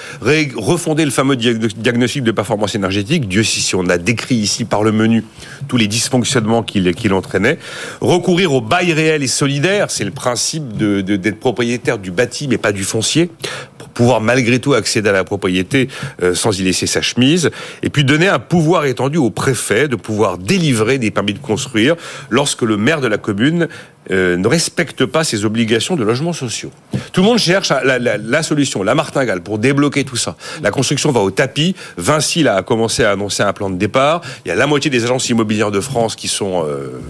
refonder 0.57 1.05
le 1.05 1.11
fameux 1.11 1.35
diagno- 1.35 1.67
diagnostic 1.77 2.23
de 2.23 2.31
performance 2.31 2.77
énergétique. 2.77 3.27
Dieu 3.27 3.43
sait 3.43 3.59
si 3.63 3.75
on 3.75 3.89
a 3.89 3.99
décrit 3.99 4.37
ici 4.37 4.65
par 4.65 4.85
le 4.85 4.93
menu 4.93 5.25
tous 5.67 5.77
les 5.77 5.89
dysfonctionnements 5.89 6.63
qu'il 6.63 6.95
qu'il 6.95 7.13
entraînait. 7.15 7.59
Recourir 8.01 8.53
au 8.53 8.61
bail 8.61 8.93
réel 8.93 9.25
et 9.25 9.27
solidaire. 9.27 9.91
C'est 9.91 10.05
le 10.05 10.13
principe 10.13 10.77
de- 10.77 11.01
de- 11.01 11.17
d'être 11.17 11.41
propriétaire 11.41 11.99
du 11.99 12.13
bâti, 12.13 12.47
mais 12.47 12.59
pas 12.59 12.71
du 12.77 12.85
foncier 12.85 13.31
pour 13.79 13.89
pouvoir 13.89 14.21
malgré 14.21 14.59
tout 14.59 14.75
accéder 14.75 15.09
à 15.09 15.13
la 15.13 15.25
propriété 15.25 15.89
euh, 16.23 16.35
sans 16.35 16.59
y 16.59 16.63
laisser 16.63 16.87
sa 16.87 17.03
chemise, 17.03 17.51
et 17.83 17.91
puis 17.91 18.05
donner 18.05 18.29
un 18.29 18.39
pouvoir 18.39 18.85
étendu 18.85 19.19
au 19.19 19.31
préfet 19.31 19.89
de 19.89 19.97
pouvoir 19.97 20.39
délivrer 20.39 20.99
des 20.99 21.11
permis 21.11 21.35
de 21.35 21.39
construire 21.39 21.97
lorsque 22.31 22.63
le 22.63 22.77
maire 22.77 23.01
de 23.01 23.09
la 23.09 23.19
commune 23.19 23.69
euh, 24.13 24.37
ne 24.37 24.47
respecte 24.47 25.05
pas 25.05 25.25
ses 25.25 25.45
obligations 25.45 25.97
de 25.97 26.05
logements 26.05 26.33
sociaux. 26.33 26.71
Tout 27.13 27.23
le 27.23 27.27
monde 27.27 27.39
cherche 27.39 27.71
la, 27.71 28.43
solution, 28.45 28.85
la 28.85 28.95
martingale, 28.95 29.43
pour 29.43 29.59
débloquer 29.59 30.05
tout 30.05 30.17
ça. 30.17 30.37
La 30.63 30.71
construction 30.71 31.11
va 31.11 31.21
au 31.21 31.33
tapis. 31.33 31.75
Vinci 31.97 32.47
a 32.47 32.63
commencé 32.63 33.03
à 33.03 33.11
annoncer 33.11 33.43
un 33.43 33.53
plan 33.53 33.69
de 33.69 33.77
départ. 33.77 34.21
Il 34.45 34.49
y 34.49 34.53
a 34.53 34.55
la 34.55 34.69
moitié 34.69 34.91
des 34.93 35.03
agences 35.03 35.29
immobilières 35.29 35.73
de 35.73 35.81
France 35.81 36.15
qui 36.15 36.29
sont 36.29 36.65
euh, 36.65 37.01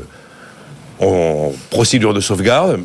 en 1.00 1.52
procédure 1.68 2.14
de 2.14 2.20
sauvegarde. 2.20 2.80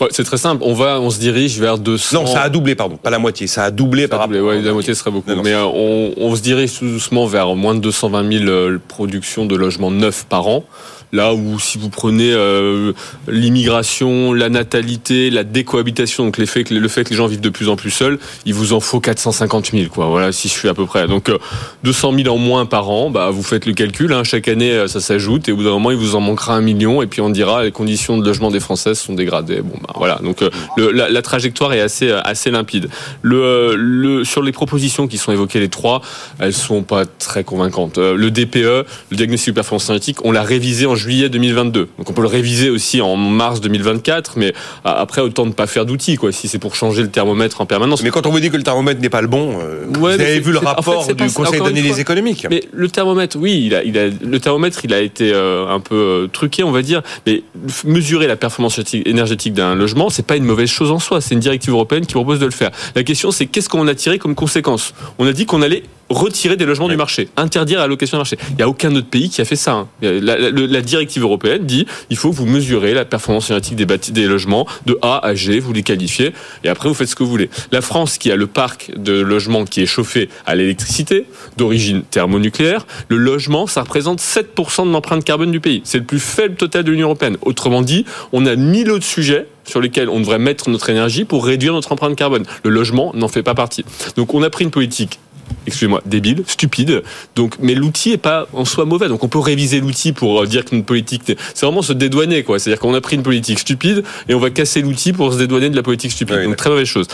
Ouais, 0.00 0.08
c'est 0.10 0.24
très 0.24 0.38
simple. 0.38 0.62
On 0.64 0.74
va, 0.74 1.00
on 1.00 1.10
se 1.10 1.18
dirige 1.18 1.58
vers 1.60 1.78
200. 1.78 2.20
Non, 2.20 2.26
ça 2.26 2.42
a 2.42 2.48
doublé, 2.48 2.74
pardon, 2.74 2.96
pas 2.96 3.10
la 3.10 3.18
moitié, 3.18 3.46
ça 3.46 3.64
a 3.64 3.70
doublé 3.70 4.08
par 4.08 4.20
a 4.20 4.24
doublé, 4.24 4.40
rapport. 4.40 4.54
ouais, 4.56 4.62
la 4.62 4.72
moitié 4.72 4.94
serait 4.94 5.10
beaucoup. 5.10 5.28
Non, 5.30 5.36
non, 5.36 5.42
Mais 5.42 5.52
euh, 5.52 5.64
on, 5.64 6.12
on 6.16 6.34
se 6.36 6.42
dirige 6.42 6.78
tout 6.78 6.86
doucement 6.86 7.26
vers 7.26 7.54
moins 7.54 7.74
de 7.74 7.80
220 7.80 8.38
000 8.38 8.44
euh, 8.50 8.78
productions 8.88 9.46
de 9.46 9.54
logements 9.56 9.90
neufs 9.90 10.24
par 10.28 10.46
an. 10.48 10.64
Là 11.12 11.34
où 11.34 11.58
si 11.58 11.78
vous 11.78 11.90
prenez 11.90 12.32
euh, 12.32 12.92
l'immigration, 13.28 14.32
la 14.32 14.48
natalité, 14.48 15.30
la 15.30 15.44
décohabitation, 15.44 16.24
donc 16.24 16.38
le 16.38 16.46
fait 16.46 16.64
que 16.64 16.74
les 16.74 17.16
gens 17.16 17.26
vivent 17.26 17.40
de 17.40 17.50
plus 17.50 17.68
en 17.68 17.76
plus 17.76 17.90
seuls, 17.90 18.18
il 18.46 18.54
vous 18.54 18.72
en 18.72 18.80
faut 18.80 19.00
450 19.00 19.72
000, 19.72 19.90
quoi. 19.90 20.06
Voilà, 20.06 20.32
si 20.32 20.48
je 20.48 20.54
suis 20.54 20.68
à 20.68 20.74
peu 20.74 20.86
près. 20.86 21.06
Donc 21.06 21.28
euh, 21.28 21.38
200 21.84 22.14
000 22.24 22.34
en 22.34 22.38
moins 22.38 22.66
par 22.66 22.88
an, 22.90 23.10
bah 23.10 23.30
vous 23.30 23.42
faites 23.42 23.66
le 23.66 23.74
calcul. 23.74 24.12
Hein, 24.12 24.24
chaque 24.24 24.48
année, 24.48 24.72
euh, 24.72 24.86
ça 24.86 25.00
s'ajoute 25.00 25.48
et 25.48 25.52
au 25.52 25.56
bout 25.56 25.64
d'un 25.64 25.70
moment, 25.70 25.90
il 25.90 25.96
vous 25.96 26.14
en 26.16 26.20
manquera 26.20 26.54
un 26.54 26.60
million 26.60 27.02
et 27.02 27.06
puis 27.06 27.20
on 27.20 27.30
dira 27.30 27.64
les 27.64 27.72
conditions 27.72 28.18
de 28.18 28.24
logement 28.24 28.50
des 28.50 28.60
Françaises 28.60 28.98
sont 28.98 29.14
dégradées. 29.14 29.60
Bon, 29.60 29.74
bah 29.82 29.92
voilà. 29.96 30.18
Donc 30.22 30.42
euh, 30.42 30.50
la, 30.92 31.22
trajectoire 31.22 31.72
est 31.72 31.80
assez 31.80 32.08
euh, 32.08 32.20
assez 32.22 32.50
limpide. 32.50 32.88
Le, 33.22 33.42
euh, 33.42 33.74
le 33.76 34.24
sur 34.24 34.42
les 34.42 34.52
propositions 34.52 35.06
qui 35.06 35.18
sont 35.18 35.32
évoquées 35.32 35.60
les 35.60 35.68
trois, 35.68 36.02
elles 36.38 36.52
sont 36.52 36.82
pas 36.82 37.04
très 37.06 37.44
convaincantes. 37.44 37.98
Le 37.98 38.30
DPE, 38.30 38.86
le 39.10 39.16
diagnostic 39.16 39.50
de 39.50 39.54
performance 39.54 39.88
énergétique, 39.88 40.24
on 40.24 40.32
l'a 40.32 40.42
révisé 40.42 40.86
en 40.86 40.94
juillet 41.02 41.28
2022. 41.28 41.88
Donc 41.98 42.08
on 42.10 42.12
peut 42.12 42.22
le 42.22 42.28
réviser 42.28 42.70
aussi 42.70 43.00
en 43.00 43.16
mars 43.16 43.60
2024, 43.60 44.34
mais 44.36 44.54
après 44.84 45.20
autant 45.20 45.44
ne 45.46 45.52
pas 45.52 45.66
faire 45.66 45.84
d'outils 45.84 46.16
quoi. 46.16 46.32
Si 46.32 46.48
c'est 46.48 46.58
pour 46.58 46.74
changer 46.74 47.02
le 47.02 47.08
thermomètre 47.10 47.60
en 47.60 47.66
permanence. 47.66 48.02
Mais 48.02 48.10
quand 48.10 48.26
on 48.26 48.30
vous 48.30 48.40
dit 48.40 48.50
que 48.50 48.56
le 48.56 48.62
thermomètre 48.62 49.00
n'est 49.00 49.08
pas 49.10 49.20
le 49.20 49.28
bon, 49.28 49.58
euh, 49.60 49.84
Ouais, 49.98 50.16
vous 50.16 50.22
avez 50.22 50.40
vu 50.40 50.52
le 50.52 50.58
c'est- 50.60 50.66
en 50.66 50.70
fait, 50.82 50.90
rapport 50.90 51.06
du 51.14 51.30
Conseil 51.32 51.60
d'analyse 51.60 51.98
économique. 51.98 52.46
Mais 52.50 52.62
le 52.72 52.88
thermomètre, 52.88 53.36
oui, 53.38 53.64
il 53.66 53.74
a, 53.74 53.82
il 53.84 53.98
a, 53.98 54.08
le 54.08 54.40
thermomètre, 54.40 54.84
il 54.84 54.94
a 54.94 55.00
été 55.00 55.32
euh, 55.32 55.66
un 55.68 55.80
peu 55.80 55.94
euh, 55.94 56.26
truqué, 56.28 56.62
on 56.62 56.70
va 56.72 56.82
dire. 56.82 57.02
Mais 57.26 57.42
mesurer 57.84 58.26
la 58.26 58.36
performance 58.36 58.80
énergétique 59.04 59.54
d'un 59.54 59.74
logement, 59.74 60.08
c'est 60.10 60.26
pas 60.26 60.36
une 60.36 60.44
mauvaise 60.44 60.68
chose 60.70 60.90
en 60.90 60.98
soi. 60.98 61.20
C'est 61.20 61.34
une 61.34 61.40
directive 61.40 61.72
européenne 61.72 62.06
qui 62.06 62.14
propose 62.14 62.38
de 62.38 62.44
le 62.46 62.50
faire. 62.52 62.70
La 62.94 63.02
question, 63.02 63.30
c'est 63.30 63.46
qu'est-ce 63.46 63.68
qu'on 63.68 63.86
a 63.88 63.94
tiré 63.94 64.18
comme 64.18 64.34
conséquence? 64.34 64.94
On 65.18 65.26
a 65.26 65.32
dit 65.32 65.46
qu'on 65.46 65.62
allait 65.62 65.82
retirer 66.12 66.56
des 66.56 66.64
logements 66.66 66.88
du 66.88 66.96
marché, 66.96 67.28
interdire 67.36 67.78
la 67.80 67.86
location 67.86 68.16
du 68.16 68.20
marché. 68.20 68.36
Il 68.50 68.56
n'y 68.56 68.62
a 68.62 68.68
aucun 68.68 68.94
autre 68.94 69.06
pays 69.08 69.28
qui 69.30 69.40
a 69.40 69.44
fait 69.44 69.56
ça. 69.56 69.72
hein. 69.72 69.88
La, 70.00 70.12
la- 70.20 70.38
la- 70.38 70.50
la 70.50 70.80
directive 70.80 71.22
européenne 71.22 71.64
dit 71.66 71.86
il 72.10 72.16
faut 72.16 72.30
que 72.30 72.36
vous 72.36 72.46
mesurez 72.46 72.94
la 72.94 73.04
performance 73.04 73.50
énergétique 73.50 73.76
des, 73.76 73.86
des 74.12 74.26
logements 74.26 74.66
de 74.86 74.98
A 75.02 75.18
à 75.24 75.34
G, 75.34 75.58
vous 75.60 75.72
les 75.72 75.82
qualifiez, 75.82 76.32
et 76.64 76.68
après 76.68 76.88
vous 76.88 76.94
faites 76.94 77.08
ce 77.08 77.14
que 77.14 77.22
vous 77.22 77.30
voulez. 77.30 77.50
La 77.72 77.80
France, 77.80 78.18
qui 78.18 78.30
a 78.30 78.36
le 78.36 78.46
parc 78.46 78.90
de 78.96 79.12
logements 79.20 79.64
qui 79.64 79.80
est 79.82 79.86
chauffé 79.86 80.28
à 80.46 80.54
l'électricité, 80.54 81.26
d'origine 81.56 82.02
thermonucléaire, 82.02 82.86
le 83.08 83.16
logement, 83.16 83.66
ça 83.66 83.82
représente 83.82 84.20
7% 84.20 84.86
de 84.86 84.92
l'empreinte 84.92 85.24
carbone 85.24 85.50
du 85.50 85.60
pays. 85.60 85.80
C'est 85.84 85.98
le 85.98 86.04
plus 86.04 86.20
faible 86.20 86.54
total 86.56 86.84
de 86.84 86.90
l'Union 86.90 87.06
européenne. 87.08 87.36
Autrement 87.42 87.82
dit, 87.82 88.04
on 88.32 88.46
a 88.46 88.56
mille 88.56 88.90
autres 88.90 89.04
sujets 89.04 89.46
sur 89.64 89.80
lesquels 89.80 90.08
on 90.08 90.18
devrait 90.20 90.38
mettre 90.40 90.70
notre 90.70 90.90
énergie 90.90 91.24
pour 91.24 91.44
réduire 91.46 91.72
notre 91.72 91.92
empreinte 91.92 92.16
carbone. 92.16 92.44
Le 92.64 92.70
logement 92.70 93.12
n'en 93.14 93.28
fait 93.28 93.42
pas 93.44 93.54
partie. 93.54 93.84
Donc 94.16 94.34
on 94.34 94.42
a 94.42 94.50
pris 94.50 94.64
une 94.64 94.70
politique 94.72 95.18
excusez-moi, 95.66 96.02
débile, 96.06 96.44
stupide. 96.46 97.02
Donc, 97.36 97.56
mais 97.60 97.74
l'outil 97.74 98.12
est 98.12 98.18
pas 98.18 98.46
en 98.52 98.64
soi 98.64 98.84
mauvais. 98.84 99.08
Donc, 99.08 99.24
on 99.24 99.28
peut 99.28 99.38
réviser 99.38 99.80
l'outil 99.80 100.12
pour 100.12 100.42
euh, 100.42 100.46
dire 100.46 100.64
que 100.64 100.74
notre 100.74 100.86
politique, 100.86 101.22
c'est 101.26 101.66
vraiment 101.66 101.82
se 101.82 101.92
dédouaner, 101.92 102.42
quoi. 102.42 102.58
C'est-à-dire 102.58 102.80
qu'on 102.80 102.94
a 102.94 103.00
pris 103.00 103.16
une 103.16 103.22
politique 103.22 103.58
stupide 103.58 104.04
et 104.28 104.34
on 104.34 104.40
va 104.40 104.50
casser 104.50 104.82
l'outil 104.82 105.12
pour 105.12 105.32
se 105.32 105.38
dédouaner 105.38 105.70
de 105.70 105.76
la 105.76 105.82
politique 105.82 106.12
stupide. 106.12 106.36
Oui, 106.38 106.44
Donc, 106.46 106.56
très 106.56 106.70
mauvaise 106.70 106.86
chose. 106.86 107.06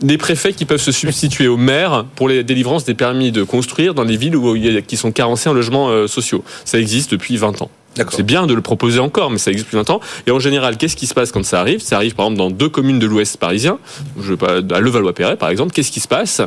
Des 0.00 0.18
préfets 0.18 0.52
qui 0.52 0.64
peuvent 0.64 0.80
se 0.80 0.92
substituer 0.92 1.48
aux 1.48 1.56
maires 1.56 2.04
pour 2.14 2.28
les 2.28 2.44
délivrances 2.44 2.84
des 2.84 2.94
permis 2.94 3.32
de 3.32 3.42
construire 3.42 3.94
dans 3.94 4.04
les 4.04 4.16
villes 4.16 4.36
où 4.36 4.56
qui 4.86 4.96
sont 4.96 5.12
carencées 5.12 5.48
en 5.48 5.54
logements 5.54 5.88
euh, 5.88 6.06
sociaux. 6.06 6.44
Ça 6.64 6.78
existe 6.78 7.10
depuis 7.10 7.36
20 7.36 7.62
ans. 7.62 7.70
C'est 8.10 8.22
bien 8.22 8.46
de 8.46 8.54
le 8.54 8.60
proposer 8.62 8.98
encore, 8.98 9.30
mais 9.30 9.38
ça 9.38 9.50
existe 9.50 9.66
depuis 9.68 9.76
longtemps. 9.76 10.00
Et 10.26 10.30
en 10.30 10.38
général, 10.38 10.76
qu'est-ce 10.76 10.96
qui 10.96 11.06
se 11.06 11.14
passe 11.14 11.32
quand 11.32 11.44
ça 11.44 11.60
arrive? 11.60 11.80
Ça 11.80 11.96
arrive 11.96 12.14
par 12.14 12.26
exemple 12.26 12.38
dans 12.38 12.50
deux 12.50 12.68
communes 12.68 12.98
de 12.98 13.06
l'Ouest 13.06 13.36
parisien, 13.38 13.78
je 14.20 14.30
veux 14.30 14.36
pas, 14.36 14.56
à 14.58 14.80
Levallois-Perret 14.80 15.36
par 15.36 15.48
exemple. 15.50 15.72
Qu'est-ce 15.72 15.92
qui 15.92 16.00
se 16.00 16.08
passe? 16.08 16.40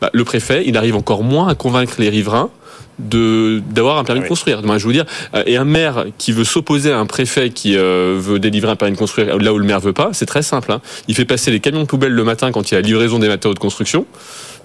Bah, 0.00 0.10
Le 0.12 0.24
préfet, 0.24 0.64
il 0.66 0.76
arrive 0.76 0.96
encore 0.96 1.22
moins 1.22 1.48
à 1.48 1.54
convaincre 1.54 1.94
les 1.98 2.08
riverains 2.08 2.50
de 2.98 3.62
d'avoir 3.70 3.98
un 3.98 4.02
permis 4.04 4.20
Oui. 4.20 4.24
de 4.24 4.28
construire. 4.28 4.62
Moi, 4.64 4.76
je 4.78 4.86
veux 4.88 4.92
dire, 4.92 5.04
euh, 5.34 5.44
et 5.46 5.56
un 5.56 5.64
maire 5.64 6.06
qui 6.18 6.32
veut 6.32 6.42
s'opposer 6.44 6.90
à 6.90 6.98
un 6.98 7.06
préfet 7.06 7.50
qui 7.50 7.76
euh, 7.76 8.16
veut 8.18 8.40
délivrer 8.40 8.72
un 8.72 8.76
permis 8.76 8.94
de 8.94 8.98
construire 8.98 9.36
là 9.38 9.52
où 9.52 9.58
le 9.58 9.64
maire 9.64 9.78
veut 9.78 9.92
pas, 9.92 10.10
c'est 10.12 10.26
très 10.26 10.42
simple. 10.42 10.72
hein. 10.72 10.80
Il 11.06 11.14
fait 11.14 11.24
passer 11.24 11.52
les 11.52 11.60
camions 11.60 11.82
de 11.82 11.86
poubelle 11.86 12.12
le 12.12 12.24
matin 12.24 12.50
quand 12.50 12.70
il 12.70 12.74
y 12.74 12.76
a 12.76 12.80
la 12.80 12.86
livraison 12.86 13.20
des 13.20 13.28
matériaux 13.28 13.54
de 13.54 13.60
construction. 13.60 14.04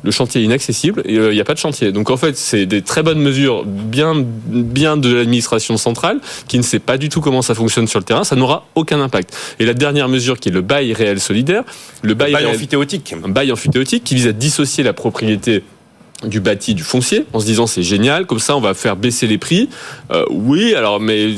Le 0.03 0.11
chantier 0.11 0.41
est 0.41 0.43
inaccessible 0.43 1.01
et 1.05 1.17
euh, 1.17 1.31
il 1.31 1.35
n'y 1.35 1.41
a 1.41 1.45
pas 1.45 1.53
de 1.53 1.59
chantier. 1.59 1.91
Donc 1.91 2.09
en 2.09 2.17
fait, 2.17 2.35
c'est 2.37 2.65
des 2.65 2.81
très 2.81 3.03
bonnes 3.03 3.21
mesures, 3.21 3.63
bien, 3.65 4.13
bien 4.17 4.97
de 4.97 5.13
l'administration 5.13 5.77
centrale, 5.77 6.19
qui 6.47 6.57
ne 6.57 6.63
sait 6.63 6.79
pas 6.79 6.97
du 6.97 7.09
tout 7.09 7.21
comment 7.21 7.41
ça 7.41 7.55
fonctionne 7.55 7.87
sur 7.87 7.99
le 7.99 8.05
terrain. 8.05 8.23
Ça 8.23 8.35
n'aura 8.35 8.67
aucun 8.75 8.99
impact. 9.01 9.35
Et 9.59 9.65
la 9.65 9.73
dernière 9.73 10.09
mesure, 10.09 10.39
qui 10.39 10.49
est 10.49 10.51
le 10.51 10.61
bail 10.61 10.91
réel 10.93 11.19
solidaire, 11.19 11.63
le 12.01 12.13
bail, 12.15 12.33
Bail 12.33 12.43
réel- 12.45 12.55
amphithéotique. 12.55 13.13
un 13.25 13.29
bail 13.29 13.51
amphithéotique 13.51 14.03
qui 14.03 14.15
vise 14.15 14.27
à 14.27 14.33
dissocier 14.33 14.83
la 14.83 14.93
propriété 14.93 15.63
du 16.25 16.39
bâti 16.39 16.73
du 16.73 16.83
foncier 16.83 17.25
en 17.33 17.39
se 17.39 17.45
disant 17.45 17.67
c'est 17.67 17.83
génial 17.83 18.25
comme 18.25 18.39
ça 18.39 18.55
on 18.55 18.61
va 18.61 18.73
faire 18.73 18.95
baisser 18.95 19.27
les 19.27 19.37
prix 19.37 19.69
Euh, 20.11 20.23
oui 20.29 20.73
alors 20.75 20.99
mais 20.99 21.23
il 21.31 21.35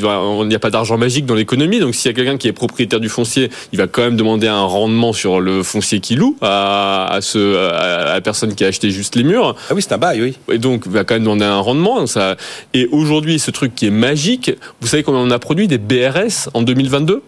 n'y 0.48 0.56
a 0.56 0.60
pas 0.60 0.70
d'argent 0.70 0.98
magique 0.98 1.26
dans 1.26 1.36
l'économie 1.36 1.80
donc 1.80 1.96
s'il 1.96 2.10
y 2.10 2.14
a 2.14 2.16
quelqu'un 2.16 2.38
qui 2.38 2.48
est 2.48 2.54
propriétaire 2.54 3.00
du 3.00 3.10
foncier 3.10 3.50
il 3.72 3.78
va 3.78 3.88
quand 3.88 4.02
même 4.02 4.16
demander 4.16 4.48
un 4.48 4.64
rendement 4.64 5.14
sur 5.14 5.40
le 5.40 5.64
foncier 5.64 6.00
qu'il 6.00 6.20
loue 6.20 6.36
à, 6.42 7.08
à, 7.12 7.22
ce, 7.22 7.58
à 7.58 8.14
la 8.16 8.22
personne 8.22 8.54
qui 8.56 8.64
a 8.64 8.68
acheté 8.68 8.90
juste 8.92 9.16
les 9.16 9.24
murs 9.24 9.56
Ah 9.70 9.74
oui, 9.74 9.82
c'est 9.82 9.94
un 9.94 9.98
bail, 9.98 10.22
oui. 10.22 10.38
et 10.54 10.58
donc 10.58 10.84
il 10.86 10.92
va 10.92 11.04
quand 11.04 11.16
même 11.16 11.24
demander 11.24 11.46
un 11.46 11.60
rendement. 11.60 12.06
ça... 12.08 12.36
Et 12.74 12.88
aujourd'hui, 12.92 13.40
ce 13.40 13.52
truc 13.52 13.74
qui 13.76 13.88
est 13.88 13.92
magique, 13.92 14.52
vous 14.82 14.88
savez 14.88 15.04
combien 15.04 15.22
on 15.22 15.32
a 15.32 15.40
produit 15.40 15.68
des 15.68 15.78
BRS 15.78 16.50
en 16.54 16.62
2022 16.62 17.22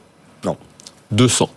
Non. 0.45 0.57
200. 1.11 1.49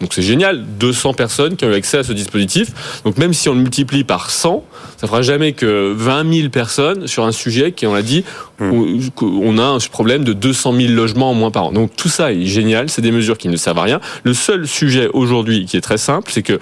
Donc 0.00 0.14
c'est 0.14 0.22
génial, 0.22 0.64
200 0.78 1.12
personnes 1.14 1.56
qui 1.56 1.64
ont 1.66 1.70
eu 1.70 1.74
accès 1.74 1.98
à 1.98 2.02
ce 2.02 2.12
dispositif. 2.12 3.00
Donc 3.04 3.18
même 3.18 3.34
si 3.34 3.48
on 3.48 3.54
le 3.54 3.60
multiplie 3.60 4.02
par 4.04 4.30
100, 4.30 4.64
ça 4.96 5.06
fera 5.06 5.20
jamais 5.22 5.52
que 5.52 5.92
20 5.94 6.32
000 6.32 6.48
personnes 6.48 7.06
sur 7.06 7.24
un 7.24 7.32
sujet 7.32 7.72
qui, 7.72 7.86
on 7.86 7.92
l'a 7.94 8.02
dit, 8.02 8.24
on- 8.60 8.98
on 9.22 9.58
a 9.58 9.62
un 9.64 9.78
problème 9.90 10.24
de 10.24 10.32
200 10.32 10.72
000 10.74 10.92
logements 10.94 11.30
en 11.30 11.34
moins 11.34 11.50
par 11.50 11.64
an. 11.66 11.72
Donc 11.72 11.94
tout 11.96 12.08
ça 12.08 12.32
est 12.32 12.46
génial, 12.46 12.88
c'est 12.88 13.02
des 13.02 13.12
mesures 13.12 13.36
qui 13.36 13.48
ne 13.48 13.56
servent 13.56 13.78
à 13.78 13.82
rien. 13.82 14.00
Le 14.24 14.32
seul 14.34 14.66
sujet 14.66 15.08
aujourd'hui 15.12 15.66
qui 15.66 15.76
est 15.76 15.80
très 15.82 15.98
simple, 15.98 16.30
c'est 16.32 16.42
que 16.42 16.58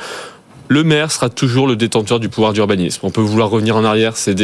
le 0.69 0.85
maire 0.85 1.11
sera 1.11 1.29
toujours 1.31 1.67
le 1.67 1.77
détenteur 1.77 2.21
du 2.21 2.29
pouvoir 2.29 2.53
d'urbanisme. 2.53 3.01
On 3.03 3.11
peut 3.11 3.21
vouloir 3.21 3.51
revenir 3.51 3.77
en 3.77 3.85
arrière, 3.85 4.17
c'est 4.17 4.37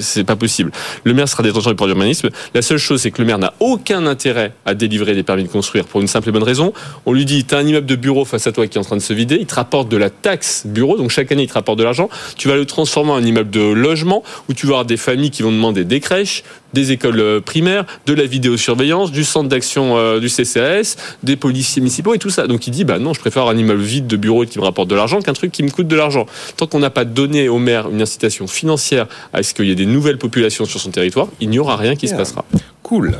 c'est 0.00 0.24
pas 0.24 0.36
possible. 0.36 0.72
Le 1.04 1.14
maire 1.14 1.28
sera 1.28 1.42
détenteur 1.42 1.72
du 1.72 1.76
pouvoir 1.76 1.94
d'urbanisme. 1.94 2.30
La 2.54 2.62
seule 2.62 2.78
chose, 2.78 3.00
c'est 3.02 3.10
que 3.10 3.22
le 3.22 3.26
maire 3.26 3.38
n'a 3.38 3.54
aucun 3.60 4.06
intérêt 4.06 4.52
à 4.66 4.74
délivrer 4.74 5.14
des 5.14 5.22
permis 5.22 5.44
de 5.44 5.48
construire 5.48 5.84
pour 5.84 6.00
une 6.00 6.08
simple 6.08 6.28
et 6.28 6.32
bonne 6.32 6.42
raison. 6.42 6.72
On 7.06 7.12
lui 7.12 7.24
dit, 7.24 7.44
t'as 7.44 7.58
un 7.58 7.66
immeuble 7.66 7.86
de 7.86 7.96
bureau 7.96 8.24
face 8.24 8.46
à 8.46 8.52
toi 8.52 8.66
qui 8.66 8.76
est 8.76 8.80
en 8.80 8.84
train 8.84 8.96
de 8.96 9.02
se 9.02 9.12
vider, 9.12 9.36
il 9.40 9.46
te 9.46 9.54
rapporte 9.54 9.88
de 9.88 9.96
la 9.96 10.10
taxe 10.10 10.66
bureau, 10.66 10.96
donc 10.96 11.10
chaque 11.10 11.32
année 11.32 11.44
il 11.44 11.48
te 11.48 11.54
rapporte 11.54 11.78
de 11.78 11.84
l'argent. 11.84 12.08
Tu 12.36 12.48
vas 12.48 12.56
le 12.56 12.66
transformer 12.66 13.12
en 13.12 13.22
immeuble 13.22 13.50
de 13.50 13.60
logement 13.60 14.22
où 14.48 14.54
tu 14.54 14.66
vas 14.66 14.72
avoir 14.72 14.84
des 14.84 14.96
familles 14.96 15.30
qui 15.30 15.42
vont 15.42 15.52
demander 15.52 15.84
des 15.84 16.00
crèches, 16.00 16.42
des 16.72 16.92
écoles 16.92 17.20
euh, 17.20 17.40
primaires, 17.40 17.84
de 18.06 18.14
la 18.14 18.24
vidéosurveillance, 18.24 19.12
du 19.12 19.24
centre 19.24 19.48
d'action 19.48 19.96
euh, 19.96 20.20
du 20.20 20.28
CCAS, 20.28 20.96
des 21.22 21.36
policiers 21.36 21.80
municipaux 21.80 22.14
et 22.14 22.18
tout 22.18 22.30
ça. 22.30 22.46
Donc 22.46 22.66
il 22.66 22.70
dit 22.70 22.84
bah 22.84 22.98
non, 22.98 23.14
je 23.14 23.20
préfère 23.20 23.46
un 23.46 23.56
immeuble 23.56 23.82
vide 23.82 24.06
de 24.06 24.16
bureau 24.16 24.44
qui 24.44 24.58
me 24.58 24.64
rapporte 24.64 24.88
de 24.88 24.94
l'argent 24.94 25.20
qu'un 25.20 25.32
truc 25.32 25.52
qui 25.52 25.62
me 25.62 25.70
coûte 25.70 25.88
de 25.88 25.96
l'argent. 25.96 26.26
Tant 26.56 26.66
qu'on 26.66 26.80
n'a 26.80 26.90
pas 26.90 27.04
donné 27.04 27.48
au 27.48 27.58
maire 27.58 27.88
une 27.90 28.02
incitation 28.02 28.46
financière 28.46 29.06
à 29.32 29.42
ce 29.42 29.54
qu'il 29.54 29.66
y 29.66 29.70
ait 29.70 29.76
des 29.76 29.86
nouvelles 29.86 30.18
populations 30.18 30.64
sur 30.64 30.80
son 30.80 30.90
territoire, 30.90 31.28
il 31.40 31.50
n'y 31.50 31.58
aura 31.58 31.76
rien 31.76 31.96
qui 31.96 32.08
se 32.08 32.14
passera. 32.14 32.44
Cool. 32.82 33.18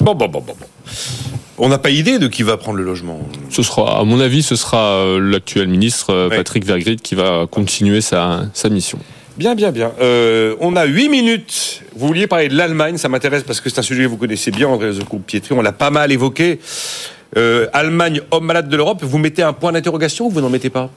Bon, 0.00 0.14
bon, 0.14 0.28
bon, 0.28 0.40
bon. 0.40 0.54
bon. 0.58 0.66
On 1.58 1.68
n'a 1.68 1.78
pas 1.78 1.90
idée 1.90 2.18
de 2.18 2.28
qui 2.28 2.42
va 2.42 2.56
prendre 2.56 2.76
le 2.76 2.84
logement. 2.84 3.18
Ce 3.48 3.62
sera, 3.62 4.00
à 4.00 4.04
mon 4.04 4.20
avis, 4.20 4.42
ce 4.42 4.56
sera 4.56 4.78
euh, 4.78 5.18
l'actuel 5.18 5.68
ministre 5.68 6.28
Ouais. 6.28 6.36
Patrick 6.36 6.64
Vergrit 6.64 6.96
qui 6.96 7.14
va 7.14 7.46
continuer 7.50 8.00
sa, 8.00 8.46
sa 8.52 8.68
mission. 8.68 8.98
Bien, 9.36 9.54
bien, 9.54 9.70
bien. 9.70 9.92
Euh, 10.00 10.56
on 10.60 10.76
a 10.76 10.86
8 10.86 11.10
minutes. 11.10 11.82
Vous 11.94 12.06
vouliez 12.06 12.26
parler 12.26 12.48
de 12.48 12.56
l'Allemagne, 12.56 12.96
ça 12.96 13.10
m'intéresse 13.10 13.42
parce 13.42 13.60
que 13.60 13.68
c'est 13.68 13.78
un 13.78 13.82
sujet 13.82 14.04
que 14.04 14.08
vous 14.08 14.16
connaissez 14.16 14.50
bien, 14.50 14.66
André 14.66 14.92
Pietri. 15.26 15.54
On 15.54 15.60
l'a 15.60 15.72
pas 15.72 15.90
mal 15.90 16.10
évoqué. 16.10 16.58
Euh, 17.36 17.66
Allemagne, 17.74 18.22
homme 18.30 18.46
malade 18.46 18.70
de 18.70 18.76
l'Europe. 18.76 19.00
Vous 19.02 19.18
mettez 19.18 19.42
un 19.42 19.52
point 19.52 19.72
d'interrogation 19.72 20.26
ou 20.26 20.30
vous 20.30 20.40
n'en 20.40 20.48
mettez 20.48 20.70
pas? 20.70 20.90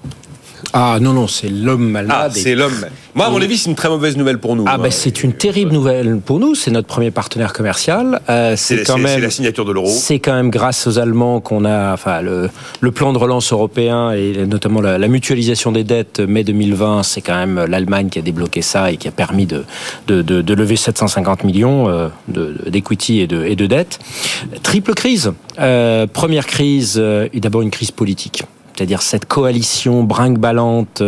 Ah 0.74 0.98
non, 1.02 1.14
non, 1.14 1.28
c'est 1.28 1.50
l'homme 1.50 1.96
Ah, 1.96 2.04
malade. 2.04 2.32
et- 2.36 2.40
c'est 2.40 2.56
l'homme. 2.56 2.86
Moi, 3.16 3.26
à 3.26 3.30
mon 3.32 3.42
avis, 3.42 3.58
c'est 3.58 3.70
une 3.70 3.76
très 3.76 3.90
mauvaise 3.90 4.16
nouvelle 4.16 4.38
pour 4.38 4.56
nous. 4.56 4.66
Ah 4.68 4.78
ben 4.78 4.92
c'est 4.92 5.24
une 5.24 5.34
terrible 5.34 5.72
nouvelle 5.74 6.20
pour 6.24 6.40
nous. 6.40 6.54
C'est 6.56 6.70
notre 6.72 6.88
premier 6.88 7.10
partenaire 7.12 7.54
commercial. 7.54 8.22
Euh, 8.30 8.54
c'est 8.56 8.84
quand 8.84 8.98
même 9.00 9.22
la 9.22 9.30
signature 9.32 9.66
de 9.66 9.72
l'euro. 9.72 9.90
C'est 9.90 10.20
quand 10.20 10.34
même 10.34 10.50
grâce 10.52 10.86
aux 10.88 11.00
Allemands 11.00 11.40
qu'on 11.42 11.66
a, 11.66 11.92
enfin, 11.94 12.22
le, 12.22 12.50
le 12.82 12.92
plan 12.92 13.12
de 13.12 13.18
relance 13.18 13.52
européen 13.52 14.12
et 14.12 14.46
notamment 14.46 14.80
la, 14.80 14.98
la 15.00 15.08
mutualisation 15.08 15.72
des 15.72 15.84
dettes 15.84 16.20
mai 16.20 16.44
2020. 16.44 17.02
C'est 17.04 17.22
quand 17.22 17.36
même 17.36 17.66
l'Allemagne 17.68 18.10
qui 18.10 18.20
a 18.20 18.22
débloqué 18.22 18.62
ça 18.62 18.92
et 18.92 18.98
qui 18.98 19.08
a 19.08 19.12
permis 19.12 19.48
de, 19.48 19.64
de, 20.08 20.22
de, 20.22 20.42
de 20.42 20.54
lever 20.54 20.76
750 20.76 21.44
millions 21.44 21.90
euh, 21.90 22.10
de- 22.28 22.56
d'equity 22.70 23.20
et 23.22 23.28
de, 23.28 23.44
et 23.44 23.56
de 23.56 23.66
dettes. 23.66 24.00
Triple 24.64 24.94
crise. 24.94 25.32
Euh, 25.60 26.06
première 26.08 26.46
crise, 26.46 26.98
et 27.34 27.40
d'abord 27.40 27.64
une 27.64 27.72
crise 27.72 27.92
politique. 27.92 28.44
C'est-à-dire 28.80 29.02
cette 29.02 29.26
coalition 29.26 30.04
brinque-ballante 30.04 31.04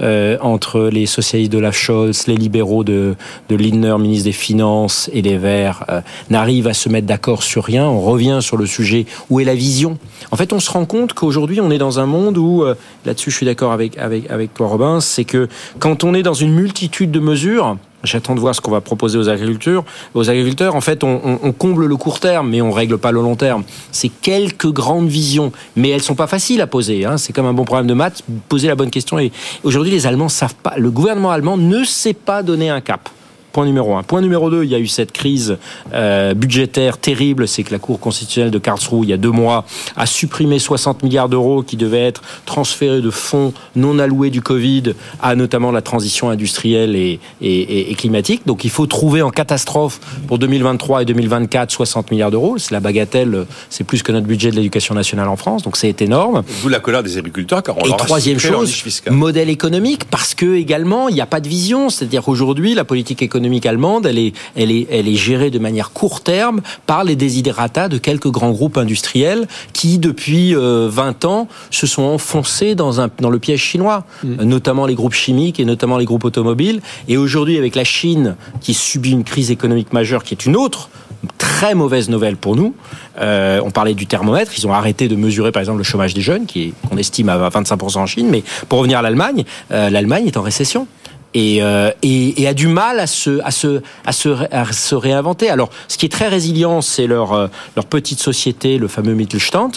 euh, 0.00 0.38
entre 0.40 0.84
les 0.84 1.04
socialistes 1.04 1.52
de 1.52 1.58
la 1.58 1.70
Scholz, 1.70 2.26
les 2.28 2.34
libéraux 2.34 2.82
de, 2.82 3.14
de 3.50 3.56
Lindner, 3.56 3.94
ministre 3.98 4.24
des 4.24 4.32
Finances, 4.32 5.10
et 5.12 5.20
les 5.20 5.36
Verts, 5.36 5.84
euh, 5.90 6.00
n'arrive 6.30 6.66
à 6.66 6.72
se 6.72 6.88
mettre 6.88 7.06
d'accord 7.06 7.42
sur 7.42 7.64
rien. 7.64 7.84
On 7.84 8.00
revient 8.00 8.38
sur 8.40 8.56
le 8.56 8.64
sujet 8.64 9.04
où 9.28 9.38
est 9.38 9.44
la 9.44 9.54
vision? 9.54 9.98
En 10.30 10.36
fait, 10.36 10.54
on 10.54 10.60
se 10.60 10.70
rend 10.70 10.86
compte 10.86 11.12
qu'aujourd'hui, 11.12 11.60
on 11.60 11.70
est 11.70 11.76
dans 11.76 12.00
un 12.00 12.06
monde 12.06 12.38
où, 12.38 12.62
euh, 12.62 12.74
là-dessus, 13.04 13.30
je 13.30 13.36
suis 13.36 13.44
d'accord 13.44 13.72
avec, 13.72 13.98
avec, 13.98 14.30
avec 14.30 14.54
toi, 14.54 14.68
Robin, 14.68 15.02
c'est 15.02 15.24
que 15.24 15.50
quand 15.78 16.04
on 16.04 16.14
est 16.14 16.22
dans 16.22 16.32
une 16.32 16.54
multitude 16.54 17.10
de 17.10 17.20
mesures, 17.20 17.76
J'attends 18.02 18.34
de 18.34 18.40
voir 18.40 18.54
ce 18.54 18.60
qu'on 18.60 18.70
va 18.70 18.80
proposer 18.80 19.18
aux 19.18 19.28
agriculteurs. 19.28 19.84
Aux 20.14 20.30
agriculteurs, 20.30 20.74
en 20.74 20.80
fait, 20.80 21.04
on, 21.04 21.52
comble 21.52 21.86
le 21.86 21.96
court 21.96 22.20
terme, 22.20 22.48
mais 22.48 22.62
on 22.62 22.70
règle 22.70 22.98
pas 22.98 23.12
le 23.12 23.20
long 23.20 23.36
terme. 23.36 23.64
C'est 23.92 24.08
quelques 24.08 24.70
grandes 24.70 25.08
visions, 25.08 25.52
mais 25.76 25.90
elles 25.90 26.02
sont 26.02 26.14
pas 26.14 26.26
faciles 26.26 26.60
à 26.60 26.66
poser. 26.66 27.04
Hein. 27.04 27.18
C'est 27.18 27.32
comme 27.32 27.46
un 27.46 27.52
bon 27.52 27.64
problème 27.64 27.86
de 27.86 27.94
maths, 27.94 28.22
poser 28.48 28.68
la 28.68 28.74
bonne 28.74 28.90
question. 28.90 29.18
Et 29.18 29.32
aujourd'hui, 29.64 29.92
les 29.92 30.06
Allemands 30.06 30.28
savent 30.28 30.54
pas. 30.54 30.74
Le 30.78 30.90
gouvernement 30.90 31.30
allemand 31.30 31.56
ne 31.56 31.84
sait 31.84 32.14
pas 32.14 32.42
donner 32.42 32.70
un 32.70 32.80
cap. 32.80 33.10
Point 33.52 33.64
numéro 33.66 33.96
un. 33.96 34.02
Point 34.02 34.20
numéro 34.20 34.48
deux, 34.50 34.64
il 34.64 34.70
y 34.70 34.74
a 34.74 34.78
eu 34.78 34.86
cette 34.86 35.12
crise 35.12 35.58
euh, 35.92 36.34
budgétaire 36.34 36.98
terrible, 36.98 37.48
c'est 37.48 37.62
que 37.64 37.72
la 37.72 37.78
Cour 37.78 37.98
constitutionnelle 37.98 38.50
de 38.52 38.58
Karlsruhe, 38.58 39.04
il 39.04 39.10
y 39.10 39.12
a 39.12 39.16
deux 39.16 39.30
mois, 39.30 39.64
a 39.96 40.06
supprimé 40.06 40.58
60 40.58 41.02
milliards 41.02 41.28
d'euros 41.28 41.62
qui 41.62 41.76
devaient 41.76 42.04
être 42.06 42.22
transférés 42.46 43.00
de 43.00 43.10
fonds 43.10 43.52
non 43.74 43.98
alloués 43.98 44.30
du 44.30 44.40
Covid 44.42 44.94
à 45.20 45.34
notamment 45.34 45.72
la 45.72 45.82
transition 45.82 46.30
industrielle 46.30 46.94
et, 46.94 47.18
et- 47.40 47.60
et- 47.60 47.90
et 47.90 47.94
climatique. 47.94 48.42
Donc 48.46 48.64
il 48.64 48.70
faut 48.70 48.86
trouver 48.86 49.22
en 49.22 49.30
catastrophe 49.30 49.98
pour 50.28 50.38
2023 50.38 51.02
et 51.02 51.04
2024 51.04 51.70
60 51.72 52.10
milliards 52.12 52.30
d'euros. 52.30 52.56
C'est 52.58 52.70
la 52.72 52.80
bagatelle, 52.80 53.46
c'est 53.68 53.84
plus 53.84 54.02
que 54.04 54.12
notre 54.12 54.26
budget 54.26 54.50
de 54.52 54.56
l'éducation 54.56 54.94
nationale 54.94 55.28
en 55.28 55.36
France, 55.36 55.62
donc 55.64 55.76
c'est 55.76 56.00
énorme. 56.02 56.42
D'où 56.62 56.68
la 56.68 56.78
colère 56.80 57.02
des 57.02 57.18
agriculteurs, 57.18 57.62
car 57.62 57.76
on 57.78 57.84
Et 57.84 57.96
troisième 57.96 58.38
chose, 58.38 58.70
modèle 59.10 59.48
économique, 59.50 60.04
parce 60.04 60.34
que 60.34 60.54
également 60.54 61.08
il 61.08 61.14
n'y 61.16 61.20
a 61.20 61.26
pas 61.26 61.40
de 61.40 61.48
vision. 61.48 61.88
C'est-à-dire 61.90 62.22
qu'aujourd'hui, 62.22 62.74
la 62.74 62.84
politique 62.84 63.22
économique 63.22 63.39
allemande, 63.64 64.06
elle 64.06 64.18
est, 64.18 64.32
elle 64.56 64.70
est, 64.70 64.86
elle 64.90 65.08
est 65.08 65.14
gérée 65.14 65.50
de 65.50 65.58
manière 65.58 65.92
court 65.92 66.22
terme 66.22 66.60
par 66.86 67.04
les 67.04 67.16
desiderata 67.16 67.88
de 67.88 67.98
quelques 67.98 68.30
grands 68.30 68.50
groupes 68.50 68.78
industriels 68.78 69.46
qui, 69.72 69.98
depuis 69.98 70.54
euh, 70.54 70.88
20 70.90 71.24
ans, 71.24 71.48
se 71.70 71.86
sont 71.86 72.02
enfoncés 72.02 72.74
dans 72.74 73.00
un 73.00 73.10
dans 73.20 73.30
le 73.30 73.38
piège 73.38 73.60
chinois, 73.60 74.04
Mm. 74.22 74.40
euh, 74.40 74.44
notamment 74.44 74.86
les 74.86 74.94
groupes 74.94 75.14
chimiques 75.14 75.60
et 75.60 75.64
notamment 75.64 75.98
les 75.98 76.04
groupes 76.04 76.24
automobiles. 76.24 76.80
Et 77.08 77.16
aujourd'hui, 77.16 77.58
avec 77.58 77.74
la 77.74 77.84
Chine 77.84 78.36
qui 78.60 78.74
subit 78.74 79.12
une 79.12 79.24
crise 79.24 79.50
économique 79.50 79.92
majeure, 79.92 80.24
qui 80.24 80.34
est 80.34 80.46
une 80.46 80.56
autre 80.56 80.90
très 81.38 81.74
mauvaise 81.74 82.08
nouvelle 82.08 82.36
pour 82.36 82.56
nous. 82.56 82.74
Euh, 83.20 83.60
on 83.62 83.70
parlait 83.70 83.94
du 83.94 84.06
thermomètre, 84.06 84.52
ils 84.56 84.66
ont 84.66 84.72
arrêté 84.72 85.08
de 85.08 85.16
mesurer 85.16 85.52
par 85.52 85.60
exemple 85.60 85.78
le 85.78 85.84
chômage 85.84 86.14
des 86.14 86.22
jeunes, 86.22 86.46
qui 86.46 86.62
est 86.62 86.72
qu'on 86.88 86.96
estime 86.96 87.28
à 87.28 87.50
25% 87.50 87.98
en 87.98 88.06
Chine. 88.06 88.28
Mais 88.30 88.42
pour 88.68 88.78
revenir 88.78 88.98
à 88.98 89.02
l'Allemagne, 89.02 89.44
euh, 89.70 89.90
l'Allemagne 89.90 90.26
est 90.26 90.36
en 90.36 90.42
récession. 90.42 90.86
Et, 91.32 91.62
euh, 91.62 91.92
et, 92.02 92.46
a 92.46 92.54
du 92.54 92.66
mal 92.66 92.98
à 92.98 93.06
se, 93.06 93.40
à, 93.44 93.50
se, 93.50 93.82
à, 94.04 94.12
se, 94.12 94.28
à 94.50 94.72
se 94.72 94.94
réinventer. 94.94 95.48
Alors, 95.48 95.70
ce 95.86 95.96
qui 95.96 96.06
est 96.06 96.10
très 96.10 96.28
résilient, 96.28 96.80
c'est 96.80 97.06
leur, 97.06 97.32
euh, 97.32 97.46
leur 97.76 97.86
petite 97.86 98.20
société, 98.20 98.78
le 98.78 98.88
fameux 98.88 99.14
Mittelstand, 99.14 99.70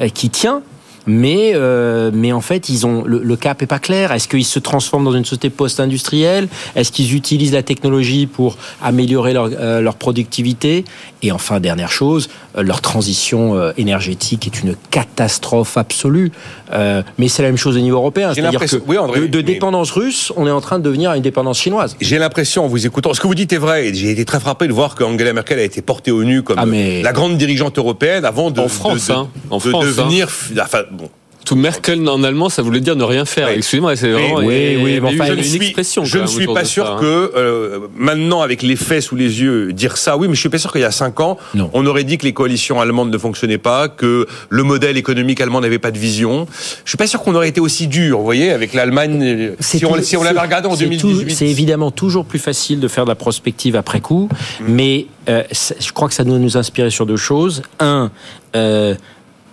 euh, 0.00 0.08
qui 0.08 0.28
tient. 0.28 0.62
Mais, 1.08 1.52
euh, 1.54 2.10
mais 2.12 2.32
en 2.32 2.40
fait, 2.42 2.68
ils 2.68 2.86
ont 2.86 3.02
le, 3.04 3.20
le 3.22 3.36
cap 3.36 3.62
est 3.62 3.66
pas 3.66 3.78
clair. 3.78 4.12
Est-ce 4.12 4.28
qu'ils 4.28 4.44
se 4.44 4.58
transforment 4.58 5.04
dans 5.06 5.12
une 5.14 5.24
société 5.24 5.48
post-industrielle? 5.50 6.48
Est-ce 6.76 6.92
qu'ils 6.92 7.14
utilisent 7.14 7.52
la 7.54 7.62
technologie 7.62 8.26
pour 8.26 8.58
améliorer 8.82 9.32
leur, 9.32 9.48
euh, 9.58 9.80
leur 9.80 9.96
productivité? 9.96 10.84
Et 11.22 11.32
enfin, 11.32 11.58
dernière 11.60 11.90
chose, 11.90 12.28
euh, 12.56 12.62
leur 12.62 12.80
transition 12.80 13.56
euh, 13.56 13.72
énergétique 13.78 14.46
est 14.46 14.60
une 14.62 14.76
catastrophe 14.90 15.76
absolue. 15.76 16.30
Euh, 16.72 17.02
mais 17.16 17.28
c'est 17.28 17.42
la 17.42 17.48
même 17.48 17.56
chose 17.56 17.76
au 17.76 17.80
niveau 17.80 17.96
européen. 17.96 18.32
J'ai 18.34 18.42
C'est-à-dire 18.42 18.60
que 18.60 18.76
oui, 18.86 18.98
André, 18.98 19.20
de, 19.22 19.26
de 19.26 19.38
mais- 19.38 19.42
dépendance 19.42 19.90
russe, 19.90 20.32
on 20.36 20.46
est 20.46 20.50
en 20.50 20.60
train 20.60 20.78
de 20.78 20.84
devenir 20.84 21.12
une 21.14 21.22
dépendance 21.22 21.58
chinoise. 21.58 21.96
J'ai 22.00 22.18
l'impression, 22.18 22.64
en 22.66 22.68
vous 22.68 22.86
écoutant, 22.86 23.14
ce 23.14 23.20
que 23.20 23.26
vous 23.26 23.34
dites 23.34 23.52
est 23.52 23.56
vrai, 23.58 23.88
et 23.88 23.94
j'ai 23.94 24.10
été 24.10 24.24
très 24.26 24.38
frappé 24.40 24.68
de 24.68 24.72
voir 24.74 24.94
qu'Angela 24.94 25.32
Merkel 25.32 25.58
a 25.58 25.62
été 25.62 25.80
portée 25.82 26.10
au 26.10 26.22
nu 26.22 26.42
comme 26.42 26.58
Ah, 26.58 26.66
mais- 26.66 27.02
la 27.02 27.12
grande 27.12 27.36
dirigeante 27.38 27.78
européenne 27.78 28.24
avant 28.26 28.50
de, 28.50 28.60
En 28.60 28.68
France, 28.68 29.06
de, 29.08 29.12
de- 29.12 29.18
hein. 29.18 29.28
En 29.50 29.56
de 29.56 29.62
France, 29.62 29.84
devenir. 29.86 30.28
Enfin, 30.60 30.82
bon. 30.98 31.08
Tout 31.46 31.56
Merkel 31.56 32.06
en 32.10 32.22
allemand, 32.24 32.50
ça 32.50 32.60
voulait 32.60 32.80
dire 32.80 32.94
ne 32.94 33.04
rien 33.04 33.24
faire. 33.24 33.48
Oui. 33.48 33.54
Excusez-moi, 33.56 33.96
c'est 33.96 34.10
vraiment 34.10 34.40
oui, 34.44 35.00
enfin, 35.02 35.34
je 35.34 35.40
suis, 35.40 35.56
expression. 35.56 36.04
je 36.04 36.18
ne 36.18 36.26
suis 36.26 36.46
pas 36.46 36.66
sûr 36.66 36.84
ça, 36.84 36.92
hein. 36.92 36.98
que 37.00 37.32
euh, 37.36 37.78
maintenant, 37.96 38.42
avec 38.42 38.60
les 38.60 38.76
faits 38.76 39.00
sous 39.02 39.16
les 39.16 39.40
yeux, 39.40 39.72
dire 39.72 39.96
ça, 39.96 40.18
oui, 40.18 40.28
mais 40.28 40.34
je 40.34 40.40
suis 40.40 40.50
pas 40.50 40.58
sûr 40.58 40.70
qu'il 40.70 40.82
y 40.82 40.84
a 40.84 40.90
cinq 40.90 41.20
ans, 41.20 41.38
Non. 41.54 41.70
on 41.72 41.86
aurait 41.86 42.04
dit 42.04 42.18
que 42.18 42.24
les 42.26 42.34
coalitions 42.34 42.82
allemandes 42.82 43.10
ne 43.10 43.16
fonctionnaient 43.16 43.56
pas, 43.56 43.88
que 43.88 44.26
le 44.50 44.62
modèle 44.62 44.98
économique 44.98 45.40
allemand 45.40 45.62
n'avait 45.62 45.78
pas 45.78 45.90
de 45.90 45.96
vision. 45.96 46.46
Je 46.84 46.90
suis 46.90 46.98
pas 46.98 47.06
sûr 47.06 47.22
qu'on 47.22 47.34
aurait 47.34 47.48
été 47.48 47.62
aussi 47.62 47.86
dur, 47.86 48.18
vous 48.18 48.24
voyez, 48.24 48.50
avec 48.50 48.74
l'Allemagne. 48.74 49.52
Si 49.58 49.82
on, 49.86 49.92
tout- 49.94 50.02
si 50.02 50.18
on 50.18 50.22
l'avait 50.24 50.40
regardé 50.40 50.68
en 50.68 50.76
c'est 50.76 50.84
2018. 50.84 51.24
tout- 51.28 51.30
C'est 51.34 51.46
évidemment 51.48 51.90
toujours 51.90 52.26
plus 52.26 52.40
facile 52.40 52.78
de 52.78 52.88
faire 52.88 53.04
de 53.04 53.10
la 53.10 53.14
prospective 53.14 53.74
après 53.74 54.00
coup, 54.00 54.28
Mm. 54.60 54.64
mais 54.68 55.06
euh, 55.30 55.44
je 55.80 55.92
crois 55.92 56.08
que 56.08 56.14
ça 56.14 56.24
doit 56.24 56.36
nous 56.38 56.58
inspirer 56.58 56.90
sur 56.90 57.06
deux 57.06 57.16
choses. 57.16 57.62
Un, 57.80 58.10
euh, 58.54 58.94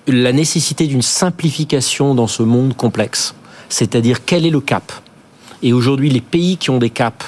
la 0.08 0.32
nécessité 0.32 0.88
d'une 0.88 1.02
simplification 1.02 2.16
dans 2.16 2.28
ce 2.28 2.44
monde 2.44 2.76
complexe. 2.76 3.36
C'est-à-dire 3.70 4.26
quel 4.26 4.46
est 4.46 4.52
le 4.52 4.62
cap? 4.62 4.92
Et 5.64 5.74
aujourd'hui, 5.74 6.10
les 6.10 6.22
pays 6.22 6.58
qui 6.58 6.70
ont 6.70 6.78
des 6.78 6.90
caps 6.90 7.26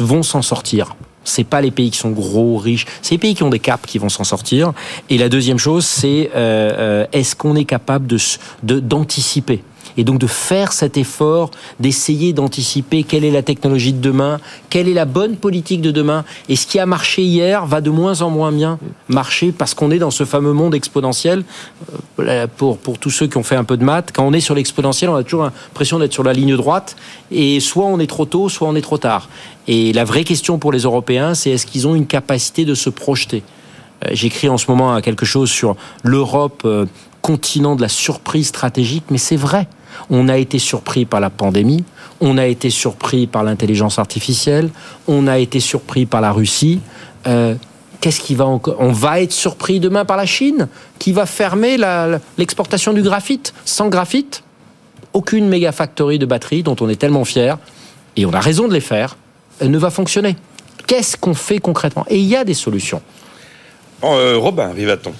vont 0.00 0.22
s'en 0.22 0.42
sortir. 0.42 0.96
C'est 1.24 1.44
pas 1.44 1.60
les 1.60 1.70
pays 1.70 1.90
qui 1.90 1.98
sont 1.98 2.10
gros, 2.10 2.56
riches. 2.56 2.86
C'est 3.02 3.16
les 3.16 3.18
pays 3.18 3.34
qui 3.34 3.42
ont 3.42 3.50
des 3.50 3.58
caps 3.58 3.84
qui 3.86 3.98
vont 3.98 4.08
s'en 4.08 4.24
sortir. 4.24 4.72
Et 5.10 5.18
la 5.18 5.28
deuxième 5.28 5.58
chose, 5.58 5.84
c'est 5.84 6.30
euh, 6.34 6.72
euh, 6.78 7.06
est-ce 7.12 7.36
qu'on 7.36 7.54
est 7.56 7.66
capable 7.66 8.06
de- 8.06 8.80
d'anticiper? 8.80 9.62
Et 9.96 10.04
donc 10.04 10.18
de 10.18 10.26
faire 10.26 10.72
cet 10.72 10.96
effort 10.96 11.50
d'essayer 11.80 12.32
d'anticiper 12.32 13.02
quelle 13.02 13.24
est 13.24 13.30
la 13.30 13.42
technologie 13.42 13.92
de 13.92 14.00
demain, 14.00 14.38
quelle 14.70 14.88
est 14.88 14.94
la 14.94 15.04
bonne 15.04 15.36
politique 15.36 15.80
de 15.80 15.90
demain. 15.90 16.24
Et 16.48 16.56
ce 16.56 16.66
qui 16.66 16.78
a 16.78 16.86
marché 16.86 17.22
hier 17.22 17.66
va 17.66 17.80
de 17.80 17.90
moins 17.90 18.22
en 18.22 18.30
moins 18.30 18.52
bien 18.52 18.78
marcher 19.08 19.52
parce 19.52 19.74
qu'on 19.74 19.90
est 19.90 19.98
dans 19.98 20.10
ce 20.10 20.24
fameux 20.24 20.52
monde 20.52 20.74
exponentiel. 20.74 21.44
Euh, 22.20 22.46
Pour, 22.56 22.78
pour 22.78 22.98
tous 22.98 23.10
ceux 23.10 23.26
qui 23.26 23.36
ont 23.36 23.42
fait 23.42 23.56
un 23.56 23.64
peu 23.64 23.76
de 23.76 23.84
maths, 23.84 24.10
quand 24.12 24.26
on 24.26 24.32
est 24.32 24.40
sur 24.40 24.54
l'exponentiel, 24.54 25.10
on 25.10 25.16
a 25.16 25.22
toujours 25.22 25.44
l'impression 25.44 25.98
d'être 25.98 26.12
sur 26.12 26.24
la 26.24 26.32
ligne 26.32 26.56
droite. 26.56 26.96
Et 27.30 27.60
soit 27.60 27.86
on 27.86 27.98
est 28.00 28.06
trop 28.06 28.24
tôt, 28.24 28.48
soit 28.48 28.68
on 28.68 28.74
est 28.74 28.82
trop 28.82 28.98
tard. 28.98 29.28
Et 29.66 29.92
la 29.92 30.04
vraie 30.04 30.24
question 30.24 30.58
pour 30.58 30.72
les 30.72 30.80
Européens, 30.80 31.34
c'est 31.34 31.50
est-ce 31.50 31.66
qu'ils 31.66 31.86
ont 31.86 31.94
une 31.94 32.06
capacité 32.06 32.64
de 32.64 32.74
se 32.74 32.90
projeter? 32.90 33.42
Euh, 34.04 34.10
J'écris 34.12 34.48
en 34.48 34.58
ce 34.58 34.70
moment 34.70 35.00
quelque 35.00 35.26
chose 35.26 35.50
sur 35.50 35.76
l'Europe, 36.02 36.62
euh, 36.64 36.86
continent 37.22 37.76
de 37.76 37.82
la 37.82 37.88
surprise 37.88 38.48
stratégique, 38.48 39.04
mais 39.10 39.18
c'est 39.18 39.36
vrai. 39.36 39.68
On 40.10 40.28
a 40.28 40.36
été 40.38 40.58
surpris 40.58 41.04
par 41.04 41.20
la 41.20 41.30
pandémie, 41.30 41.84
on 42.20 42.38
a 42.38 42.46
été 42.46 42.70
surpris 42.70 43.26
par 43.26 43.44
l'intelligence 43.44 43.98
artificielle, 43.98 44.70
on 45.06 45.26
a 45.26 45.38
été 45.38 45.60
surpris 45.60 46.06
par 46.06 46.20
la 46.20 46.32
Russie. 46.32 46.80
Euh, 47.26 47.54
Qu'est-ce 48.00 48.20
qui 48.20 48.34
va 48.34 48.46
encore 48.46 48.76
On 48.78 48.92
va 48.92 49.20
être 49.20 49.32
surpris 49.32 49.80
demain 49.80 50.04
par 50.04 50.16
la 50.16 50.26
Chine, 50.26 50.68
qui 50.98 51.12
va 51.12 51.26
fermer 51.26 51.76
l'exportation 52.36 52.92
du 52.92 53.02
graphite. 53.02 53.54
Sans 53.64 53.88
graphite, 53.88 54.44
aucune 55.12 55.48
méga 55.48 55.72
factory 55.72 56.18
de 56.18 56.26
batterie 56.26 56.62
dont 56.62 56.76
on 56.80 56.88
est 56.88 56.96
tellement 56.96 57.24
fier, 57.24 57.58
et 58.16 58.24
on 58.24 58.32
a 58.32 58.40
raison 58.40 58.68
de 58.68 58.72
les 58.72 58.80
faire, 58.80 59.16
ne 59.62 59.78
va 59.78 59.90
fonctionner. 59.90 60.36
Qu'est-ce 60.86 61.16
qu'on 61.16 61.34
fait 61.34 61.58
concrètement? 61.58 62.06
Et 62.08 62.18
il 62.18 62.26
y 62.26 62.36
a 62.36 62.44
des 62.44 62.54
solutions. 62.54 63.02
Euh, 64.04 64.36
Robin, 64.38 64.72
Rivaton. 64.72 65.12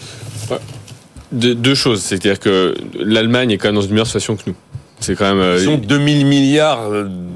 deux 1.33 1.75
choses, 1.75 2.03
c'est-à-dire 2.03 2.39
que 2.39 2.75
l'Allemagne 2.95 3.51
est 3.51 3.59
quand 3.59 3.69
même 3.69 3.75
dans 3.75 3.83
une 3.83 3.91
meilleure 3.91 4.07
situation 4.07 4.37
que 4.37 4.43
nous. 4.47 4.55
C'est 5.01 5.17
quand 5.17 5.35
même. 5.35 5.59
Ils 5.61 5.69
ont 5.69 5.79
2000 5.79 6.27
milliards 6.27 6.91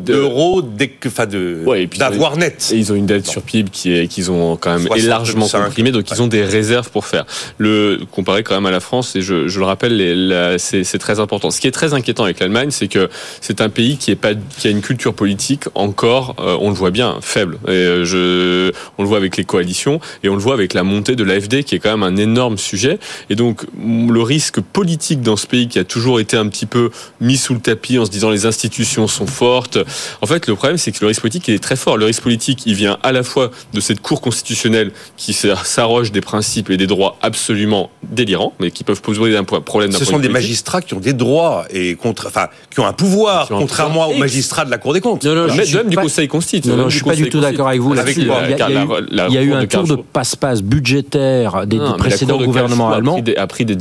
d'euros 0.04 0.62
enfin 1.06 1.26
de 1.26 1.62
ouais, 1.64 1.86
d'avoir 1.86 2.36
net. 2.36 2.70
Et 2.72 2.76
ils 2.76 2.92
ont 2.92 2.94
une 2.94 3.06
dette 3.06 3.26
sur 3.26 3.42
PIB 3.42 3.70
qui 3.70 3.92
est 3.92 4.08
qu'ils 4.08 4.30
ont 4.30 4.56
quand 4.56 4.78
même 4.78 4.88
largement 5.04 5.48
comprimé, 5.48 5.92
donc 5.92 6.10
ils 6.10 6.22
ont 6.22 6.26
des 6.26 6.44
réserves 6.44 6.90
pour 6.90 7.06
faire. 7.06 7.24
Le 7.58 8.00
comparé 8.10 8.42
quand 8.42 8.54
même 8.54 8.66
à 8.66 8.70
la 8.70 8.80
France, 8.80 9.16
et 9.16 9.22
je, 9.22 9.48
je 9.48 9.58
le 9.58 9.64
rappelle, 9.64 10.56
c'est 10.58 10.98
très 10.98 11.20
important. 11.20 11.50
Ce 11.50 11.60
qui 11.60 11.66
est 11.66 11.72
très 11.72 11.94
inquiétant 11.94 12.24
avec 12.24 12.40
l'Allemagne, 12.40 12.70
c'est 12.70 12.88
que 12.88 13.08
c'est 13.40 13.60
un 13.60 13.68
pays 13.68 13.96
qui 13.96 14.10
est 14.10 14.16
pas 14.16 14.32
qui 14.58 14.68
a 14.68 14.70
une 14.70 14.80
culture 14.80 15.14
politique 15.14 15.64
encore, 15.74 16.36
euh, 16.38 16.56
on 16.60 16.68
le 16.68 16.74
voit 16.74 16.90
bien, 16.90 17.18
faible. 17.20 17.58
Et 17.66 17.70
euh, 17.70 18.04
je, 18.04 18.72
on 18.98 19.02
le 19.02 19.08
voit 19.08 19.18
avec 19.18 19.36
les 19.36 19.44
coalitions 19.44 20.00
et 20.22 20.28
on 20.28 20.34
le 20.34 20.40
voit 20.40 20.54
avec 20.54 20.74
la 20.74 20.82
montée 20.82 21.16
de 21.16 21.24
l'AFD, 21.24 21.64
qui 21.64 21.74
est 21.74 21.78
quand 21.78 21.96
même 21.96 22.02
un 22.02 22.16
énorme 22.16 22.58
sujet. 22.58 22.98
Et 23.30 23.34
donc 23.34 23.62
le 23.78 24.22
risque 24.22 24.60
politique 24.60 25.22
dans 25.22 25.36
ce 25.36 25.46
pays 25.46 25.68
qui 25.68 25.78
a 25.78 25.84
toujours 25.84 26.20
été 26.20 26.36
un 26.36 26.48
petit 26.48 26.66
peu 26.66 26.90
mis 27.20 27.36
sous 27.36 27.51
le 27.52 27.60
tapis 27.60 27.98
en 27.98 28.04
se 28.04 28.10
disant 28.10 28.30
les 28.30 28.46
institutions 28.46 29.06
sont 29.06 29.26
fortes. 29.26 29.78
En 30.20 30.26
fait, 30.26 30.46
le 30.46 30.54
problème, 30.54 30.78
c'est 30.78 30.92
que 30.92 30.98
le 31.00 31.08
risque 31.08 31.20
politique 31.20 31.48
est 31.48 31.58
très 31.58 31.76
fort. 31.76 31.96
Le 31.96 32.06
risque 32.06 32.22
politique, 32.22 32.62
il 32.66 32.74
vient 32.74 32.98
à 33.02 33.12
la 33.12 33.22
fois 33.22 33.50
de 33.72 33.80
cette 33.80 34.00
Cour 34.00 34.20
constitutionnelle 34.20 34.92
qui 35.16 35.32
s'arroge 35.32 36.12
des 36.12 36.20
principes 36.20 36.70
et 36.70 36.76
des 36.76 36.86
droits 36.86 37.16
absolument 37.22 37.90
délirants, 38.02 38.52
mais 38.60 38.70
qui 38.70 38.84
peuvent 38.84 39.00
poser 39.00 39.36
un 39.36 39.44
problème. 39.44 39.92
Ce 39.92 40.04
sont 40.04 40.18
des 40.18 40.28
magistrats 40.28 40.82
qui 40.82 40.94
ont 40.94 41.00
des 41.00 41.12
droits 41.12 41.64
et 41.70 41.94
contre, 41.94 42.26
enfin, 42.26 42.48
qui 42.70 42.80
ont 42.80 42.86
un 42.86 42.92
pouvoir, 42.92 43.48
contrairement 43.48 44.08
aux 44.08 44.16
magistrats 44.16 44.64
de 44.64 44.70
la 44.70 44.78
Cour 44.78 44.92
des 44.92 45.00
comptes. 45.00 45.24
Non, 45.24 45.34
non, 45.34 45.54
même, 45.54 45.88
du 45.88 45.96
Conseil 45.96 46.28
constitutionnel. 46.28 46.78
Non, 46.78 46.84
non, 46.84 46.90
je 46.90 46.96
suis 46.96 47.04
pas 47.04 47.14
du 47.14 47.28
tout 47.28 47.40
d'accord 47.40 47.68
avec 47.68 47.80
vous 47.80 47.94
là-dessus. 47.94 48.22
Il 48.22 49.34
y 49.34 49.38
a 49.38 49.42
eu 49.42 49.52
un 49.52 49.66
tour 49.66 49.84
de 49.84 49.96
passe-passe 49.96 50.62
budgétaire 50.62 51.66
des 51.66 51.78
précédents 51.98 52.42
gouvernements 52.42 52.90
allemands. 52.90 53.20
A 53.36 53.46
pris 53.46 53.64
des 53.64 53.76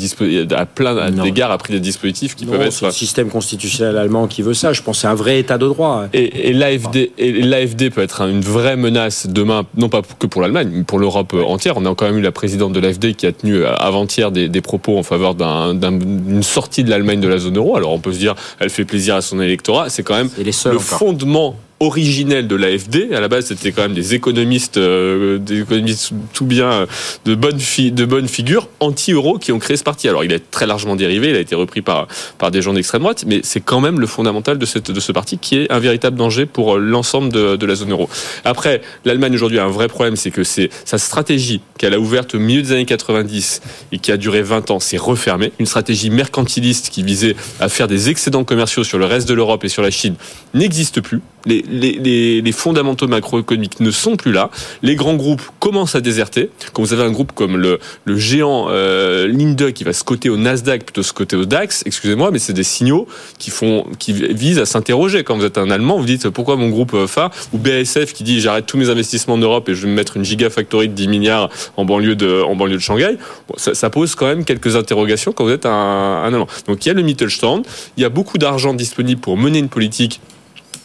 à 0.56 0.66
plein 0.66 1.12
d'égards 1.12 1.52
a 1.52 1.58
pris 1.58 1.74
des 1.74 1.80
dispositifs 1.80 2.36
qui 2.36 2.46
peuvent 2.46 2.62
être. 2.62 2.86
le 2.86 2.92
système 2.92 3.30
constitutionnel 3.30 3.61
allemand 3.82 4.28
qui 4.28 4.42
veut 4.42 4.54
ça. 4.54 4.74
Je 4.74 4.82
pense 4.82 5.00
c'est 5.00 5.08
un 5.08 5.16
vrai 5.16 5.40
état 5.40 5.58
de 5.58 5.68
droit. 5.68 6.08
Et, 6.14 6.50
et 6.50 6.54
l'AFD 6.54 7.90
peut 7.90 8.02
être 8.02 8.22
une 8.22 8.42
vraie 8.42 8.78
menace 8.78 9.28
demain, 9.28 9.64
non 9.76 9.90
pas 9.90 10.02
que 10.20 10.28
pour 10.28 10.42
l'Allemagne, 10.42 10.70
mais 10.72 10.84
pour 10.84 11.00
l'Europe 11.00 11.34
entière. 11.34 11.78
On 11.78 11.86
a 11.86 11.96
quand 11.96 12.06
même 12.06 12.18
eu 12.18 12.22
la 12.22 12.32
présidente 12.32 12.74
de 12.74 12.80
l'AFD 12.80 13.16
qui 13.16 13.26
a 13.26 13.32
tenu 13.32 13.64
avant-hier 13.66 14.32
des, 14.32 14.48
des, 14.50 14.62
propos 14.62 14.98
en 14.98 15.04
faveur 15.04 15.36
d'une 15.36 16.44
sortie 16.44 16.84
de 16.84 16.90
l'Allemagne 16.90 17.20
de 17.20 17.28
la 17.28 17.38
zone 17.38 17.58
euro. 17.58 17.76
Alors 17.76 17.92
on 17.92 18.00
peut 18.00 18.14
se 18.14 18.20
dire, 18.20 18.36
elle 18.60 18.70
fait 18.70 18.86
plaisir 18.86 19.16
à 19.16 19.22
son 19.22 19.42
électorat. 19.42 19.90
C'est 19.90 20.04
quand 20.04 20.16
même 20.16 20.30
le 20.38 20.80
fondement 20.80 21.56
originelle 21.82 22.48
de 22.48 22.56
l'AFD. 22.56 23.12
À 23.14 23.20
la 23.20 23.28
base, 23.28 23.48
c'était 23.48 23.72
quand 23.72 23.82
même 23.82 23.94
des 23.94 24.14
économistes, 24.14 24.78
euh, 24.78 25.40
des 25.40 25.62
économistes 25.62 26.12
tout 26.32 26.46
bien 26.46 26.72
euh, 26.72 26.86
de 27.26 27.36
bonne 27.36 27.60
fi 27.60 27.92
de 27.92 28.06
bonne 28.06 28.28
figure, 28.28 28.70
anti-euro, 28.80 29.40
qui 29.40 29.52
ont 29.52 29.60
créé 29.60 29.76
ce 29.78 29.84
parti. 29.84 30.08
Alors, 30.08 30.24
il 30.24 30.32
est 30.32 30.52
très 30.52 30.68
largement 30.68 30.96
dérivé, 30.96 31.32
il 31.32 31.36
a 31.36 31.40
été 31.40 31.56
repris 31.56 31.82
par 31.82 32.08
par 32.38 32.52
des 32.52 32.62
gens 32.62 32.74
d'extrême 32.74 33.02
droite, 33.02 33.26
mais 33.28 33.42
c'est 33.44 33.62
quand 33.62 33.82
même 33.82 34.00
le 34.00 34.08
fondamental 34.08 34.60
de 34.60 34.66
cette 34.66 34.92
de 34.92 35.00
ce 35.00 35.12
parti 35.12 35.40
qui 35.40 35.58
est 35.58 35.72
un 35.72 35.80
véritable 35.80 36.16
danger 36.16 36.46
pour 36.46 36.76
euh, 36.76 36.80
l'ensemble 36.80 37.34
de, 37.34 37.56
de 37.56 37.66
la 37.66 37.76
zone 37.76 37.92
euro. 37.92 38.10
Après, 38.46 38.82
l'Allemagne 39.04 39.34
aujourd'hui 39.34 39.58
a 39.58 39.66
un 39.66 39.70
vrai 39.70 39.88
problème, 39.88 40.16
c'est 40.16 40.32
que 40.32 40.44
c'est 40.44 40.70
sa 40.86 41.00
stratégie 41.00 41.62
qu'elle 41.80 41.96
a 41.96 42.00
ouverte 42.00 42.36
au 42.36 42.40
milieu 42.40 42.62
des 42.62 42.74
années 42.74 42.86
90 42.86 43.62
et 43.92 43.98
qui 43.98 44.12
a 44.12 44.18
duré 44.18 44.44
20 44.44 44.70
ans, 44.70 44.80
c'est 44.80 44.98
refermé. 44.98 45.52
Une 45.58 45.66
stratégie 45.66 46.12
mercantiliste 46.12 46.90
qui 46.90 47.02
visait 47.02 47.36
à 47.60 47.70
faire 47.70 47.88
des 47.88 48.10
excédents 48.10 48.44
commerciaux 48.44 48.84
sur 48.84 49.00
le 49.00 49.06
reste 49.06 49.28
de 49.28 49.34
l'Europe 49.34 49.64
et 49.64 49.70
sur 49.70 49.82
la 49.82 49.90
Chine 49.90 50.16
n'existe 50.54 51.02
plus. 51.02 51.22
Les, 51.46 51.64
les, 51.72 52.52
fondamentaux 52.52 53.08
macroéconomiques 53.08 53.80
ne 53.80 53.92
sont 53.92 54.16
plus 54.16 54.32
là. 54.32 54.50
Les 54.82 54.96
grands 54.96 55.16
groupes 55.16 55.42
commencent 55.60 55.96
à 55.96 56.02
déserter. 56.02 56.50
Quand 56.74 56.84
vous 56.84 56.94
avez 56.94 57.04
un 57.04 57.12
groupe 57.12 57.32
comme 57.32 57.58
le, 57.58 57.80
géant 58.18 58.68
euh, 58.70 59.28
Linde 59.28 59.72
qui 59.72 59.84
va 59.84 59.94
se 59.94 60.04
coter 60.04 60.30
au 60.30 60.38
Nasdaq 60.38 60.84
plutôt 60.84 61.04
se 61.04 61.14
coter 61.14 61.36
au 61.36 61.46
DAX, 61.46 61.84
excusez-moi, 61.86 62.30
mais 62.32 62.40
c'est 62.40 62.54
des 62.54 62.64
signaux 62.64 63.08
qui 63.40 63.50
font, 63.50 63.86
qui 64.00 64.14
visent 64.14 64.60
à 64.60 64.66
s'interroger. 64.66 65.24
Quand 65.24 65.38
vous 65.38 65.46
êtes 65.46 65.58
un 65.58 65.70
Allemand, 65.72 65.98
vous 65.98 66.06
dites 66.06 66.30
pourquoi 66.30 66.56
mon 66.58 66.70
groupe 66.70 67.06
phare 67.08 67.32
ou 67.54 67.58
BASF 67.58 68.14
qui 68.14 68.24
dit 68.24 68.42
j'arrête 68.42 68.66
tous 68.66 68.78
mes 68.78 68.90
investissements 68.90 69.36
en 69.36 69.40
Europe 69.40 69.70
et 69.70 69.76
je 69.76 69.82
vais 69.84 69.88
me 69.88 69.96
mettre 69.96 70.18
une 70.18 70.26
gigafactory 70.26 70.90
de 70.90 70.94
10 70.94 71.08
milliards 71.08 71.50
en 71.78 71.86
banlieue 71.86 72.16
de, 72.16 72.42
en 72.42 72.56
banlieue 72.56 72.76
de 72.76 72.82
Shanghai? 72.82 73.18
Ça, 73.58 73.90
pose 73.90 74.16
quand 74.16 74.28
même 74.28 74.46
quelques 74.46 74.76
interrogations 74.76 75.32
quand 75.32 75.44
vous 75.44 75.52
êtes 75.52 75.66
un, 75.66 75.72
un 75.72 76.28
Allemand. 76.28 76.48
Donc 76.68 76.86
il 76.86 76.90
y 76.90 76.92
a 76.92 76.94
le 76.94 77.02
Mittelstand, 77.02 77.64
il 77.98 78.04
y 78.04 78.06
a 78.06 78.10
beaucoup 78.10 78.38
d'argent 78.38 78.74
disponible 78.74 79.22
pour 79.22 79.38
mener 79.38 79.60
une 79.60 79.70
politique 79.70 80.22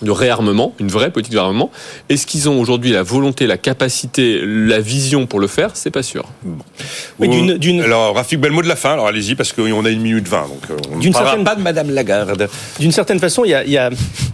de 0.03 0.11
réarmement, 0.11 0.75
une 0.79 0.89
vraie 0.89 1.11
politique 1.11 1.33
de 1.33 1.39
réarmement. 1.39 1.71
Est-ce 2.09 2.27
qu'ils 2.27 2.49
ont 2.49 2.61
aujourd'hui 2.61 2.93
la 2.93 3.03
volonté, 3.03 3.47
la 3.47 3.59
capacité, 3.59 4.41
la 4.45 4.81
vision 4.81 5.27
pour 5.27 5.41
le 5.41 5.47
faire? 5.47 5.71
C'est 5.75 5.91
pas 5.91 6.03
sûr. 6.03 6.25
Bon. 6.43 7.83
Alors, 7.83 8.15
Rafik 8.15 8.41
Belmot 8.41 8.63
de 8.63 8.69
la 8.69 8.77
fin, 8.77 8.93
alors 8.93 9.07
allez-y, 9.07 9.35
parce 9.35 9.53
qu'on 9.53 9.85
a 9.85 9.91
une 9.91 10.03
minute 10.03 10.29
vingt, 10.29 10.49
donc 10.49 10.71
euh, 10.71 10.77
on 10.93 10.99
ne 10.99 11.13
parlera 11.13 11.31
certaine... 11.31 11.45
pas 11.45 11.55
de 11.55 11.63
Madame 11.63 11.91
Lagarde. 11.91 12.49
D'une 12.79 12.93
certaine 12.93 13.19
façon, 13.19 13.45
il 13.45 13.51
y 13.51 13.55
a, 13.55 13.65
il 13.65 13.71
y 13.71 13.79
a 13.79 13.91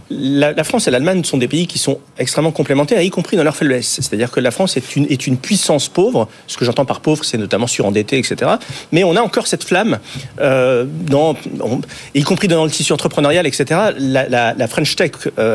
la, 0.09 0.63
France 0.63 0.87
et 0.87 0.91
l'Allemagne 0.91 1.23
sont 1.23 1.37
des 1.37 1.47
pays 1.47 1.67
qui 1.67 1.79
sont 1.79 1.99
extrêmement 2.17 2.51
complémentaires, 2.51 3.01
y 3.01 3.09
compris 3.09 3.37
dans 3.37 3.43
leur 3.43 3.55
faiblesse. 3.55 3.99
C'est-à-dire 4.01 4.31
que 4.31 4.39
la 4.39 4.51
France 4.51 4.77
est 4.77 4.95
une, 4.95 5.05
est 5.05 5.27
une 5.27 5.37
puissance 5.37 5.87
pauvre. 5.89 6.27
Ce 6.47 6.57
que 6.57 6.65
j'entends 6.65 6.85
par 6.85 6.99
pauvre, 6.99 7.23
c'est 7.23 7.37
notamment 7.37 7.67
surendetté, 7.67 8.17
etc. 8.17 8.51
Mais 8.91 9.03
on 9.03 9.15
a 9.15 9.21
encore 9.21 9.47
cette 9.47 9.63
flamme, 9.63 9.99
euh, 10.39 10.85
dans, 10.87 11.35
y 12.13 12.23
compris 12.23 12.47
dans 12.47 12.63
le 12.65 12.71
tissu 12.71 12.93
entrepreneurial, 12.93 13.47
etc. 13.47 13.65
La, 13.97 14.27
la, 14.29 14.53
la 14.53 14.67
French 14.67 14.95
Tech 14.95 15.11
euh, 15.39 15.52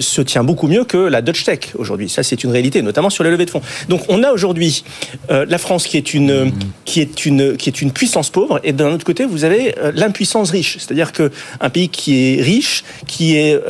se 0.00 0.20
tient 0.22 0.44
beaucoup 0.44 0.68
mieux 0.68 0.84
que 0.84 0.96
la 0.96 1.22
Dutch 1.22 1.44
Tech 1.44 1.60
aujourd'hui. 1.76 2.08
Ça, 2.08 2.22
c'est 2.22 2.44
une 2.44 2.50
réalité, 2.50 2.82
notamment 2.82 3.10
sur 3.10 3.24
les 3.24 3.30
levées 3.30 3.46
de 3.46 3.50
fonds. 3.50 3.62
Donc, 3.88 4.02
on 4.08 4.22
a 4.22 4.32
aujourd'hui 4.32 4.84
euh, 5.30 5.46
la 5.48 5.58
France 5.58 5.86
qui 5.86 5.96
est 5.96 6.14
une 6.14 6.52
qui 6.84 7.00
est 7.00 7.26
une 7.26 7.56
qui 7.56 7.68
est 7.68 7.82
une 7.82 7.92
puissance 7.92 8.30
pauvre, 8.30 8.60
et 8.64 8.72
d'un 8.72 8.92
autre 8.92 9.04
côté, 9.04 9.24
vous 9.24 9.44
avez 9.44 9.78
euh, 9.78 9.92
l'impuissance 9.94 10.50
riche. 10.50 10.76
C'est-à-dire 10.78 11.12
que 11.12 11.30
un 11.60 11.70
pays 11.70 11.88
qui 11.88 12.38
est 12.38 12.42
riche, 12.42 12.84
qui 13.06 13.36
est 13.36 13.60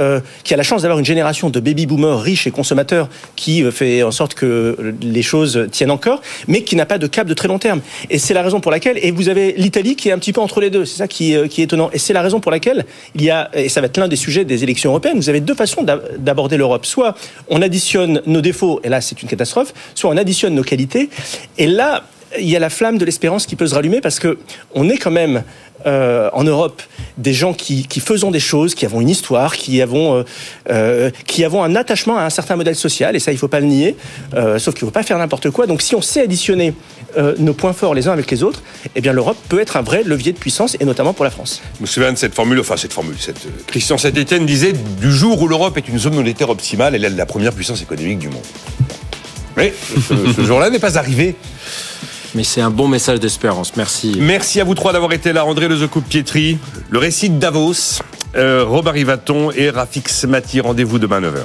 qui 0.45 0.55
a 0.55 0.57
la 0.57 0.63
chance 0.63 0.83
d'avoir 0.83 0.99
une 0.99 1.05
génération 1.05 1.51
de 1.51 1.61
baby 1.61 1.87
boomers 1.87 2.21
riches 2.21 2.47
et 2.47 2.51
consommateurs 2.51 3.09
qui 3.37 3.63
fait 3.71 4.03
en 4.03 4.11
sorte 4.11 4.35
que 4.35 4.95
les 5.03 5.23
choses 5.23 5.69
tiennent 5.71 5.91
encore, 5.91 6.23
mais 6.49 6.63
qui 6.63 6.77
n'a 6.77 6.87
pas 6.87 6.99
de 6.99 7.07
cap 7.07 7.27
de 7.27 7.35
très 7.35 7.49
long 7.49 7.59
terme. 7.59 7.81
Et 8.11 8.19
c'est 8.19 8.35
la 8.35 8.43
raison 8.43 8.61
pour 8.61 8.71
laquelle. 8.71 8.99
Et 9.03 9.11
vous 9.11 9.29
avez 9.29 9.55
l'Italie 9.57 9.97
qui 9.97 10.09
est 10.09 10.13
un 10.13 10.19
petit 10.19 10.33
peu 10.33 10.41
entre 10.41 10.61
les 10.61 10.71
deux. 10.71 10.85
C'est 10.85 10.99
ça 10.99 11.09
qui, 11.09 11.37
qui 11.49 11.61
est 11.61 11.65
étonnant. 11.65 11.91
Et 11.93 11.99
c'est 11.99 12.13
la 12.13 12.23
raison 12.23 12.41
pour 12.41 12.51
laquelle 12.51 12.85
il 13.15 13.23
y 13.23 13.31
a 13.31 13.51
et 13.55 13.69
ça 13.69 13.81
va 13.81 13.87
être 13.87 13.99
l'un 13.99 14.09
des 14.09 14.17
sujets 14.17 14.45
des 14.45 14.63
élections 14.63 14.91
européennes. 14.91 15.17
Vous 15.17 15.29
avez 15.29 15.41
deux 15.41 15.52
façon 15.55 15.85
d'aborder 16.19 16.57
l'Europe. 16.57 16.87
Soit 16.87 17.15
on 17.49 17.63
additionne 17.63 18.23
nos 18.27 18.41
défauts, 18.41 18.81
et 18.85 18.89
là 18.89 19.01
c'est 19.01 19.23
une 19.23 19.29
catastrophe, 19.29 19.73
soit 19.95 20.11
on 20.11 20.17
additionne 20.17 20.55
nos 20.55 20.65
qualités, 20.65 21.11
et 21.59 21.67
là 21.67 22.05
il 22.39 22.49
y 22.49 22.57
a 22.57 22.59
la 22.59 22.71
flamme 22.71 22.99
de 22.99 23.05
l'espérance 23.05 23.47
qui 23.47 23.57
peut 23.57 23.67
se 23.67 23.75
rallumer 23.75 24.01
parce 24.01 24.19
que 24.19 24.39
on 24.75 24.89
est 24.89 24.97
quand 24.97 25.11
même 25.11 25.43
euh, 25.87 26.31
en 26.33 26.45
Europe 26.45 26.81
des 27.19 27.33
gens 27.33 27.53
qui, 27.55 27.87
faisons 28.01 28.31
des 28.31 28.41
choses, 28.41 28.75
qui 28.75 28.87
avons 28.87 29.01
une 29.01 29.09
histoire, 29.09 29.57
qui 29.57 29.83
avons, 29.83 30.17
euh, 30.17 30.23
euh, 30.71 31.11
qui 31.27 31.45
avons 31.45 31.65
un 31.65 31.75
attachement 31.75 32.17
à 32.17 32.23
un 32.23 32.31
certain 32.31 32.57
modèle 32.57 32.77
social, 32.77 33.17
et 33.17 33.19
ça, 33.19 33.33
il 33.33 33.35
ne 33.35 33.41
faut 33.41 33.49
pas 33.49 33.61
le 33.61 33.67
nier, 33.67 33.97
sauf 34.59 34.75
qu'il 34.75 34.85
ne 34.85 34.91
faut 34.91 34.95
pas 34.95 35.03
faire 35.03 35.19
n'importe 35.19 35.51
quoi. 35.51 35.67
Donc 35.67 35.83
si 35.83 35.95
on 35.95 36.03
sait 36.03 36.23
additionner 36.23 36.75
euh, 37.17 37.35
nos 37.39 37.55
points 37.55 37.73
forts 37.73 37.95
les 37.95 38.09
uns 38.09 38.13
avec 38.13 38.31
les 38.31 38.43
autres, 38.43 38.63
eh 38.95 39.01
bien 39.01 39.13
l'Europe 39.13 39.37
peut 39.49 39.61
être 39.61 39.77
un 39.77 39.83
vrai 39.83 40.03
levier 40.05 40.33
de 40.33 40.39
puissance, 40.39 40.77
et 40.81 40.85
notamment 40.85 41.13
pour 41.13 41.25
la 41.25 41.31
France. 41.31 41.63
Je 41.77 41.83
me 41.83 41.87
souviens 41.87 42.13
de 42.13 42.19
cette 42.19 42.35
formule, 42.35 42.61
enfin 42.61 42.77
cette 42.77 42.93
formule, 42.93 43.17
cette, 43.19 43.47
Christian 43.67 43.99
Saint-Etienne 43.99 44.47
disait, 44.47 44.73
du 44.73 45.13
jour 45.13 45.41
où 45.41 45.49
l'Europe 45.49 45.77
est 45.77 45.89
une 45.89 45.99
zone 45.99 46.15
monétaire 46.15 46.51
optimale, 46.51 46.95
elle 46.95 47.05
est 47.05 47.11
la 47.11 47.27
première 47.27 47.53
puissance 47.53 47.83
économique 47.83 48.19
du 48.19 48.29
monde. 48.29 48.43
Mais 49.57 49.73
ce, 50.09 50.33
ce 50.33 50.43
jour-là 50.47 50.71
n'est 50.71 50.79
pas 50.79 50.99
arrivé. 50.99 51.37
Mais 52.35 52.45
c'est 52.45 52.63
un 52.63 52.71
bon 52.71 52.89
message 52.89 53.21
d'espérance. 53.21 53.77
Merci. 53.77 54.17
Merci 54.19 54.61
à 54.61 54.65
vous 54.65 54.75
trois 54.75 54.93
d'avoir 54.93 55.13
été 55.13 55.33
là. 55.35 55.45
André 55.45 55.69
Lezecoupe 55.69 56.09
Pietri, 56.09 56.59
le 56.89 56.99
récit 56.99 57.29
de 57.29 57.39
Davos, 57.39 58.01
euh, 58.37 58.65
Robert 58.65 58.95
Rivaton 58.95 59.51
et 59.51 59.69
Rafik 59.69 60.09
Smati. 60.09 60.61
Rendez-vous 60.61 60.99
demain 60.99 61.21
9h. 61.21 61.45